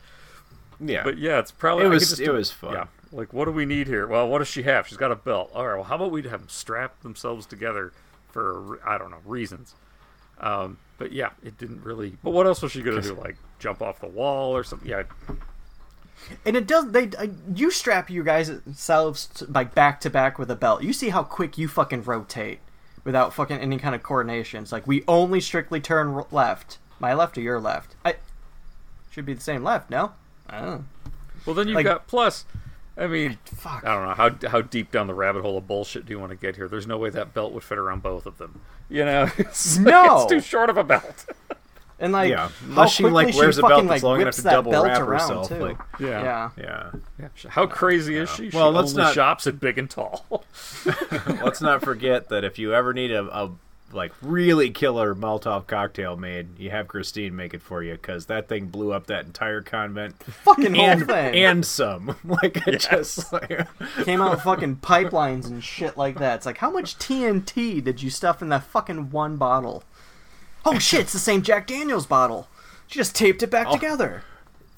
Yeah. 0.80 1.04
but 1.04 1.18
yeah, 1.18 1.38
it's 1.38 1.50
probably 1.50 1.86
It 1.86 1.88
was- 1.88 2.08
just 2.10 2.20
it 2.20 2.30
was 2.32 2.50
fun. 2.52 2.72
Yeah, 2.74 2.86
like 3.12 3.32
what 3.32 3.46
do 3.46 3.50
we 3.52 3.64
need 3.66 3.86
here? 3.86 4.06
Well, 4.06 4.28
what 4.28 4.38
does 4.38 4.48
she 4.48 4.62
have? 4.64 4.86
She's 4.86 4.98
got 4.98 5.10
a 5.10 5.16
belt. 5.16 5.50
All 5.54 5.66
right. 5.66 5.74
Well, 5.74 5.84
how 5.84 5.96
about 5.96 6.10
we 6.10 6.22
have 6.22 6.40
them 6.40 6.48
strap 6.48 7.02
themselves 7.02 7.46
together 7.46 7.92
for 8.30 8.78
I 8.86 8.96
don't 8.98 9.10
know 9.10 9.18
reasons. 9.24 9.74
Um, 10.38 10.76
but 10.98 11.12
yeah, 11.12 11.30
it 11.42 11.56
didn't 11.58 11.82
really. 11.82 12.16
But 12.22 12.30
what 12.30 12.46
else 12.46 12.60
was 12.62 12.72
she 12.72 12.82
gonna 12.82 13.00
do? 13.02 13.14
Like 13.14 13.36
jump 13.58 13.80
off 13.82 14.00
the 14.00 14.06
wall 14.06 14.54
or 14.56 14.64
something? 14.64 14.88
Yeah, 14.88 15.04
And 16.44 16.56
it 16.56 16.66
does. 16.66 16.90
They 16.90 17.10
uh, 17.18 17.26
you 17.54 17.70
strap 17.70 18.10
you 18.10 18.22
guys 18.24 18.50
selves 18.74 19.26
to, 19.26 19.44
like 19.46 19.74
back 19.74 20.00
to 20.00 20.10
back 20.10 20.38
with 20.38 20.50
a 20.50 20.56
belt. 20.56 20.82
You 20.82 20.92
see 20.92 21.10
how 21.10 21.22
quick 21.22 21.56
you 21.58 21.68
fucking 21.68 22.02
rotate 22.04 22.58
without 23.04 23.32
fucking 23.34 23.58
any 23.58 23.78
kind 23.78 23.94
of 23.94 24.02
coordination. 24.02 24.62
It's 24.62 24.72
like 24.72 24.86
we 24.86 25.04
only 25.06 25.40
strictly 25.40 25.80
turn 25.80 26.08
r- 26.08 26.26
left. 26.30 26.78
My 26.98 27.12
left 27.14 27.36
or 27.38 27.42
your 27.42 27.60
left? 27.60 27.94
I 28.04 28.16
should 29.10 29.26
be 29.26 29.34
the 29.34 29.40
same 29.40 29.62
left. 29.62 29.90
No. 29.90 30.12
I 30.48 30.60
don't 30.60 30.70
know. 30.70 30.84
Well, 31.44 31.54
then 31.54 31.68
you've 31.68 31.76
Like- 31.76 31.84
got 31.86 32.06
plus. 32.06 32.44
I 32.98 33.06
mean, 33.08 33.36
Fuck. 33.44 33.84
I 33.84 33.94
don't 33.94 34.06
know 34.08 34.14
how 34.14 34.48
how 34.50 34.62
deep 34.62 34.90
down 34.90 35.06
the 35.06 35.12
rabbit 35.14 35.42
hole 35.42 35.58
of 35.58 35.66
bullshit 35.68 36.06
do 36.06 36.12
you 36.12 36.18
want 36.18 36.30
to 36.30 36.36
get 36.36 36.56
here? 36.56 36.66
There's 36.66 36.86
no 36.86 36.96
way 36.96 37.10
that 37.10 37.34
belt 37.34 37.52
would 37.52 37.62
fit 37.62 37.76
around 37.76 38.02
both 38.02 38.24
of 38.24 38.38
them. 38.38 38.62
You 38.88 39.04
know, 39.04 39.30
it's, 39.38 39.76
No. 39.76 40.22
it's 40.22 40.30
too 40.32 40.40
short 40.40 40.70
of 40.70 40.78
a 40.78 40.84
belt. 40.84 41.26
And 41.98 42.12
like, 42.12 42.28
Yeah, 42.30 42.48
how 42.48 42.52
unless 42.66 42.92
she, 42.92 43.04
like, 43.04 43.26
quickly 43.26 43.40
wears 43.40 43.58
a 43.58 43.62
fucking, 43.62 43.76
belt 43.76 43.88
that's 43.88 44.02
like, 44.02 44.02
long 44.02 44.16
enough 44.20 44.26
whips 44.26 44.36
to 44.36 44.42
that 44.42 44.50
double 44.52 44.70
belt 44.72 44.86
wrap 44.86 45.00
around, 45.00 45.20
herself, 45.20 45.48
Too. 45.48 45.54
like- 45.54 45.78
Yeah. 45.98 46.50
yeah. 46.58 46.90
Yeah. 47.18 47.28
How 47.48 47.66
crazy 47.66 48.16
is 48.16 48.28
she? 48.30 48.50
She 48.50 48.56
Well, 48.56 48.70
let's 48.70 48.90
only 48.92 49.04
not- 49.04 49.14
shops 49.14 49.46
at 49.46 49.58
Big 49.60 49.78
and 49.78 49.88
Tall. 49.88 50.44
Let's 51.42 51.60
not 51.60 51.82
forget 51.82 52.28
that 52.28 52.44
if 52.44 52.58
you 52.58 52.74
ever 52.74 52.92
need 52.92 53.10
a, 53.12 53.24
a 53.24 53.50
like 53.92 54.12
really 54.20 54.70
killer 54.70 55.14
Molotov 55.14 55.66
cocktail 55.68 56.16
made, 56.16 56.58
you 56.58 56.70
have 56.70 56.86
Christine 56.88 57.34
make 57.34 57.54
it 57.54 57.62
for 57.62 57.82
you 57.82 57.92
because 57.92 58.26
that 58.26 58.48
thing 58.48 58.66
blew 58.66 58.92
up 58.92 59.06
that 59.06 59.24
entire 59.24 59.62
convent 59.62 60.20
Fucking 60.22 60.74
whole 60.74 60.84
and 60.84 61.06
thing. 61.06 61.34
and 61.36 61.64
some. 61.64 62.16
Like 62.24 62.66
it 62.66 62.80
just 62.90 63.32
like 63.32 63.66
Came 64.04 64.20
out 64.20 64.42
fucking 64.42 64.76
pipelines 64.76 65.46
and 65.46 65.62
shit 65.64 65.96
like 65.96 66.18
that. 66.18 66.36
It's 66.36 66.46
like, 66.46 66.58
how 66.58 66.70
much 66.70 66.98
TNT 66.98 67.82
did 67.82 68.02
you 68.02 68.10
stuff 68.10 68.42
in 68.42 68.48
that 68.50 68.64
fucking 68.64 69.10
one 69.10 69.36
bottle? 69.36 69.82
Oh 70.66 70.78
shit, 70.78 71.00
it's 71.02 71.12
the 71.12 71.18
same 71.18 71.42
Jack 71.42 71.66
Daniels 71.66 72.06
bottle. 72.06 72.48
She 72.88 72.98
just 72.98 73.14
taped 73.14 73.42
it 73.42 73.46
Oh. 73.46 73.50
back 73.50 73.70
together. 73.70 74.22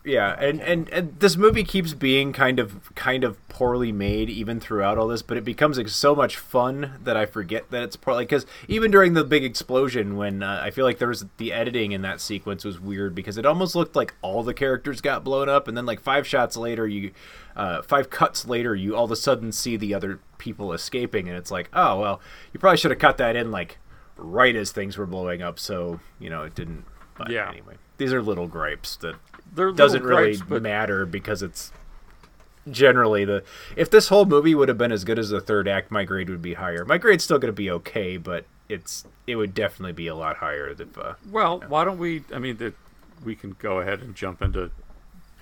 Yeah, 0.04 0.36
and, 0.38 0.60
and 0.62 0.88
and 0.88 1.18
this 1.20 1.36
movie 1.36 1.64
keeps 1.64 1.92
being 1.92 2.32
kind 2.32 2.58
of 2.58 2.94
kind 2.94 3.24
of 3.24 3.36
poorly 3.48 3.92
made 3.92 4.30
even 4.30 4.58
throughout 4.58 4.96
all 4.96 5.08
this, 5.08 5.20
but 5.20 5.36
it 5.36 5.44
becomes 5.44 5.76
like, 5.76 5.88
so 5.88 6.14
much 6.14 6.36
fun 6.36 6.92
that 7.04 7.14
I 7.16 7.26
forget 7.26 7.70
that 7.72 7.82
it's 7.82 7.96
poorly. 7.96 8.24
Because 8.24 8.46
even 8.68 8.90
during 8.90 9.12
the 9.12 9.24
big 9.24 9.44
explosion, 9.44 10.16
when 10.16 10.42
uh, 10.42 10.60
I 10.62 10.70
feel 10.70 10.86
like 10.86 10.98
there 10.98 11.08
was 11.08 11.26
the 11.36 11.52
editing 11.52 11.92
in 11.92 12.00
that 12.02 12.20
sequence 12.22 12.64
was 12.64 12.80
weird 12.80 13.14
because 13.14 13.36
it 13.36 13.44
almost 13.44 13.74
looked 13.74 13.96
like 13.96 14.14
all 14.22 14.42
the 14.42 14.54
characters 14.54 15.02
got 15.02 15.24
blown 15.24 15.48
up, 15.50 15.68
and 15.68 15.76
then 15.76 15.84
like 15.84 16.00
five 16.00 16.26
shots 16.26 16.56
later, 16.56 16.86
you 16.86 17.10
uh, 17.54 17.82
five 17.82 18.08
cuts 18.08 18.46
later, 18.46 18.74
you 18.74 18.96
all 18.96 19.04
of 19.04 19.10
a 19.10 19.16
sudden 19.16 19.52
see 19.52 19.76
the 19.76 19.92
other 19.92 20.20
people 20.38 20.72
escaping, 20.72 21.28
and 21.28 21.36
it's 21.36 21.50
like, 21.50 21.68
oh 21.74 21.98
well, 22.00 22.20
you 22.54 22.60
probably 22.60 22.78
should 22.78 22.92
have 22.92 23.00
cut 23.00 23.18
that 23.18 23.36
in 23.36 23.50
like 23.50 23.76
right 24.18 24.54
as 24.54 24.70
things 24.72 24.98
were 24.98 25.06
blowing 25.06 25.40
up, 25.40 25.58
so 25.58 26.00
you 26.18 26.28
know 26.28 26.42
it 26.42 26.54
didn't. 26.54 26.84
But 27.16 27.30
Yeah. 27.30 27.48
Anyway, 27.48 27.76
these 27.96 28.12
are 28.12 28.20
little 28.22 28.46
gripes 28.46 28.96
that 28.96 29.16
They're 29.52 29.72
doesn't 29.72 30.02
little 30.02 30.18
really 30.18 30.32
gripes, 30.36 30.48
but- 30.48 30.62
matter 30.62 31.06
because 31.06 31.42
it's 31.42 31.72
generally 32.70 33.24
the 33.24 33.42
if 33.76 33.88
this 33.90 34.08
whole 34.08 34.26
movie 34.26 34.54
would 34.54 34.68
have 34.68 34.76
been 34.76 34.92
as 34.92 35.02
good 35.02 35.18
as 35.18 35.30
the 35.30 35.40
third 35.40 35.66
act 35.66 35.90
my 35.90 36.04
grade 36.04 36.28
would 36.28 36.42
be 36.42 36.52
higher 36.52 36.84
my 36.84 36.98
grade's 36.98 37.24
still 37.24 37.38
going 37.38 37.48
to 37.48 37.52
be 37.56 37.70
okay 37.70 38.18
but 38.18 38.44
it's 38.68 39.06
it 39.26 39.36
would 39.36 39.54
definitely 39.54 39.94
be 39.94 40.06
a 40.06 40.14
lot 40.14 40.36
higher 40.36 40.68
if 40.68 40.98
uh, 40.98 41.14
Well, 41.30 41.62
why 41.68 41.84
don't 41.84 41.96
we? 41.98 42.24
I 42.34 42.38
mean, 42.38 42.58
the, 42.58 42.74
we 43.24 43.34
can 43.34 43.56
go 43.58 43.80
ahead 43.80 44.00
and 44.00 44.14
jump 44.14 44.42
into 44.42 44.70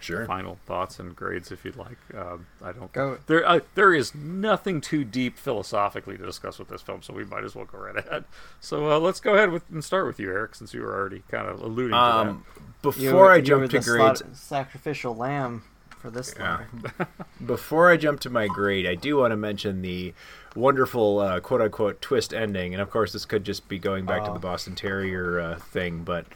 Sure. 0.00 0.26
final 0.26 0.58
thoughts 0.66 0.98
and 1.00 1.16
grades 1.16 1.50
if 1.50 1.64
you'd 1.64 1.76
like. 1.76 1.96
Um, 2.14 2.46
I 2.62 2.72
don't. 2.72 2.92
Go. 2.92 3.18
There, 3.26 3.48
uh, 3.48 3.60
there 3.74 3.94
is 3.94 4.14
nothing 4.14 4.80
too 4.80 5.04
deep 5.04 5.36
philosophically 5.38 6.16
to 6.18 6.24
discuss 6.24 6.58
with 6.58 6.68
this 6.68 6.82
film, 6.82 7.02
so 7.02 7.12
we 7.14 7.24
might 7.24 7.44
as 7.44 7.54
well 7.54 7.64
go 7.64 7.78
right 7.78 7.96
ahead. 7.96 8.24
So 8.60 8.92
uh, 8.92 8.98
let's 8.98 9.20
go 9.20 9.34
ahead 9.34 9.50
with 9.50 9.68
and 9.70 9.82
start 9.82 10.06
with 10.06 10.20
you, 10.20 10.28
Erik, 10.30 10.54
since 10.54 10.72
you 10.74 10.82
were 10.82 10.94
already 10.94 11.22
kind 11.30 11.48
of 11.48 11.60
alluding 11.60 11.92
to 11.92 11.96
um 11.96 12.44
You 12.56 12.62
before 12.82 13.14
were- 13.14 13.30
i 13.32 13.40
jump 13.40 13.70
to 13.70 13.78
grades 13.80 14.20
slaughtered- 14.20 14.36
sacrificial 14.36 15.16
lamb 15.16 15.64
for 15.98 16.10
this. 16.10 16.34
Yeah. 16.38 16.64
before 17.46 17.90
I 17.90 17.96
jump 17.96 18.20
to 18.20 18.30
my 18.30 18.46
grade, 18.48 18.86
I 18.86 18.94
do 18.94 19.16
want 19.16 19.32
to 19.32 19.36
mention 19.36 19.82
the 19.82 20.14
wonderful 20.54 21.18
uh, 21.20 21.40
quote 21.40 21.60
unquote 21.62 22.00
twist 22.02 22.32
ending. 22.34 22.74
And 22.74 22.80
of 22.82 22.90
course, 22.90 23.12
this 23.12 23.24
could 23.24 23.44
just 23.44 23.66
be 23.68 23.78
going 23.78 24.04
back 24.04 24.24
to 24.24 24.30
Oh. 24.30 24.34
the 24.34 24.40
Boston 24.40 24.74
Terrier 24.74 25.40
uh, 25.40 25.56
thing. 25.58 26.04
But 26.04 26.26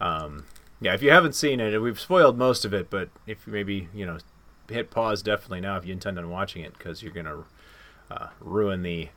um, 0.00 0.44
yeah, 0.80 0.94
if 0.94 1.02
you 1.02 1.10
haven't 1.10 1.34
seen 1.34 1.60
it, 1.60 1.78
we've 1.80 2.00
spoiled 2.00 2.38
most 2.38 2.64
of 2.64 2.72
it. 2.72 2.90
But 2.90 3.10
if 3.26 3.46
you 3.46 3.52
maybe, 3.52 3.88
you 3.94 4.06
know, 4.06 4.18
hit 4.68 4.90
pause 4.90 5.22
definitely 5.22 5.60
now 5.60 5.76
if 5.76 5.86
you 5.86 5.92
intend 5.92 6.18
on 6.18 6.30
watching 6.30 6.62
it 6.62 6.76
because 6.76 7.02
you're 7.02 7.12
to 7.26 7.44
uh, 8.10 8.28
ruin 8.40 8.82
the 8.82 9.08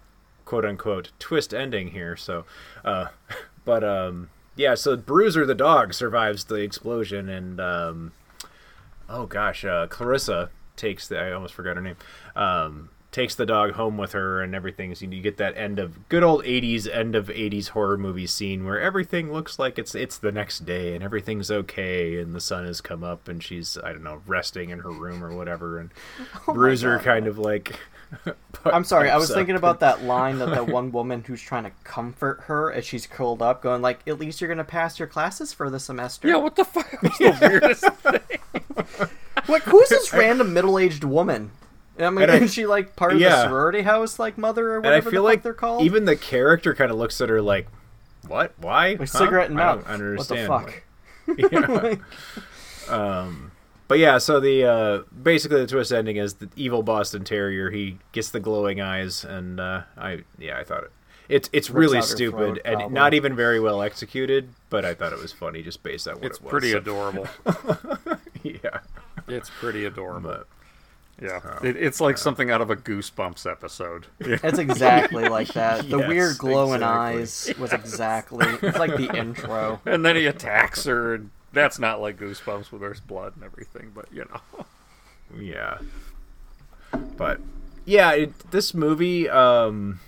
quote 0.45 0.66
unquote 0.66 1.12
twist 1.20 1.53
ending 1.53 1.89
here. 1.89 2.16
So, 2.16 2.45
uh, 2.84 3.07
but 3.66 3.84
um, 3.84 4.30
yeah, 4.55 4.76
so 4.76 4.95
Bruiser 4.97 5.45
the 5.45 5.55
dog 5.55 5.93
survives 5.93 6.45
the 6.45 6.55
explosion 6.55 7.30
and. 7.30 7.59
Um, 7.59 8.12
oh 9.12 9.26
gosh, 9.26 9.64
uh, 9.66 9.88
Clarissa 9.88 10.49
takes 10.76 11.07
the 11.07 11.20
I 11.20 11.32
almost 11.32 11.53
forgot 11.53 11.76
her 11.76 11.82
name. 11.82 11.97
Um, 12.36 12.89
takes 13.12 13.36
the 13.36 13.45
dog 13.45 13.74
home 13.74 13.97
with 13.97 14.14
her 14.14 14.41
and 14.41 14.55
everything. 14.55 14.95
So 14.95 15.05
you 15.05 15.22
get 15.22 15.38
that 15.38 15.57
end 15.57 15.80
of 15.80 16.07
good 16.09 16.24
old 16.24 16.43
'80s 16.43 16.88
end 16.91 17.16
of 17.16 17.28
'80s 17.28 17.70
horror 17.70 17.97
movie 17.97 18.28
scene 18.28 18.66
where 18.66 18.80
everything 18.80 19.32
looks 19.32 19.59
like 19.59 19.78
it's 19.78 19.93
it's 19.93 20.18
the 20.18 20.32
next 20.32 20.66
day 20.66 20.95
and 20.95 21.03
everything's 21.03 21.51
okay 21.51 22.18
and 22.20 22.34
the 22.34 22.39
sun 22.39 22.66
has 22.66 22.82
come 22.82 23.03
up 23.03 23.28
and 23.28 23.43
she's 23.43 23.78
I 23.84 23.91
don't 23.91 24.03
know 24.03 24.22
resting 24.26 24.70
in 24.70 24.80
her 24.80 24.91
room 24.91 25.24
or 25.24 25.36
whatever 25.36 25.80
and 25.80 25.91
oh 26.47 26.53
Bruiser 26.53 26.99
kind 26.99 27.28
of 27.28 27.38
like. 27.38 27.80
I'm 28.66 28.84
sorry, 28.84 29.09
I 29.09 29.16
was 29.16 29.32
up 29.32 29.38
thinking 29.38 29.55
about 29.55 29.80
that 29.80 30.03
line 30.03 30.39
that 30.39 30.49
that 30.49 30.68
one 30.68 30.91
woman 30.91 31.24
who's 31.26 31.41
trying 31.41 31.64
to 31.64 31.72
comfort 31.86 32.41
her 32.41 32.70
as 32.70 32.86
she's 32.86 33.07
curled 33.07 33.41
up, 33.41 33.62
going 33.62 33.82
like, 33.82 34.05
"At 34.05 34.20
least 34.20 34.41
you're 34.41 34.49
gonna 34.49 34.66
pass 34.66 34.99
your 34.99 35.07
classes 35.07 35.53
for 35.53 35.70
the 35.70 35.80
semester." 35.80 36.28
Yeah, 36.28 36.36
what 36.36 36.57
the 36.57 36.66
fuck? 36.66 36.91
That's 37.01 37.18
the 37.18 37.38
weirdest 37.39 37.86
thing. 37.86 39.07
Like, 39.47 39.64
who's 39.64 39.88
this 39.88 40.12
random 40.12 40.53
middle-aged 40.53 41.05
woman? 41.05 41.51
I 42.04 42.10
mean, 42.10 42.30
And 42.30 42.43
I- 42.43 42.45
she 42.47 42.66
like 42.66 42.95
part 42.95 43.14
of 43.14 43.20
the 43.20 43.43
sorority 43.47 43.82
house, 43.82 44.18
like 44.20 44.38
mother 44.38 44.72
or 44.74 44.80
whatever 44.80 44.95
and 44.95 45.06
whatever 45.06 45.10
I 45.10 45.12
feel 45.12 45.24
the 45.24 45.28
fuck 45.30 45.36
like 45.36 45.43
they're 45.43 45.54
called? 45.54 45.84
even 45.84 46.06
the 46.06 46.16
character 46.16 46.74
kind 46.74 46.91
of 46.91 46.97
looks 46.97 47.20
at 47.22 47.30
her 47.30 47.41
like, 47.41 47.68
"What? 48.28 48.54
Why? 48.58 48.89
Like 48.91 48.99
Huh? 48.99 49.06
cigarette 49.20 49.49
in 49.52 49.58
I 49.60 49.64
mouth. 49.64 49.84
don't 49.86 49.93
understand. 49.93 50.49
What 50.49 50.66
the 51.28 51.38
fuck? 51.38 51.99
yeah. 52.89 52.93
um, 52.95 53.52
but 53.88 53.99
yeah, 53.99 54.18
so 54.20 54.39
the 54.39 54.64
uh, 54.66 54.99
basically 55.22 55.62
the 55.62 55.68
twist 55.68 55.91
ending 55.91 56.16
is 56.18 56.36
the 56.36 56.49
evil 56.56 56.82
Boston 56.84 57.24
Terrier. 57.24 57.70
He 57.72 57.97
gets 58.14 58.30
the 58.30 58.39
glowing 58.39 58.80
eyes, 58.82 59.24
and 59.26 59.60
uh, 59.60 59.82
I 59.97 60.24
yeah, 60.39 60.58
I 60.58 60.64
thought 60.64 60.84
it. 60.86 60.91
It's 61.30 61.49
it's 61.54 61.70
Rips 61.70 61.91
really 61.91 62.02
stupid 62.02 62.38
throat, 62.38 62.60
and 62.66 62.76
probably. 62.78 62.93
not 62.93 63.14
even 63.14 63.36
very 63.36 63.60
well 63.60 63.82
executed, 63.82 64.49
but 64.70 64.84
I 64.86 64.93
thought 64.93 65.14
it 65.14 65.20
was 65.20 65.32
funny 65.32 65.62
just 65.62 65.82
based 65.84 66.08
on 66.08 66.16
what 66.16 66.26
It's 66.26 66.38
it 66.39 66.43
was. 66.43 66.47
It's 66.47 66.52
pretty 66.52 66.72
so- 66.72 66.78
adorable. 66.80 67.28
yeah, 68.43 68.80
It's 69.28 69.49
pretty 69.49 69.86
adorable. 69.86 70.30
but 70.30 70.47
yeah, 71.20 71.39
it, 71.64 71.76
it's 71.78 71.99
like 71.99 72.18
something 72.18 72.49
out 72.51 72.62
of 72.62 72.70
a 72.70 72.76
Goosebumps 72.76 73.49
episode. 73.49 74.07
It's 74.20 74.59
exactly 74.59 75.28
like 75.30 75.49
that. 75.49 75.89
The 75.89 75.99
Yes, 75.99 76.07
weird 76.07 76.38
glowing 76.38 76.82
exactly. 76.82 77.22
eyes 77.22 77.53
was 77.59 77.74
exactly. 77.74 78.47
It's 78.62 78.78
like 78.78 78.95
the 78.95 79.16
intro. 79.18 79.82
and 79.86 80.05
then 80.05 80.16
he 80.16 80.26
attacks 80.26 80.86
her, 80.86 81.16
and 81.16 81.32
that's 81.53 81.80
not 81.80 82.01
like 82.01 82.18
Goosebumps 82.18 82.72
where 82.72 82.80
there's 82.80 82.99
blood 82.99 83.34
and 83.36 83.43
everything, 83.43 83.91
but 83.93 84.05
you 84.12 84.26
know. 84.26 84.66
yeah, 85.39 85.78
but 87.18 87.39
yeah, 87.86 88.12
it, 88.14 88.51
this 88.51 88.74
movie. 88.74 89.30
Um, 89.30 89.99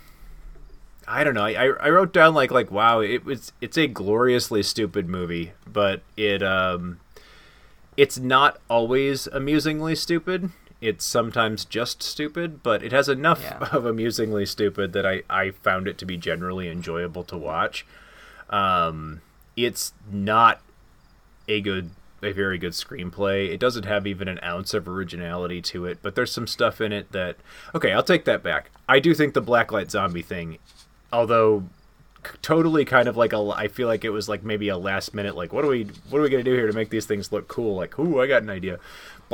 I 1.08 1.24
don't 1.24 1.34
know. 1.34 1.44
I, 1.46 1.66
I 1.66 1.90
wrote 1.90 2.14
down 2.14 2.34
like 2.34 2.52
like 2.52 2.72
wow, 2.72 3.00
it 3.02 3.26
was 3.26 3.52
it's 3.62 3.78
a 3.78 3.88
gloriously 3.88 4.64
stupid 4.64 5.10
movie, 5.10 5.52
but 5.68 6.02
it 6.16 6.42
um 6.42 7.00
it's 7.98 8.18
not 8.18 8.60
always 8.70 9.28
amusingly 9.28 9.96
stupid. 9.96 10.50
It's 10.84 11.06
sometimes 11.06 11.64
just 11.64 12.04
stupid, 12.04 12.62
but 12.62 12.84
it 12.84 12.92
has 12.92 13.08
enough 13.08 13.42
Yeah. 13.42 13.70
of 13.72 13.86
amusingly 13.86 14.46
stupid 14.46 14.92
that 14.94 15.06
I, 15.06 15.24
I 15.30 15.52
found 15.52 15.88
it 15.88 15.98
to 16.00 16.06
be 16.06 16.18
generally 16.18 16.68
enjoyable 16.70 17.24
to 17.26 17.38
watch. 17.38 17.86
Um, 18.50 19.22
it's 19.56 19.94
not 20.12 20.60
a 21.48 21.62
good 21.62 21.92
a 22.22 22.32
very 22.32 22.58
good 22.58 22.72
screenplay. 22.72 23.50
It 23.50 23.60
doesn't 23.60 23.84
have 23.86 24.08
even 24.08 24.28
an 24.28 24.40
ounce 24.44 24.74
of 24.74 24.88
originality 24.88 25.62
to 25.64 25.86
it, 25.86 26.00
but 26.02 26.16
there's 26.16 26.32
some 26.32 26.48
stuff 26.48 26.80
in 26.82 26.92
it 26.92 27.12
that 27.14 27.38
okay, 27.74 27.92
I'll 27.94 28.04
take 28.04 28.26
that 28.26 28.44
back. 28.44 28.70
I 28.88 29.00
do 29.00 29.14
think 29.14 29.34
the 29.34 29.42
blacklight 29.42 29.90
zombie 29.92 30.22
thing, 30.22 30.58
although 31.12 31.64
c- 32.26 32.32
totally 32.42 32.86
kind 32.86 33.08
of 33.08 33.16
like 33.18 33.32
a 33.34 33.38
I 33.56 33.68
feel 33.70 33.88
like 33.88 34.04
it 34.06 34.10
was 34.12 34.28
like 34.30 34.44
maybe 34.44 34.70
a 34.70 34.78
last 34.78 35.14
minute 35.14 35.36
like 35.36 35.52
what 35.54 35.64
are 35.66 35.70
we 35.70 35.84
what 36.10 36.20
are 36.20 36.22
we 36.22 36.30
going 36.30 36.44
to 36.44 36.50
do 36.50 36.56
here 36.56 36.68
to 36.68 36.74
make 36.74 36.90
these 36.90 37.06
things 37.06 37.32
look 37.32 37.48
cool? 37.48 37.76
Like, 37.76 37.98
"Ooh, 38.00 38.22
I 38.22 38.28
got 38.28 38.42
an 38.44 38.50
idea." 38.50 38.80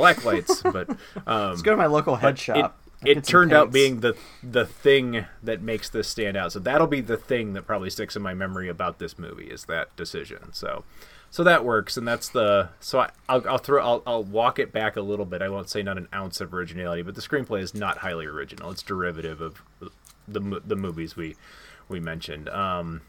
Black 0.00 0.24
lights, 0.24 0.62
but 0.72 0.90
um 1.26 1.50
Let's 1.50 1.62
go 1.62 1.72
to 1.72 1.76
my 1.76 1.86
local 1.86 2.16
head 2.16 2.38
shop. 2.38 2.78
It, 3.04 3.18
it 3.18 3.24
turned 3.24 3.52
out 3.52 3.72
being 3.72 4.00
the 4.00 4.16
the 4.42 4.66
thing 4.66 5.24
that 5.42 5.62
makes 5.62 5.88
this 5.88 6.08
stand 6.08 6.36
out. 6.36 6.52
So 6.52 6.58
that'll 6.58 6.86
be 6.86 7.00
the 7.00 7.16
thing 7.16 7.54
that 7.54 7.66
probably 7.66 7.90
sticks 7.90 8.16
in 8.16 8.22
my 8.22 8.34
memory 8.34 8.68
about 8.68 8.98
this 8.98 9.18
movie 9.18 9.46
is 9.46 9.64
that 9.66 9.94
decision. 9.96 10.52
So 10.52 10.84
so 11.30 11.44
that 11.44 11.64
works, 11.64 11.96
and 11.96 12.06
that's 12.06 12.28
the 12.28 12.70
so 12.80 13.00
I, 13.00 13.10
I'll, 13.28 13.48
I'll 13.48 13.58
throw 13.58 13.82
I'll, 13.82 14.02
I'll 14.06 14.24
walk 14.24 14.58
it 14.58 14.72
back 14.72 14.96
a 14.96 15.00
little 15.00 15.24
bit. 15.24 15.42
I 15.42 15.48
won't 15.48 15.70
say 15.70 15.82
not 15.82 15.96
an 15.96 16.08
ounce 16.12 16.40
of 16.40 16.52
originality, 16.52 17.02
but 17.02 17.14
the 17.14 17.20
screenplay 17.20 17.62
is 17.62 17.74
not 17.74 17.98
highly 17.98 18.26
original. 18.26 18.70
It's 18.70 18.82
derivative 18.82 19.40
of 19.40 19.62
the 20.26 20.60
the 20.64 20.76
movies 20.76 21.16
we 21.16 21.36
we 21.88 22.00
mentioned. 22.00 22.48
Um, 22.48 23.02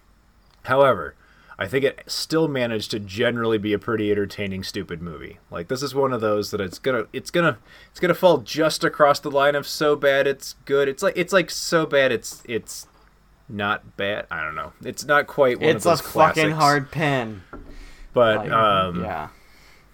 however, 0.63 1.15
I 1.61 1.67
think 1.67 1.85
it 1.85 2.01
still 2.07 2.47
managed 2.47 2.89
to 2.89 2.99
generally 2.99 3.59
be 3.59 3.71
a 3.71 3.77
pretty 3.77 4.11
entertaining, 4.11 4.63
stupid 4.63 4.99
movie. 4.99 5.37
Like 5.51 5.67
this 5.67 5.83
is 5.83 5.93
one 5.93 6.11
of 6.11 6.19
those 6.19 6.49
that 6.49 6.59
it's 6.59 6.79
gonna, 6.79 7.05
it's 7.13 7.29
gonna, 7.29 7.59
it's 7.91 7.99
gonna 7.99 8.15
fall 8.15 8.39
just 8.39 8.83
across 8.83 9.19
the 9.19 9.29
line 9.29 9.53
of 9.53 9.67
so 9.67 9.95
bad 9.95 10.25
it's 10.25 10.55
good. 10.65 10.87
It's 10.87 11.03
like, 11.03 11.15
it's 11.15 11.31
like 11.31 11.51
so 11.51 11.85
bad 11.85 12.11
it's, 12.11 12.41
it's 12.47 12.87
not 13.47 13.95
bad. 13.95 14.25
I 14.31 14.41
don't 14.43 14.55
know. 14.55 14.73
It's 14.83 15.05
not 15.05 15.27
quite 15.27 15.59
one 15.59 15.69
it's 15.69 15.85
of 15.85 15.91
those 15.91 15.99
It's 15.99 16.09
a 16.09 16.11
fucking 16.11 16.51
hard 16.51 16.89
pin. 16.89 17.43
But 18.11 18.37
Like, 18.37 18.51
um, 18.51 19.03
yeah. 19.03 19.27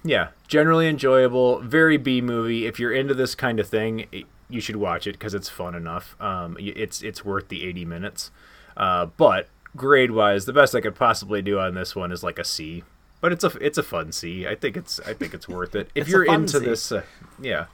yeah, 0.06 0.28
generally 0.48 0.88
enjoyable. 0.88 1.60
Very 1.60 1.98
B 1.98 2.22
movie. 2.22 2.66
If 2.66 2.80
you're 2.80 2.94
into 2.94 3.14
this 3.14 3.36
kind 3.36 3.60
of 3.60 3.68
thing, 3.68 4.08
it, 4.14 4.24
you 4.50 4.62
should 4.62 4.78
watch 4.78 5.06
it 5.06 5.14
because 5.14 5.34
it's 5.34 5.50
fun 5.50 5.76
enough. 5.76 6.16
Um, 6.22 6.56
it's 6.60 7.02
it's 7.02 7.26
worth 7.26 7.50
the 7.50 7.66
80 7.66 7.84
minutes. 7.84 8.32
Uh, 8.78 9.08
but 9.08 9.50
grade 9.76 10.12
wise, 10.12 10.46
the 10.46 10.54
best 10.54 10.76
I 10.76 10.82
could 10.82 10.96
possibly 10.96 11.42
do 11.42 11.60
on 11.60 11.74
this 11.76 11.96
one 11.96 12.12
is 12.12 12.24
like 12.24 12.40
a 12.40 12.44
C. 12.44 12.84
But 13.20 13.32
it's 13.32 13.44
a 13.44 13.48
it's 13.60 13.78
a 13.80 13.84
fun 13.84 14.12
C. 14.12 14.48
I 14.48 14.54
think 14.56 14.78
it's 14.78 15.00
I 15.00 15.14
think 15.14 15.34
it's 15.34 15.48
worth 15.48 15.76
it. 15.76 15.90
If 15.96 16.04
It's 16.04 16.10
you're 16.12 16.26
fun 16.26 16.42
into 16.42 16.60
C. 16.60 16.66
this, 16.66 16.92
uh, 16.92 17.02
yeah. 17.42 17.66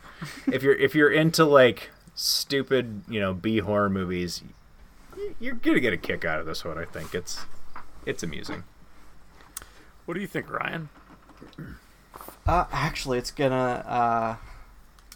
if 0.47 0.63
you're 0.63 0.75
if 0.75 0.95
you're 0.95 1.11
into 1.11 1.43
like 1.43 1.89
stupid, 2.15 3.01
you 3.09 3.19
know, 3.19 3.33
B 3.33 3.59
horror 3.59 3.89
movies, 3.89 4.41
you're 5.39 5.55
gonna 5.55 5.81
get 5.81 5.91
a 5.93 5.97
kick 5.97 6.23
out 6.23 6.39
of 6.39 6.45
this 6.45 6.63
one. 6.63 6.77
I 6.77 6.85
think 6.85 7.13
it's 7.13 7.41
it's 8.05 8.23
amusing. 8.23 8.63
What 10.05 10.13
do 10.15 10.21
you 10.21 10.27
think, 10.27 10.49
Ryan? 10.49 10.87
Uh, 12.45 12.65
actually, 12.71 13.17
it's 13.17 13.31
gonna 13.31 13.83
uh, 13.85 14.35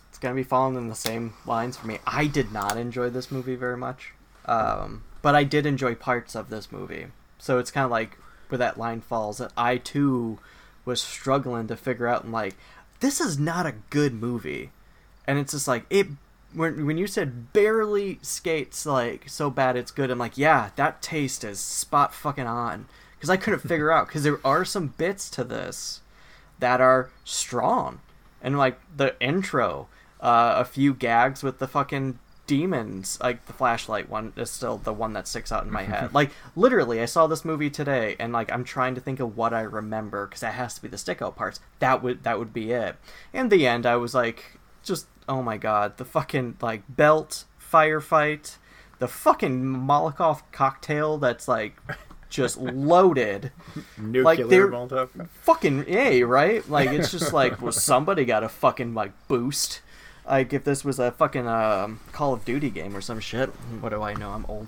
it's 0.09 0.17
gonna 0.17 0.36
be 0.36 0.43
falling 0.43 0.75
in 0.75 0.88
the 0.89 0.95
same 0.95 1.34
lines 1.45 1.78
for 1.78 1.88
me. 1.88 1.99
I 2.05 2.28
did 2.28 2.51
not 2.51 2.78
enjoy 2.78 3.09
this 3.09 3.32
movie 3.32 3.55
very 3.55 3.78
much, 3.78 4.13
um, 4.45 5.03
but 5.28 5.36
I 5.36 5.43
did 5.43 5.65
enjoy 5.65 5.93
parts 5.93 6.36
of 6.36 6.49
this 6.49 6.71
movie. 6.71 7.07
So 7.38 7.59
it's 7.59 7.69
kind 7.69 7.84
of 7.84 7.91
like 7.91 8.17
where 8.47 8.59
that 8.59 8.78
line 8.78 9.01
falls. 9.01 9.39
That 9.39 9.51
I 9.57 9.75
too 9.75 10.39
was 10.86 11.01
struggling 11.01 11.67
to 11.67 11.75
figure 11.75 12.07
out 12.07 12.23
and 12.23 12.32
like 12.32 12.55
this 13.01 13.19
is 13.19 13.38
not 13.38 13.65
a 13.65 13.75
good 13.89 14.13
movie, 14.13 14.71
and 15.28 15.38
it's 15.38 15.51
just 15.51 15.67
like 15.67 15.86
it. 15.89 16.07
When 16.53 16.86
when 16.86 16.97
you 16.97 17.07
said 17.07 17.51
barely 17.51 18.19
skates 18.21 18.86
like 18.86 19.28
so 19.28 19.49
bad 19.49 19.75
it's 19.75 19.91
good, 19.91 20.09
I'm 20.09 20.17
like 20.17 20.38
yeah 20.38 20.69
that 20.78 21.01
taste 21.01 21.43
is 21.43 21.59
spot 21.59 22.13
fucking 22.13 22.47
on 22.47 22.86
because 23.17 23.30
I 23.30 23.36
couldn't 23.36 23.67
figure 23.67 23.91
out 23.91 24.07
because 24.07 24.23
there 24.23 24.39
are 24.45 24.63
some 24.63 24.93
bits 24.97 25.30
to 25.32 25.43
this 25.43 25.99
that 26.59 26.80
are 26.80 27.09
strong 27.25 27.99
and 28.41 28.57
like 28.57 28.80
the 28.95 29.21
intro 29.21 29.89
uh, 30.21 30.53
a 30.55 30.63
few 30.63 30.93
gags 30.93 31.43
with 31.43 31.59
the 31.59 31.67
fucking 31.67 32.17
demons 32.47 33.19
like 33.21 33.45
the 33.45 33.53
flashlight 33.53 34.09
one 34.09 34.33
is 34.37 34.49
still 34.49 34.77
the 34.77 34.93
one 34.93 35.13
that 35.13 35.27
sticks 35.27 35.51
out 35.51 35.65
in 35.65 35.71
my 35.71 35.83
head. 35.83 36.11
Like 36.17 36.31
literally 36.55 37.01
i 37.01 37.05
saw 37.05 37.27
this 37.27 37.43
movie 37.45 37.69
today 37.69 38.15
and 38.19 38.33
like 38.33 38.51
i'm 38.51 38.63
trying 38.63 38.95
to 38.95 39.01
think 39.01 39.19
of 39.19 39.35
what 39.37 39.53
i 39.53 39.61
remember 39.61 40.25
because 40.25 40.41
that 40.41 40.53
has 40.53 40.73
to 40.75 40.81
be 40.81 40.87
the 40.87 40.97
stick 40.97 41.21
out 41.21 41.35
parts. 41.35 41.59
That 41.79 42.01
would 42.01 42.23
that 42.23 42.39
would 42.39 42.53
be 42.53 42.71
it. 42.71 42.95
In 43.33 43.49
the 43.49 43.67
end 43.67 43.85
i 43.85 43.97
was 43.97 44.15
like 44.15 44.57
just 44.83 45.07
oh 45.29 45.43
my 45.43 45.57
god 45.57 45.97
the 45.97 46.05
fucking 46.05 46.55
like 46.61 46.83
belt 46.89 47.43
firefight 47.61 48.55
the 48.99 49.07
fucking 49.07 49.63
molotov 49.63 50.41
cocktail 50.51 51.17
that's 51.17 51.47
like 51.47 51.77
just 52.29 52.57
loaded. 52.57 53.51
Nuclear 53.97 54.23
like 54.23 54.47
they're 54.47 54.67
Molotov. 54.69 55.29
fucking 55.29 55.85
a 55.87 56.23
right? 56.23 56.67
Like 56.69 56.89
it's 56.89 57.11
just 57.11 57.33
like 57.33 57.61
well 57.61 57.71
somebody 57.71 58.25
got 58.25 58.43
a 58.43 58.49
fucking 58.49 58.93
like 58.93 59.11
boost 59.27 59.81
like 60.28 60.53
if 60.53 60.63
this 60.63 60.84
was 60.84 60.99
a 60.99 61.11
fucking 61.11 61.47
um, 61.47 61.99
call 62.11 62.34
of 62.34 62.45
duty 62.45 62.69
game 62.69 62.95
or 62.95 63.01
some 63.01 63.19
shit 63.19 63.49
what 63.80 63.89
do 63.89 64.01
i 64.01 64.13
know? 64.13 64.32
I'm 64.32 64.45
old. 64.47 64.67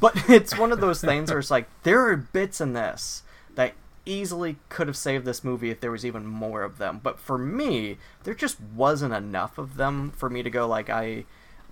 But 0.00 0.14
it's 0.28 0.58
one 0.58 0.72
of 0.72 0.80
those 0.80 1.00
things 1.00 1.30
where 1.30 1.38
it's 1.38 1.50
like 1.50 1.68
there 1.82 2.06
are 2.08 2.16
bits 2.16 2.60
in 2.60 2.72
this 2.72 3.22
that 3.54 3.74
easily 4.04 4.56
could 4.68 4.86
have 4.86 4.96
saved 4.96 5.24
this 5.24 5.42
movie 5.42 5.70
if 5.70 5.80
there 5.80 5.90
was 5.90 6.06
even 6.06 6.26
more 6.26 6.62
of 6.62 6.78
them. 6.78 7.00
But 7.02 7.18
for 7.18 7.38
me 7.38 7.98
there 8.24 8.34
just 8.34 8.60
wasn't 8.60 9.14
enough 9.14 9.58
of 9.58 9.76
them 9.76 10.12
for 10.12 10.28
me 10.30 10.42
to 10.42 10.50
go 10.50 10.66
like 10.66 10.90
i 10.90 11.24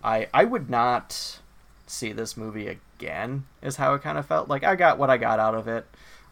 i 0.03 0.29
i 0.33 0.45
would 0.45 0.69
not 0.69 1.41
see 1.87 2.13
this 2.13 2.37
movie 2.37 2.67
again 2.69 3.45
is 3.63 3.77
how 3.77 3.95
it 3.95 4.03
kind 4.03 4.19
of 4.19 4.27
felt. 4.27 4.49
Like 4.49 4.65
i 4.65 4.75
got 4.75 4.99
what 4.99 5.11
i 5.11 5.17
got 5.17 5.39
out 5.39 5.55
of 5.55 5.69
it. 5.69 5.87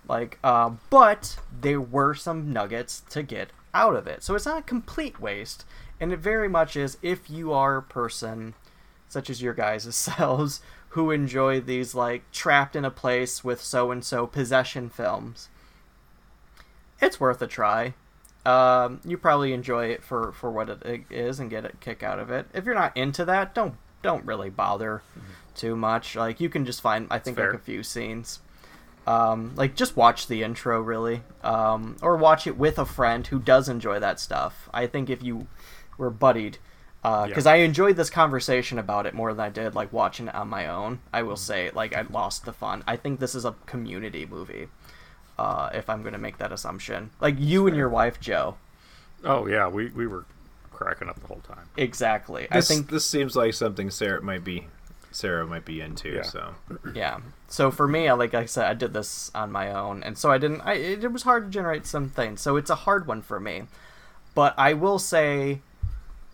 Like 0.08 0.38
uh, 0.42 0.70
but 0.90 1.38
there 1.60 1.80
were 1.80 2.14
some 2.14 2.52
nuggets 2.52 3.02
to 3.10 3.22
get 3.22 3.50
out 3.74 3.96
of 3.96 4.06
it. 4.06 4.22
So 4.22 4.34
it's 4.34 4.46
not 4.46 4.58
a 4.58 4.62
complete 4.62 5.20
waste 5.20 5.64
and 6.02 6.12
it 6.12 6.18
very 6.18 6.48
much 6.48 6.76
is 6.76 6.98
if 7.00 7.30
you 7.30 7.52
are 7.52 7.76
a 7.76 7.82
person 7.82 8.54
such 9.08 9.30
as 9.30 9.40
your 9.40 9.54
guys' 9.54 9.94
selves 9.94 10.60
who 10.90 11.10
enjoy 11.10 11.60
these 11.60 11.94
like 11.94 12.30
trapped 12.32 12.76
in 12.76 12.84
a 12.84 12.90
place 12.90 13.42
with 13.42 13.62
so 13.62 13.90
and 13.90 14.04
so 14.04 14.26
possession 14.26 14.90
films 14.90 15.48
it's 17.02 17.18
worth 17.18 17.42
a 17.42 17.46
try. 17.46 17.94
Um, 18.46 19.00
you 19.04 19.18
probably 19.18 19.52
enjoy 19.52 19.86
it 19.86 20.02
for, 20.04 20.32
for 20.32 20.50
what 20.50 20.68
it 20.68 21.04
is 21.10 21.40
and 21.40 21.50
get 21.50 21.64
a 21.64 21.70
kick 21.80 22.02
out 22.02 22.18
of 22.18 22.30
it. 22.30 22.46
If 22.54 22.64
you're 22.64 22.74
not 22.74 22.96
into 22.96 23.24
that 23.24 23.54
don't 23.54 23.74
don't 24.02 24.24
really 24.24 24.50
bother 24.50 25.02
too 25.54 25.76
much. 25.76 26.16
Like 26.16 26.40
you 26.40 26.48
can 26.48 26.64
just 26.64 26.80
find 26.80 27.06
i 27.10 27.18
think 27.18 27.38
like 27.38 27.54
a 27.54 27.58
few 27.58 27.82
scenes. 27.82 28.40
Um, 29.06 29.52
like 29.56 29.74
just 29.74 29.96
watch 29.96 30.28
the 30.28 30.42
intro 30.42 30.80
really. 30.80 31.22
Um, 31.42 31.96
or 32.02 32.16
watch 32.16 32.46
it 32.46 32.56
with 32.56 32.78
a 32.78 32.86
friend 32.86 33.26
who 33.26 33.38
does 33.38 33.68
enjoy 33.68 33.98
that 33.98 34.18
stuff. 34.18 34.68
I 34.72 34.86
think 34.86 35.10
if 35.10 35.22
you 35.22 35.46
were 35.98 36.10
buddied 36.10 36.58
because 37.02 37.46
Yeah. 37.46 37.52
i 37.52 37.56
enjoyed 37.56 37.96
this 37.96 38.10
conversation 38.10 38.78
about 38.78 39.06
it 39.06 39.14
more 39.14 39.32
than 39.34 39.44
i 39.44 39.48
did 39.48 39.74
like 39.74 39.92
watching 39.92 40.28
it 40.28 40.34
on 40.34 40.48
my 40.48 40.66
own. 40.68 41.00
I 41.12 41.22
will 41.22 41.36
say 41.36 41.70
like 41.74 41.94
i 41.96 42.02
lost 42.02 42.44
the 42.44 42.52
fun. 42.52 42.84
I 42.86 42.96
think 42.96 43.18
this 43.20 43.34
is 43.34 43.44
a 43.44 43.54
community 43.66 44.24
movie 44.26 44.68
uh, 45.38 45.70
if 45.74 45.90
i'm 45.90 46.02
going 46.02 46.12
to 46.12 46.18
make 46.18 46.38
that 46.38 46.52
assumption. 46.52 47.10
Like 47.20 47.36
you 47.38 47.66
and 47.66 47.76
your 47.76 47.88
wife 47.88 48.20
joe. 48.20 48.56
Oh 49.24 49.46
yeah, 49.46 49.68
we, 49.68 49.88
we 49.90 50.06
were 50.06 50.24
cracking 50.72 51.08
up 51.08 51.20
the 51.20 51.26
whole 51.26 51.40
time. 51.46 51.68
exactly. 51.76 52.46
This, 52.52 52.70
i 52.70 52.74
think 52.74 52.88
this 52.90 53.06
seems 53.06 53.34
like 53.36 53.54
something 53.54 53.90
Sarah 53.90 54.22
might 54.22 54.44
be 54.44 54.66
Sarah 55.10 55.46
might 55.46 55.64
be 55.64 55.80
into. 55.80 56.08
Yeah. 56.08 56.22
So. 56.22 56.54
Yeah. 56.94 57.18
So 57.48 57.70
for 57.70 57.86
me 57.88 58.08
I- 58.08 58.12
like 58.14 58.34
i 58.34 58.44
said 58.46 58.66
i 58.66 58.74
did 58.74 58.94
this 58.94 59.30
on 59.34 59.50
my 59.50 59.72
own 59.72 60.02
and 60.04 60.16
so 60.16 60.30
i 60.30 60.38
didn't 60.38 60.60
I, 60.62 60.74
it, 60.74 61.04
it 61.04 61.12
was 61.12 61.22
hard 61.24 61.44
to 61.46 61.50
generate 61.50 61.84
some 61.86 62.08
things 62.08 62.40
so 62.40 62.56
it's 62.56 62.70
a 62.70 62.74
hard 62.86 63.06
one 63.08 63.22
for 63.22 63.40
me. 63.40 63.64
But 64.34 64.54
i 64.56 64.72
will 64.72 64.98
say 65.00 65.60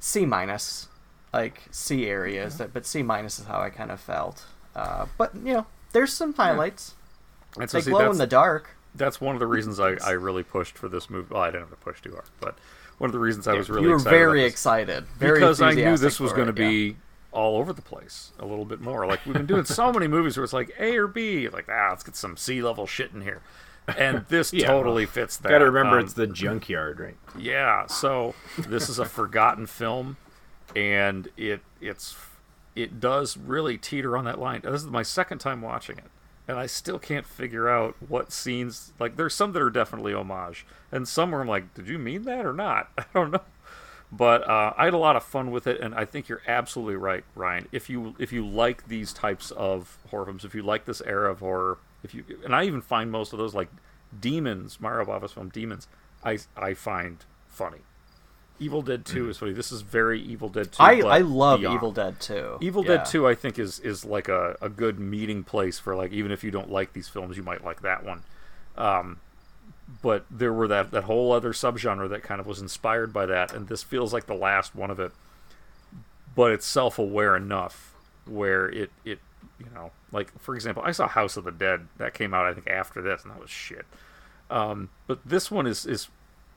c 0.01 0.25
minus 0.25 0.89
like 1.33 1.63
c 1.71 2.07
areas 2.07 2.59
that 2.59 2.73
but 2.73 2.87
c 2.87 3.03
minus 3.03 3.39
is 3.39 3.47
how 3.47 3.61
i 3.61 3.71
kind 3.71 3.91
of 3.91 4.01
felt 4.01 4.47
uh, 4.75 5.07
but 5.17 5.35
you 5.35 5.53
know 5.53 5.67
there's 5.93 6.13
some 6.13 6.33
highlights 6.35 6.95
And 7.59 7.69
so 7.69 7.79
they 7.79 7.83
see, 7.83 7.91
glow 7.91 8.11
in 8.11 8.19
the 8.19 8.27
dark 8.27 8.77
That's 8.95 9.21
one 9.21 9.35
of 9.35 9.41
the 9.41 9.47
reasons 9.47 9.81
I, 9.81 9.97
I 10.05 10.13
really 10.13 10.43
pushed 10.43 10.77
for 10.79 10.89
this 10.89 11.09
movie. 11.11 11.29
Well, 11.31 11.43
I 11.43 11.51
didn't 11.51 11.63
have 11.63 11.71
to 11.71 11.77
push 11.77 12.01
too 12.01 12.13
hard, 12.13 12.27
but 12.41 12.57
one 12.99 13.09
of 13.09 13.13
the 13.13 13.19
reasons 13.19 13.47
I 13.47 13.55
was 13.55 13.71
really 13.71 13.83
you 13.85 13.91
were 13.91 13.97
excited 13.97 14.19
very 14.19 14.45
excited 14.45 15.05
very 15.19 15.41
because 15.41 15.61
I 15.63 15.73
knew 15.73 15.97
this 15.97 16.21
was 16.21 16.33
going 16.33 16.53
to 16.53 16.63
yeah. 16.63 16.69
be 16.69 16.97
all 17.31 17.59
over 17.59 17.73
the 17.73 17.83
place 17.83 18.33
a 18.39 18.47
little 18.47 18.65
bit 18.65 18.81
more. 18.81 19.07
Like 19.07 19.25
we've 19.25 19.35
been 19.35 19.47
doing 19.47 19.65
so 19.65 19.93
many 19.93 20.09
movies 20.09 20.37
where 20.37 20.45
it's 20.45 20.53
like 20.53 20.75
A 20.79 20.97
or 20.97 21.07
B, 21.07 21.49
like 21.49 21.67
ah, 21.69 21.89
let's 21.91 22.03
get 22.03 22.17
some 22.17 22.37
C 22.37 22.63
level 22.63 22.87
shit 22.87 23.13
in 23.13 23.21
here, 23.21 23.43
and 23.97 24.25
this 24.29 24.53
Yeah, 24.53 24.67
totally 24.67 25.07
fits 25.07 25.37
that. 25.39 25.49
Got 25.49 25.59
to 25.59 25.67
remember 25.67 25.99
Um, 25.99 26.05
it's 26.05 26.15
the 26.15 26.27
junkyard, 26.27 27.01
right? 27.01 27.17
yeah, 27.39 27.87
so 27.87 28.35
this 28.57 28.89
is 28.89 28.99
a 28.99 29.05
forgotten 29.05 29.67
film, 29.67 30.17
and 30.75 31.29
it 31.37 31.61
it's 31.81 32.17
it 32.77 33.01
does 33.01 33.37
really 33.37 33.77
teeter 33.79 34.17
on 34.17 34.25
that 34.25 34.39
line. 34.39 34.61
This 34.63 34.83
is 34.83 34.87
my 34.89 35.03
second 35.03 35.39
time 35.39 35.63
watching 35.63 35.99
it, 35.99 36.05
and 36.47 36.59
I 36.59 36.67
still 36.67 36.99
can't 36.99 37.27
figure 37.27 37.69
out 37.69 37.97
what 38.07 38.33
scenes. 38.33 38.93
Like, 38.99 39.17
there's 39.17 39.35
some 39.35 39.53
that 39.53 39.63
are 39.63 39.71
definitely 39.71 40.13
homage, 40.15 40.67
and 40.93 41.09
some 41.09 41.31
where 41.33 41.41
I'm 41.41 41.49
like, 41.49 41.75
did 41.75 41.89
you 41.89 41.99
mean 41.99 42.23
that 42.25 42.45
or 42.47 42.53
not? 42.53 42.91
I 42.99 43.05
don't 43.15 43.31
know. 43.31 43.41
But 44.11 44.49
uh, 44.49 44.73
I 44.77 44.87
had 44.87 44.95
a 44.95 44.99
lot 44.99 45.17
of 45.17 45.23
fun 45.23 45.51
with 45.51 45.67
it, 45.67 45.81
and 45.81 45.95
I 45.95 46.07
think 46.07 46.29
you're 46.29 46.41
absolutely 46.47 46.97
right, 46.97 47.25
Ryan. 47.35 47.69
If 47.73 47.91
you 47.91 48.15
if 48.19 48.33
you 48.33 48.47
like 48.47 48.89
these 48.89 49.13
types 49.13 49.51
of 49.51 49.99
horror 50.11 50.25
films, 50.27 50.45
if 50.47 50.55
you 50.55 50.63
like 50.63 50.87
this 50.87 51.03
era 51.03 51.31
of 51.31 51.41
horror, 51.41 51.79
if 52.03 52.15
you 52.15 52.25
and 52.45 52.55
I 52.55 52.65
even 52.65 52.81
find 52.81 53.11
most 53.11 53.33
of 53.33 53.39
those 53.39 53.55
like 53.55 53.69
Demons, 54.19 54.81
Mario 54.81 55.05
Bava's 55.05 55.33
film 55.33 55.49
Demons, 55.51 55.89
I 56.25 56.39
I 56.57 56.75
find 56.75 57.25
funny. 57.49 57.79
Evil 58.61 58.83
Dead 58.83 59.05
2 59.05 59.31
is 59.31 59.39
funny. 59.39 59.53
This 59.53 59.71
is 59.71 59.83
very 59.83 60.21
Evil 60.21 60.49
Dead 60.49 60.73
2. 60.73 60.83
I, 60.83 60.95
I 60.99 61.19
love 61.19 61.61
beyond. 61.61 61.77
Evil 61.77 61.93
Dead 61.93 62.19
2. 62.21 62.59
Evil 62.61 62.83
Yeah. 62.83 62.97
Dead 62.97 63.07
2 63.07 63.27
I 63.29 63.35
think 63.35 63.59
is 63.59 63.79
is 63.81 64.05
like 64.05 64.29
a, 64.29 64.57
a 64.61 64.69
good 64.69 64.99
meeting 64.99 65.45
place 65.45 65.79
for 65.79 65.95
like 65.95 66.13
even 66.13 66.33
if 66.33 66.43
you 66.43 66.51
don't 66.51 66.71
like 66.71 66.93
these 66.93 67.09
films 67.09 67.37
you 67.37 67.43
might 67.43 67.65
like 67.65 67.83
that 67.83 68.05
one. 68.05 68.25
Um, 68.77 69.21
but 70.03 70.25
there 70.31 70.53
were 70.53 70.69
that 70.69 70.91
that 70.91 71.05
whole 71.05 71.33
other 71.33 71.53
subgenre 71.53 72.09
that 72.09 72.23
kind 72.23 72.41
of 72.41 72.47
was 72.47 72.61
inspired 72.61 73.13
by 73.13 73.27
that 73.27 73.53
and 73.53 73.69
this 73.69 73.83
feels 73.83 74.13
like 74.13 74.27
the 74.27 74.35
last 74.35 74.75
one 74.75 74.91
of 74.91 74.99
it. 74.99 75.13
But 76.35 76.51
it's 76.53 76.67
self-aware 76.67 77.37
enough 77.37 77.95
where 78.27 78.69
it 78.69 78.91
it 79.05 79.21
you 79.59 79.71
know, 79.75 79.91
like 80.13 80.39
for 80.41 80.55
example, 80.55 80.83
I 80.85 80.93
saw 80.93 81.09
House 81.09 81.37
of 81.37 81.45
the 81.45 81.53
Dead 81.53 81.89
that 81.99 82.15
came 82.15 82.35
out 82.35 82.47
I 82.47 82.55
think 82.55 82.69
after 82.69 83.03
this 83.03 83.23
and 83.23 83.33
that 83.33 83.41
was 83.41 83.51
shit. 83.51 83.87
Um, 84.51 84.91
but 85.07 85.21
this 85.25 85.51
one 85.51 85.67
is 85.67 85.85
is 85.87 86.09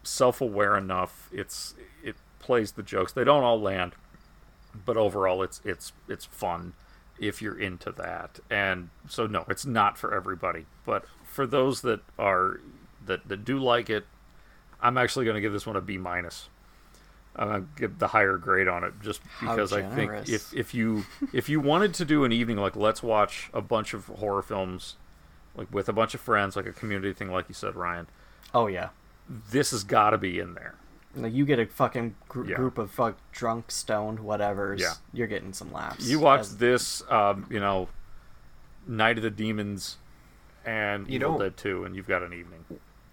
self-aware 0.04 0.78
enough. 0.78 1.30
It's 1.32 1.76
it 2.04 2.16
plays 2.40 2.74
the 2.74 2.84
jokes. 2.84 3.14
They 3.14 3.24
don't 3.24 3.44
all 3.44 3.60
land, 3.60 3.94
but 4.86 4.98
overall 4.98 5.44
it's 5.44 5.62
it's 5.64 5.94
it's 6.08 6.26
fun 6.26 6.74
if 7.20 7.42
you're 7.42 7.60
into 7.60 7.92
that. 7.92 8.40
And 8.50 8.90
so 9.08 9.28
no, 9.28 9.46
it's 9.48 9.66
not 9.66 9.98
for 9.98 10.14
everybody, 10.14 10.66
but 10.86 11.06
for 11.24 11.46
those 11.46 11.82
that 11.82 12.02
are 12.18 12.60
that, 13.06 13.28
that 13.28 13.46
do 13.46 13.58
like 13.58 13.90
it, 13.90 14.06
I'm 14.82 14.98
actually 14.98 15.26
going 15.26 15.36
to 15.36 15.42
give 15.42 15.54
this 15.54 15.66
one 15.66 15.76
a 15.76 15.82
B 15.82 15.98
minus. 15.98 16.50
I'm 17.36 17.48
going 17.48 17.62
to 17.62 17.68
give 17.80 18.00
the 18.00 18.08
higher 18.08 18.38
grade 18.38 18.68
on 18.68 18.84
it 18.84 18.94
just 19.02 19.22
because 19.40 19.72
I 19.72 19.82
think 19.84 20.28
if 20.30 20.54
if 20.54 20.74
you 20.74 21.06
if 21.34 21.48
you 21.50 21.60
wanted 21.60 21.94
to 21.96 22.06
do 22.06 22.24
an 22.26 22.32
evening 22.32 22.58
like 22.58 22.76
let's 22.76 23.02
watch 23.02 23.50
a 23.54 23.62
bunch 23.62 23.94
of 23.94 24.06
horror 24.08 24.42
films 24.42 24.96
like 25.56 25.74
with 25.74 25.88
a 25.90 25.94
bunch 25.94 26.14
of 26.14 26.20
friends 26.22 26.56
like 26.56 26.66
a 26.66 26.74
community 26.74 27.14
thing 27.14 27.32
like 27.32 27.48
you 27.48 27.56
said 27.56 27.76
Ryan, 27.76 28.08
Oh 28.54 28.68
yeah. 28.68 28.90
this 29.30 29.72
has 29.72 29.84
got 29.84 30.10
to 30.12 30.18
be 30.18 30.40
in 30.40 30.54
there. 30.56 30.76
Like 31.16 31.34
you 31.34 31.46
get 31.46 31.60
a 31.60 31.66
fucking 31.66 32.16
gr- 32.30 32.46
Yeah. 32.50 32.56
group 32.56 32.78
of 32.78 32.90
fuck 32.92 33.18
drunk, 33.34 33.70
stoned, 33.72 34.20
whatever's. 34.22 34.80
Yeah. 34.82 34.94
You're 35.14 35.28
getting 35.28 35.52
some 35.54 35.72
laughs. 35.74 36.06
You 36.08 36.20
watch 36.20 36.42
As- 36.42 36.58
this, 36.58 37.04
um, 37.10 37.48
you 37.50 37.60
know, 37.60 37.90
Night 38.88 39.18
of 39.18 39.24
the 39.24 39.30
Demons 39.30 39.98
and 40.66 41.08
You 41.10 41.16
Evil 41.16 41.34
know- 41.34 41.40
Dead 41.40 41.58
2, 41.58 41.84
and 41.86 41.96
you've 41.96 42.08
got 42.08 42.24
an 42.24 42.32
evening. 42.34 42.64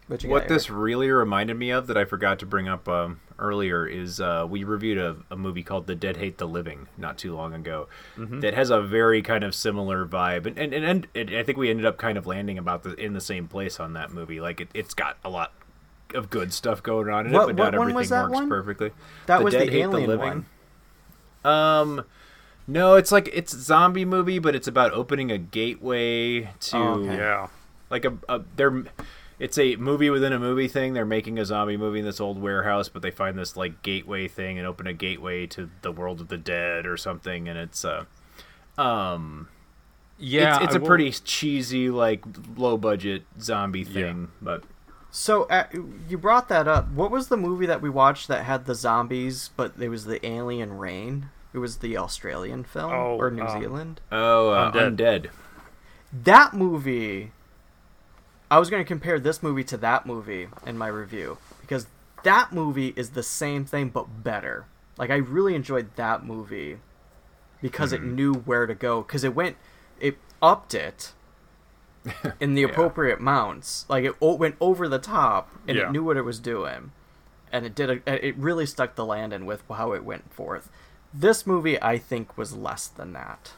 What 0.09 0.23
What 0.25 0.39
got, 0.41 0.49
this 0.49 0.69
really 0.71 1.11
reminded 1.11 1.57
me 1.59 1.71
of 1.71 1.87
that 1.87 1.97
I 1.97 2.05
forgot 2.05 2.39
to 2.41 2.47
bring 2.47 2.67
up 2.67 2.89
um, 2.89 3.21
earlier 3.39 3.87
is 3.87 4.21
uh, 4.21 4.47
we 4.49 4.65
reviewed 4.65 4.97
a, 4.99 5.17
a 5.31 5.37
movie 5.37 5.63
called 5.63 5.87
The 5.87 5.95
Dead 5.95 6.17
Hate 6.17 6.39
the 6.39 6.49
Living 6.49 6.89
not 6.97 7.19
too 7.19 7.35
long 7.37 7.53
ago 7.55 7.89
Mhm. 8.17 8.41
that 8.41 8.55
has 8.55 8.71
a 8.71 8.81
very 8.81 9.21
kind 9.23 9.45
of 9.45 9.55
similar 9.55 10.07
vibe, 10.07 10.47
and 10.47 10.59
and, 10.59 10.73
and, 10.75 11.07
and 11.15 11.31
I 11.37 11.43
think 11.43 11.59
we 11.59 11.69
ended 11.71 11.85
up 11.87 11.99
kind 11.99 12.17
of 12.19 12.27
landing 12.27 12.57
about 12.59 12.83
the 12.83 12.95
in 12.95 13.13
the 13.13 13.21
same 13.21 13.47
place 13.49 13.79
on 13.79 13.93
that 13.93 14.11
movie. 14.13 14.41
Like 14.41 14.61
it, 14.63 14.69
it's 14.75 14.95
got 14.95 15.19
a 15.25 15.29
lot 15.31 15.53
of 16.15 16.31
good 16.31 16.55
stuff 16.55 16.83
going 16.83 17.11
on 17.11 17.27
in 17.27 17.33
What- 17.33 17.51
it, 17.51 17.57
but 17.57 17.57
not 17.57 17.73
what 17.73 17.79
one 17.79 17.91
everything 17.91 17.97
was 17.97 18.09
that 18.09 18.23
works 18.25 18.35
one? 18.35 18.49
perfectly. 18.49 18.93
That 19.27 19.45
was 19.45 19.53
the 19.53 19.61
Dead 19.61 19.69
Hate 19.69 19.81
alien 19.83 20.47
Um, 21.45 22.05
no, 22.67 22.95
it's 22.97 23.13
like 23.13 23.29
it's 23.33 23.53
a 23.53 23.61
zombie 23.61 24.05
movie, 24.07 24.39
but 24.39 24.55
it's 24.55 24.67
about 24.69 24.93
opening 24.93 25.31
a 25.31 25.39
gateway 25.39 26.49
to 26.61 26.77
Oh, 26.77 26.89
okay. 26.95 27.17
Yeah. 27.17 27.49
like 27.91 28.05
a, 28.05 28.15
a 28.29 28.41
they're 28.57 28.85
it's 29.39 29.57
a 29.59 29.77
movie 29.77 30.11
within 30.11 30.33
a 30.33 30.39
movie 30.39 30.69
thing. 30.69 30.95
They're 30.95 31.05
making 31.05 31.39
a 31.39 31.45
zombie 31.45 31.77
movie 31.77 32.01
in 32.01 32.05
this 32.05 32.21
old 32.21 32.41
warehouse, 32.41 32.89
but 32.89 33.03
they 33.03 33.11
find 33.11 33.39
this 33.39 33.57
like 33.57 33.83
gateway 33.83 34.29
thing 34.29 34.59
and 34.59 34.67
open 34.67 34.87
a 34.87 34.93
gateway 34.93 35.47
to 35.49 35.71
the 35.83 35.93
world 35.93 36.21
of 36.21 36.29
the 36.29 36.39
dead 36.39 36.87
or 36.87 36.97
something, 36.97 37.49
and 37.49 37.59
it's 37.59 37.85
uh 37.85 38.05
um 38.77 39.49
Yeah, 40.19 40.57
it's, 40.57 40.65
it's 40.67 40.75
I 40.75 40.79
a 40.79 40.81
will- 40.81 40.87
pretty 40.89 41.11
cheesy 41.13 41.91
like 41.91 42.25
low 42.57 42.77
budget 42.77 43.25
zombie 43.41 43.85
thing, 43.85 44.29
but 44.43 44.65
So 45.11 45.45
uh, 45.45 45.65
you 46.09 46.19
brought 46.19 46.49
that 46.49 46.69
up. 46.69 46.91
What 46.93 47.11
was 47.11 47.29
the 47.29 47.37
movie 47.37 47.67
that 47.67 47.81
we 47.81 47.89
watched 47.91 48.29
that 48.29 48.45
had 48.45 48.67
the 48.67 48.75
zombies, 48.75 49.51
but 49.57 49.73
it 49.81 49.89
was 49.89 50.05
the 50.05 50.25
alien 50.27 50.77
rain? 50.77 51.31
It 51.55 51.59
was 51.59 51.79
the 51.79 51.97
Australian 51.97 52.65
film 52.65 52.93
Oh, 52.93 53.17
or 53.19 53.31
New 53.31 53.43
um, 53.43 53.61
Zealand. 53.61 54.01
oh 54.13 54.51
uh, 54.51 54.71
Undead. 54.73 54.97
undead. 54.97 55.31
That 56.13 56.55
movie. 56.55 57.33
I 58.51 58.59
was 58.59 58.71
going 58.71 58.83
to 58.83 58.87
compare 58.89 59.19
this 59.21 59.43
movie 59.43 59.65
to 59.65 59.77
that 59.79 60.07
movie 60.07 60.49
in 60.67 60.79
my 60.79 60.87
review 60.89 61.39
because 61.61 61.87
that 62.25 62.53
movie 62.53 62.95
is 62.97 63.11
the 63.11 63.23
same 63.23 63.65
thing 63.65 63.91
but 63.91 64.23
better. 64.25 64.67
Like 64.97 65.11
I 65.11 65.17
really 65.17 65.55
enjoyed 65.55 65.95
that 65.97 66.25
movie 66.25 66.79
because 67.61 67.93
Mm-hmm. 67.93 68.05
it 68.05 68.13
knew 68.15 68.35
where 68.35 68.67
to 68.67 68.75
go 68.75 69.03
because 69.03 69.25
it 69.25 69.35
went 69.35 69.57
it 70.01 70.17
upped 70.41 70.75
it 70.75 71.13
in 72.41 72.55
the 72.55 72.63
appropriate 72.63 73.19
amounts. 73.19 73.85
Like 73.89 74.05
it 74.05 74.21
went 74.21 74.57
over 74.61 74.89
the 74.89 74.99
top 74.99 75.51
and 75.67 75.77
Yeah. 75.77 75.87
it 75.89 75.93
knew 75.93 76.05
what 76.05 76.17
it 76.17 76.23
was 76.25 76.39
doing. 76.41 76.93
And 77.53 77.65
it 77.67 77.75
did 77.75 77.91
a, 78.07 78.27
it 78.27 78.37
really 78.37 78.67
stuck 78.67 78.95
the 78.95 79.05
landing 79.07 79.47
with 79.47 79.63
how 79.69 79.93
it 79.93 80.05
went 80.05 80.33
forth. 80.33 80.71
This 81.13 81.47
movie 81.47 81.81
I 81.83 81.99
think 81.99 82.37
was 82.37 82.55
less 82.55 82.87
than 82.89 83.13
that. 83.15 83.53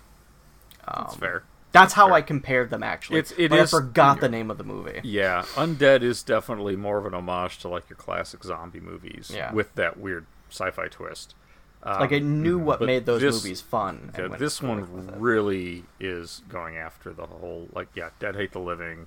Um, 0.86 1.04
That's 1.04 1.16
fair. 1.16 1.42
That's 1.72 1.92
how 1.94 2.12
I 2.12 2.22
compared 2.22 2.70
them 2.70 2.82
actually. 2.82 3.20
It's- 3.20 3.34
it 3.38 3.50
but 3.50 3.60
is- 3.60 3.72
I 3.72 3.78
forgot 3.78 4.20
the 4.20 4.28
name 4.28 4.50
of 4.50 4.58
the 4.58 4.64
movie. 4.64 5.00
Yeah, 5.04 5.42
Undead 5.54 6.02
is 6.02 6.22
definitely 6.22 6.74
more 6.76 6.98
of 6.98 7.06
an 7.06 7.14
homage 7.14 7.58
to 7.58 7.68
like 7.68 7.88
your 7.88 7.96
classic 7.96 8.42
zombie 8.44 8.80
movies 8.80 9.30
Yeah. 9.34 9.52
with 9.52 9.74
that 9.76 9.98
weird 9.98 10.26
sci-fi 10.50 10.88
twist. 10.88 11.34
Um, 11.82 12.00
Like 12.00 12.12
I 12.12 12.18
knew 12.18 12.58
what 12.58 12.80
made 12.82 13.06
those 13.06 13.20
this- 13.22 13.42
movies 13.42 13.60
fun. 13.60 14.10
and 14.14 14.34
this 14.34 14.60
one 14.60 15.18
really 15.18 15.84
is 15.98 16.42
going 16.48 16.76
after 16.76 17.12
the 17.12 17.26
whole 17.26 17.68
like 17.72 17.88
yeah, 17.94 18.10
Dead 18.18 18.34
Hate 18.36 18.52
the 18.52 18.58
Living, 18.60 19.06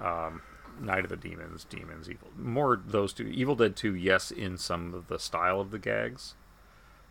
um, 0.00 0.42
Night 0.80 1.04
of 1.04 1.10
the 1.10 1.16
Demons, 1.16 1.64
Demons, 1.64 2.10
Evil. 2.10 2.28
More 2.36 2.80
those 2.84 3.12
two. 3.12 3.24
Evil 3.28 3.54
Dead 3.54 3.76
Two, 3.76 3.94
yes, 3.94 4.30
in 4.30 4.58
some 4.58 4.92
of 4.94 5.06
the 5.08 5.18
style 5.18 5.60
of 5.60 5.70
the 5.70 5.78
gags, 5.78 6.34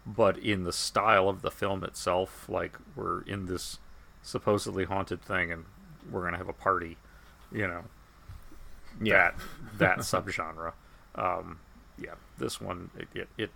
but 0.05 0.37
in 0.37 0.63
the 0.65 0.73
style 0.73 1.29
of 1.29 1.41
the 1.43 1.51
film 1.51 1.83
itself, 1.83 2.49
like 2.49 2.77
we're 2.95 3.21
in 3.21 3.45
this 3.45 3.79
supposedly 4.23 4.85
haunted 4.85 5.21
thing 5.21 5.51
and 5.51 5.65
we're 6.11 6.23
gonna 6.23 6.37
have 6.37 6.49
a 6.49 6.53
party, 6.53 6.97
you 7.51 7.67
know. 7.67 7.83
Yeah. 9.01 9.31
That 9.77 9.97
that 9.97 9.97
subgenre. 9.99 10.73
Um, 11.15 11.59
yeah, 11.97 12.15
this 12.37 12.59
one 12.59 12.89
it, 12.97 13.07
it 13.13 13.27
it 13.37 13.51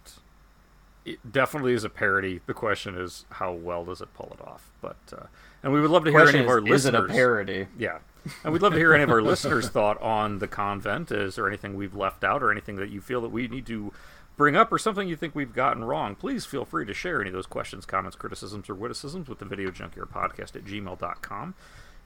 it 1.06 1.32
definitely 1.32 1.74
is 1.74 1.84
a 1.84 1.90
parody. 1.90 2.42
The 2.46 2.54
question 2.54 2.98
is 2.98 3.26
how 3.30 3.54
well 3.54 3.86
does 3.86 4.02
it 4.02 4.14
pull 4.14 4.36
it 4.40 4.46
off? 4.46 4.72
But 4.82 4.98
uh, 5.14 5.26
and 5.64 5.72
we 5.72 5.82
would 5.82 5.92
love 5.92 6.04
to 6.06 6.12
hear 6.12 6.22
any 6.22 6.40
of 6.40 6.48
our 6.48 6.66
is, 6.66 6.82
is 6.82 6.86
it 6.88 6.96
a 6.96 7.04
parody? 7.04 7.68
Yeah, 7.78 8.00
and 8.44 8.52
we'd 8.52 8.62
love 8.62 8.74
to 8.74 8.80
hear 8.80 8.94
any 8.94 9.04
of 9.04 9.12
our 9.12 9.22
listeners' 9.22 9.70
thought 9.76 10.02
on 10.02 10.40
the 10.40 10.48
convent. 10.48 11.12
Is 11.12 11.36
there 11.36 11.48
anything 11.48 11.76
we've 11.76 11.96
left 11.96 12.24
out, 12.24 12.42
or 12.42 12.52
anything 12.52 12.76
that 12.78 12.90
you 12.90 13.02
feel 13.02 13.22
that 13.22 13.30
we 13.30 13.48
need 13.48 13.66
to 13.68 13.94
bring 14.38 14.56
up, 14.56 14.72
or 14.72 14.78
something 14.78 15.08
you 15.08 15.16
think 15.16 15.36
we've 15.36 15.54
gotten 15.54 15.84
wrong? 15.84 16.16
Please 16.16 16.46
feel 16.46 16.66
free 16.66 16.86
to 16.86 16.94
share 16.94 17.22
any 17.22 17.30
of 17.30 17.34
those 17.34 17.48
questions, 17.48 17.86
comments, 17.86 18.16
criticisms, 18.16 18.70
or 18.70 18.76
witticisms 18.76 19.28
with 19.28 19.40
the 19.40 19.46
Video 19.46 19.72
Junkyard 19.72 20.10
Podcast 20.10 20.56
at 20.56 20.66
gmail.com. 20.66 21.56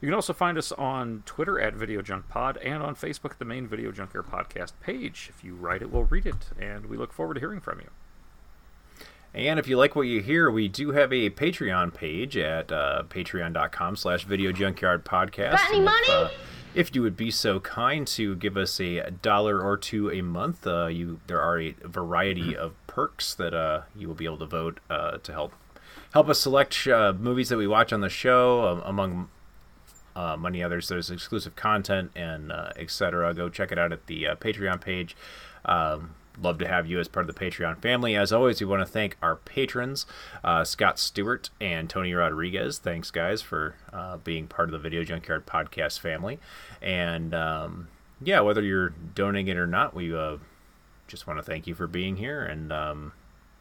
You 0.00 0.06
can 0.06 0.14
also 0.14 0.32
find 0.32 0.56
us 0.56 0.72
on 0.72 1.22
Twitter 1.26 1.60
at 1.60 1.74
Video 1.74 2.00
Junk 2.00 2.28
Pod 2.28 2.56
and 2.58 2.82
on 2.82 2.94
Facebook 2.94 3.32
at 3.32 3.38
the 3.38 3.44
main 3.44 3.66
Video 3.66 3.92
Junkyard 3.92 4.26
Podcast 4.26 4.72
page. 4.80 5.30
If 5.34 5.44
you 5.44 5.54
write 5.54 5.82
it, 5.82 5.90
we'll 5.90 6.04
read 6.04 6.26
it, 6.26 6.46
and 6.58 6.86
we 6.86 6.96
look 6.96 7.12
forward 7.12 7.34
to 7.34 7.40
hearing 7.40 7.60
from 7.60 7.80
you. 7.80 7.88
And 9.34 9.58
if 9.60 9.68
you 9.68 9.76
like 9.76 9.94
what 9.94 10.02
you 10.02 10.22
hear, 10.22 10.50
we 10.50 10.68
do 10.68 10.90
have 10.92 11.12
a 11.12 11.30
Patreon 11.30 11.94
page 11.94 12.36
at 12.36 12.72
uh, 12.72 13.04
patreon.com 13.08 13.94
slash 13.96 14.24
video 14.24 14.50
junkyard 14.52 15.04
podcast. 15.04 15.52
Got 15.52 15.68
any 15.68 15.76
And 15.76 15.84
money? 15.84 16.06
If, 16.08 16.10
uh, 16.10 16.28
if 16.74 16.94
you 16.94 17.02
would 17.02 17.16
be 17.16 17.30
so 17.30 17.60
kind 17.60 18.06
to 18.06 18.36
give 18.36 18.56
us 18.56 18.80
a 18.80 19.10
dollar 19.10 19.60
or 19.60 19.76
two 19.76 20.10
a 20.10 20.22
month, 20.22 20.66
uh, 20.66 20.86
you 20.86 21.20
there 21.26 21.40
are 21.40 21.60
a 21.60 21.74
variety 21.84 22.56
of 22.56 22.74
perks 22.86 23.34
that 23.34 23.54
uh, 23.54 23.82
you 23.96 24.08
will 24.08 24.14
be 24.14 24.24
able 24.24 24.38
to 24.38 24.46
vote 24.46 24.80
uh, 24.88 25.18
to 25.18 25.32
help 25.32 25.52
help 26.12 26.28
us 26.28 26.40
select 26.40 26.86
uh, 26.86 27.12
movies 27.18 27.48
that 27.48 27.56
we 27.56 27.66
watch 27.66 27.92
on 27.92 28.00
the 28.00 28.08
show, 28.08 28.66
um, 28.66 28.82
among 28.84 29.28
uh, 30.14 30.36
many 30.36 30.62
others. 30.62 30.88
There's 30.88 31.10
exclusive 31.10 31.56
content 31.56 32.10
and 32.14 32.52
uh, 32.52 32.70
etc. 32.76 33.34
Go 33.34 33.48
check 33.48 33.72
it 33.72 33.78
out 33.78 33.92
at 33.92 34.06
the 34.06 34.28
uh, 34.28 34.34
Patreon 34.36 34.80
page. 34.80 35.16
Um, 35.64 36.14
love 36.40 36.58
to 36.58 36.68
have 36.68 36.86
you 36.86 36.98
as 36.98 37.08
part 37.08 37.28
of 37.28 37.34
the 37.34 37.40
Patreon 37.40 37.80
family. 37.80 38.16
As 38.16 38.32
always, 38.32 38.60
we 38.60 38.66
want 38.66 38.80
to 38.80 38.86
thank 38.86 39.16
our 39.22 39.36
patrons, 39.36 40.06
uh, 40.44 40.64
Scott 40.64 40.98
Stewart 40.98 41.50
and 41.60 41.88
Tony 41.88 42.12
Rodriguez. 42.14 42.78
Thanks, 42.78 43.10
guys, 43.10 43.42
for 43.42 43.76
uh, 43.92 44.18
being 44.18 44.46
part 44.46 44.68
of 44.68 44.72
the 44.72 44.78
Video 44.78 45.04
Junkyard 45.04 45.46
podcast 45.46 45.98
family. 46.00 46.38
And 46.80 47.34
um, 47.34 47.88
yeah, 48.22 48.40
whether 48.40 48.62
you're 48.62 48.90
donating 48.90 49.48
it 49.48 49.56
or 49.56 49.66
not, 49.66 49.94
we 49.94 50.14
uh, 50.14 50.36
just 51.08 51.26
want 51.26 51.38
to 51.38 51.42
thank 51.42 51.66
you 51.66 51.74
for 51.74 51.86
being 51.86 52.16
here. 52.16 52.42
And 52.42 52.72
um, 52.72 53.12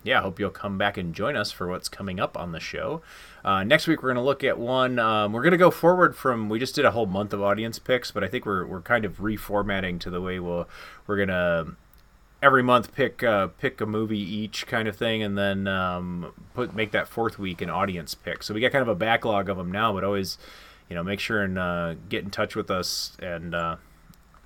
yeah, 0.04 0.20
I 0.20 0.22
hope 0.22 0.40
you'll 0.40 0.50
come 0.50 0.78
back 0.78 0.98
and 0.98 1.14
join 1.14 1.36
us 1.36 1.52
for 1.52 1.68
what's 1.68 1.90
coming 1.90 2.20
up 2.20 2.38
on 2.38 2.52
the 2.52 2.60
show. 2.60 3.02
Uh, 3.44 3.64
next 3.64 3.88
week, 3.88 4.02
we're 4.02 4.10
going 4.10 4.24
to 4.24 4.24
look 4.24 4.44
at 4.44 4.58
one. 4.58 5.00
Um, 5.00 5.34
we're 5.34 5.42
going 5.42 5.52
to 5.52 5.58
go 5.58 5.72
forward 5.72 6.16
from. 6.16 6.48
We 6.48 6.60
just 6.60 6.76
did 6.76 6.86
a 6.86 6.92
whole 6.92 7.06
month 7.06 7.34
of 7.34 7.42
audience 7.42 7.80
picks, 7.80 8.12
but 8.12 8.24
I 8.24 8.28
think 8.28 8.46
we're 8.46 8.66
we're 8.66 8.82
kind 8.82 9.04
of 9.04 9.18
reformatting 9.18 10.00
to 10.02 10.10
the 10.10 10.22
way 10.22 10.40
we'll 10.40 10.70
we're 11.06 11.18
going 11.18 11.30
to 11.30 11.76
every 12.42 12.64
month 12.64 12.94
pick 12.94 13.24
uh, 13.24 13.48
pick 13.48 13.82
a 13.82 13.86
movie 13.86 14.20
each 14.20 14.68
kind 14.68 14.88
of 14.88 14.96
thing, 14.96 15.24
and 15.24 15.38
then 15.38 15.68
um, 15.68 16.34
put 16.54 16.74
make 16.76 16.92
that 16.92 17.08
fourth 17.08 17.40
week 17.40 17.62
an 17.62 17.70
audience 17.70 18.16
pick. 18.16 18.44
So 18.44 18.54
we 18.54 18.62
got 18.62 18.72
kind 18.72 18.82
of 18.82 18.88
a 18.88 18.96
backlog 18.96 19.50
of 19.50 19.58
them 19.58 19.72
now, 19.72 19.94
but 19.94 20.04
always, 20.04 20.38
you 20.90 20.96
know, 20.96 21.04
make 21.04 21.20
sure 21.20 21.42
and 21.42 21.58
uh, 21.58 21.96
get 22.08 22.24
in 22.24 22.30
touch 22.30 22.56
with 22.56 22.72
us 22.72 23.18
and. 23.22 23.54
Uh, 23.54 23.76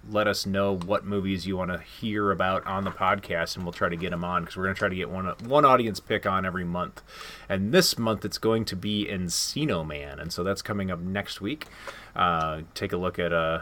let 0.10 0.28
us 0.28 0.46
know 0.46 0.76
what 0.76 1.06
movies 1.06 1.48
you 1.48 1.56
want 1.56 1.72
to 1.72 1.78
hear 1.78 2.32
about 2.32 2.66
on 2.66 2.84
the 2.84 2.92
podcast, 2.92 3.56
and 3.56 3.64
we'll 3.64 3.72
try 3.72 3.88
to 3.88 3.96
get 3.96 4.10
them 4.10 4.24
on 4.24 4.44
because 4.44 4.58
we're 4.58 4.64
going 4.64 4.76
to 4.76 4.80
try 4.80 4.90
to 4.90 4.96
get 4.96 5.10
one 5.10 5.28
one 5.46 5.64
audience 5.66 6.00
pick 6.00 6.26
on 6.26 6.46
every 6.46 6.66
month. 6.66 7.02
And 7.48 7.72
this 7.72 7.98
month 7.98 8.26
it's 8.26 8.38
going 8.38 8.66
to 8.66 8.76
be 8.76 9.08
Encino 9.10 9.86
Man, 9.86 10.20
and 10.20 10.34
so 10.34 10.44
that's 10.44 10.62
coming 10.62 10.92
up 10.92 11.00
next 11.00 11.40
week. 11.40 11.68
Uh, 12.16 12.62
take 12.74 12.92
a 12.92 12.98
look 12.98 13.18
at 13.18 13.32
uh, 13.32 13.62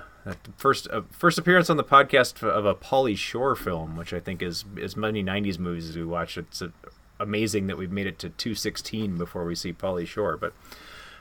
first 0.57 0.87
uh, 0.91 1.01
first 1.11 1.37
appearance 1.37 1.69
on 1.69 1.77
the 1.77 1.83
podcast 1.83 2.43
of 2.43 2.65
a 2.65 2.75
Pauly 2.75 3.17
Shore 3.17 3.55
film, 3.55 3.95
which 3.95 4.13
I 4.13 4.19
think 4.19 4.41
is 4.41 4.65
as 4.81 4.95
many 4.95 5.23
'90s 5.23 5.59
movies 5.59 5.89
as 5.89 5.97
we 5.97 6.05
watch. 6.05 6.37
It's 6.37 6.61
uh 6.61 6.69
amazing 7.19 7.67
that 7.67 7.77
we've 7.77 7.91
made 7.91 8.07
it 8.07 8.17
to 8.17 8.29
216 8.29 9.15
before 9.17 9.45
we 9.45 9.55
see 9.55 9.73
Pauly 9.73 10.07
Shore, 10.07 10.37
but. 10.37 10.53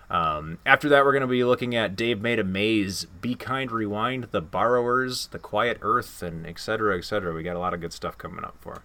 Um, 0.08 0.58
after 0.66 0.88
that, 0.88 1.04
we're 1.04 1.12
going 1.12 1.20
to 1.20 1.28
be 1.28 1.44
looking 1.44 1.76
at 1.76 1.94
Dave 1.94 2.20
Made 2.20 2.40
a 2.40 2.44
Maze, 2.44 3.04
Be 3.20 3.36
Kind 3.36 3.70
Rewind, 3.70 4.24
The 4.32 4.40
Borrowers, 4.40 5.28
The 5.28 5.38
Quiet 5.38 5.78
Earth, 5.82 6.20
and 6.20 6.44
et 6.48 6.58
cetera, 6.58 6.98
et 6.98 7.04
cetera. 7.04 7.32
We 7.32 7.44
got 7.44 7.54
a 7.54 7.60
lot 7.60 7.74
of 7.74 7.80
good 7.80 7.92
stuff 7.92 8.18
coming 8.18 8.44
up 8.44 8.56
for 8.60 8.82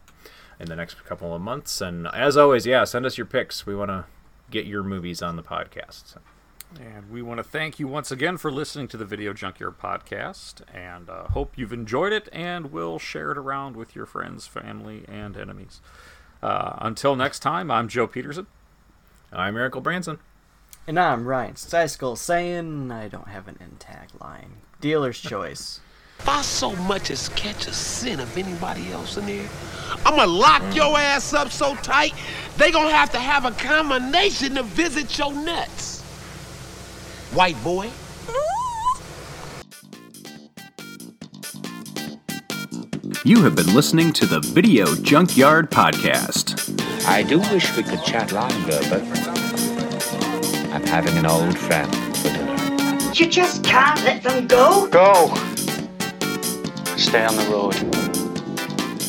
in 0.59 0.67
the 0.67 0.75
next 0.75 1.03
couple 1.03 1.33
of 1.33 1.41
months. 1.41 1.81
And 1.81 2.07
as 2.13 2.37
always, 2.37 2.67
yeah, 2.67 2.83
send 2.83 3.07
us 3.07 3.17
your 3.17 3.25
picks. 3.25 3.65
We 3.65 3.75
want 3.75 3.89
to 3.89 4.05
get 4.51 4.67
your 4.67 4.83
movies 4.83 5.23
on 5.23 5.35
the 5.35 5.41
podcast. 5.41 6.15
So. 6.75 6.83
And 6.83 7.09
we 7.09 7.21
want 7.21 7.37
to 7.37 7.43
thank 7.43 7.79
you 7.79 7.87
once 7.87 8.11
again 8.11 8.37
for 8.37 8.51
listening 8.51 8.87
to 8.89 8.97
the 8.97 9.05
Video 9.05 9.33
Junkyard 9.33 9.77
podcast, 9.79 10.61
and 10.73 11.09
uh, 11.09 11.25
hope 11.27 11.57
you've 11.57 11.73
enjoyed 11.73 12.11
it, 12.13 12.27
and 12.31 12.71
will 12.71 12.99
share 12.99 13.31
it 13.31 13.37
around 13.37 13.75
with 13.75 13.95
your 13.95 14.05
friends, 14.05 14.47
family, 14.47 15.05
and 15.07 15.37
enemies. 15.37 15.81
Uh, 16.41 16.75
until 16.79 17.15
next 17.15 17.39
time, 17.39 17.71
I'm 17.71 17.87
Joe 17.87 18.07
Peterson. 18.07 18.47
I'm 19.31 19.53
Miracle 19.53 19.81
Branson. 19.81 20.19
And 20.87 20.99
I'm 20.99 21.25
Ryan 21.25 21.55
Seiskell 21.55 22.17
saying 22.17 22.91
I 22.91 23.07
don't 23.07 23.27
have 23.27 23.47
an 23.47 23.57
end 23.59 23.79
tagline. 23.79 24.59
Dealer's 24.81 25.19
choice. 25.19 25.79
If 26.17 26.29
I 26.29 26.41
so 26.43 26.73
much 26.77 27.11
as 27.11 27.27
catch 27.29 27.67
a 27.67 27.73
scent 27.73 28.21
of 28.21 28.37
anybody 28.37 28.89
else 28.93 29.17
in 29.17 29.27
here, 29.27 29.49
I'ma 30.05 30.23
lock 30.23 30.73
your 30.73 30.97
ass 30.97 31.33
up 31.33 31.51
so 31.51 31.75
tight, 31.75 32.13
they 32.55 32.71
gonna 32.71 32.89
have 32.89 33.11
to 33.11 33.19
have 33.19 33.43
a 33.43 33.51
combination 33.51 34.55
to 34.55 34.63
visit 34.63 35.17
your 35.17 35.33
nuts. 35.33 36.04
White 37.35 37.61
boy. 37.65 37.91
You 43.25 43.43
have 43.43 43.57
been 43.57 43.75
listening 43.75 44.13
to 44.13 44.25
the 44.25 44.39
Video 44.39 44.95
Junkyard 44.95 45.69
Podcast. 45.69 46.79
I 47.05 47.23
do 47.23 47.39
wish 47.39 47.75
we 47.75 47.83
could 47.83 48.01
chat 48.05 48.31
longer, 48.31 48.79
but 48.89 49.01
I'm 50.71 50.87
having 50.87 51.17
an 51.17 51.25
old 51.25 51.59
friend 51.59 51.93
for 52.15 52.29
dinner. 52.29 53.11
You 53.13 53.27
just 53.27 53.65
can't 53.65 54.01
let 54.05 54.23
them 54.23 54.47
go. 54.47 54.87
Go! 54.87 55.35
Stay 56.95 57.25
on 57.25 57.35
the 57.35 57.47
road. 57.51 58.04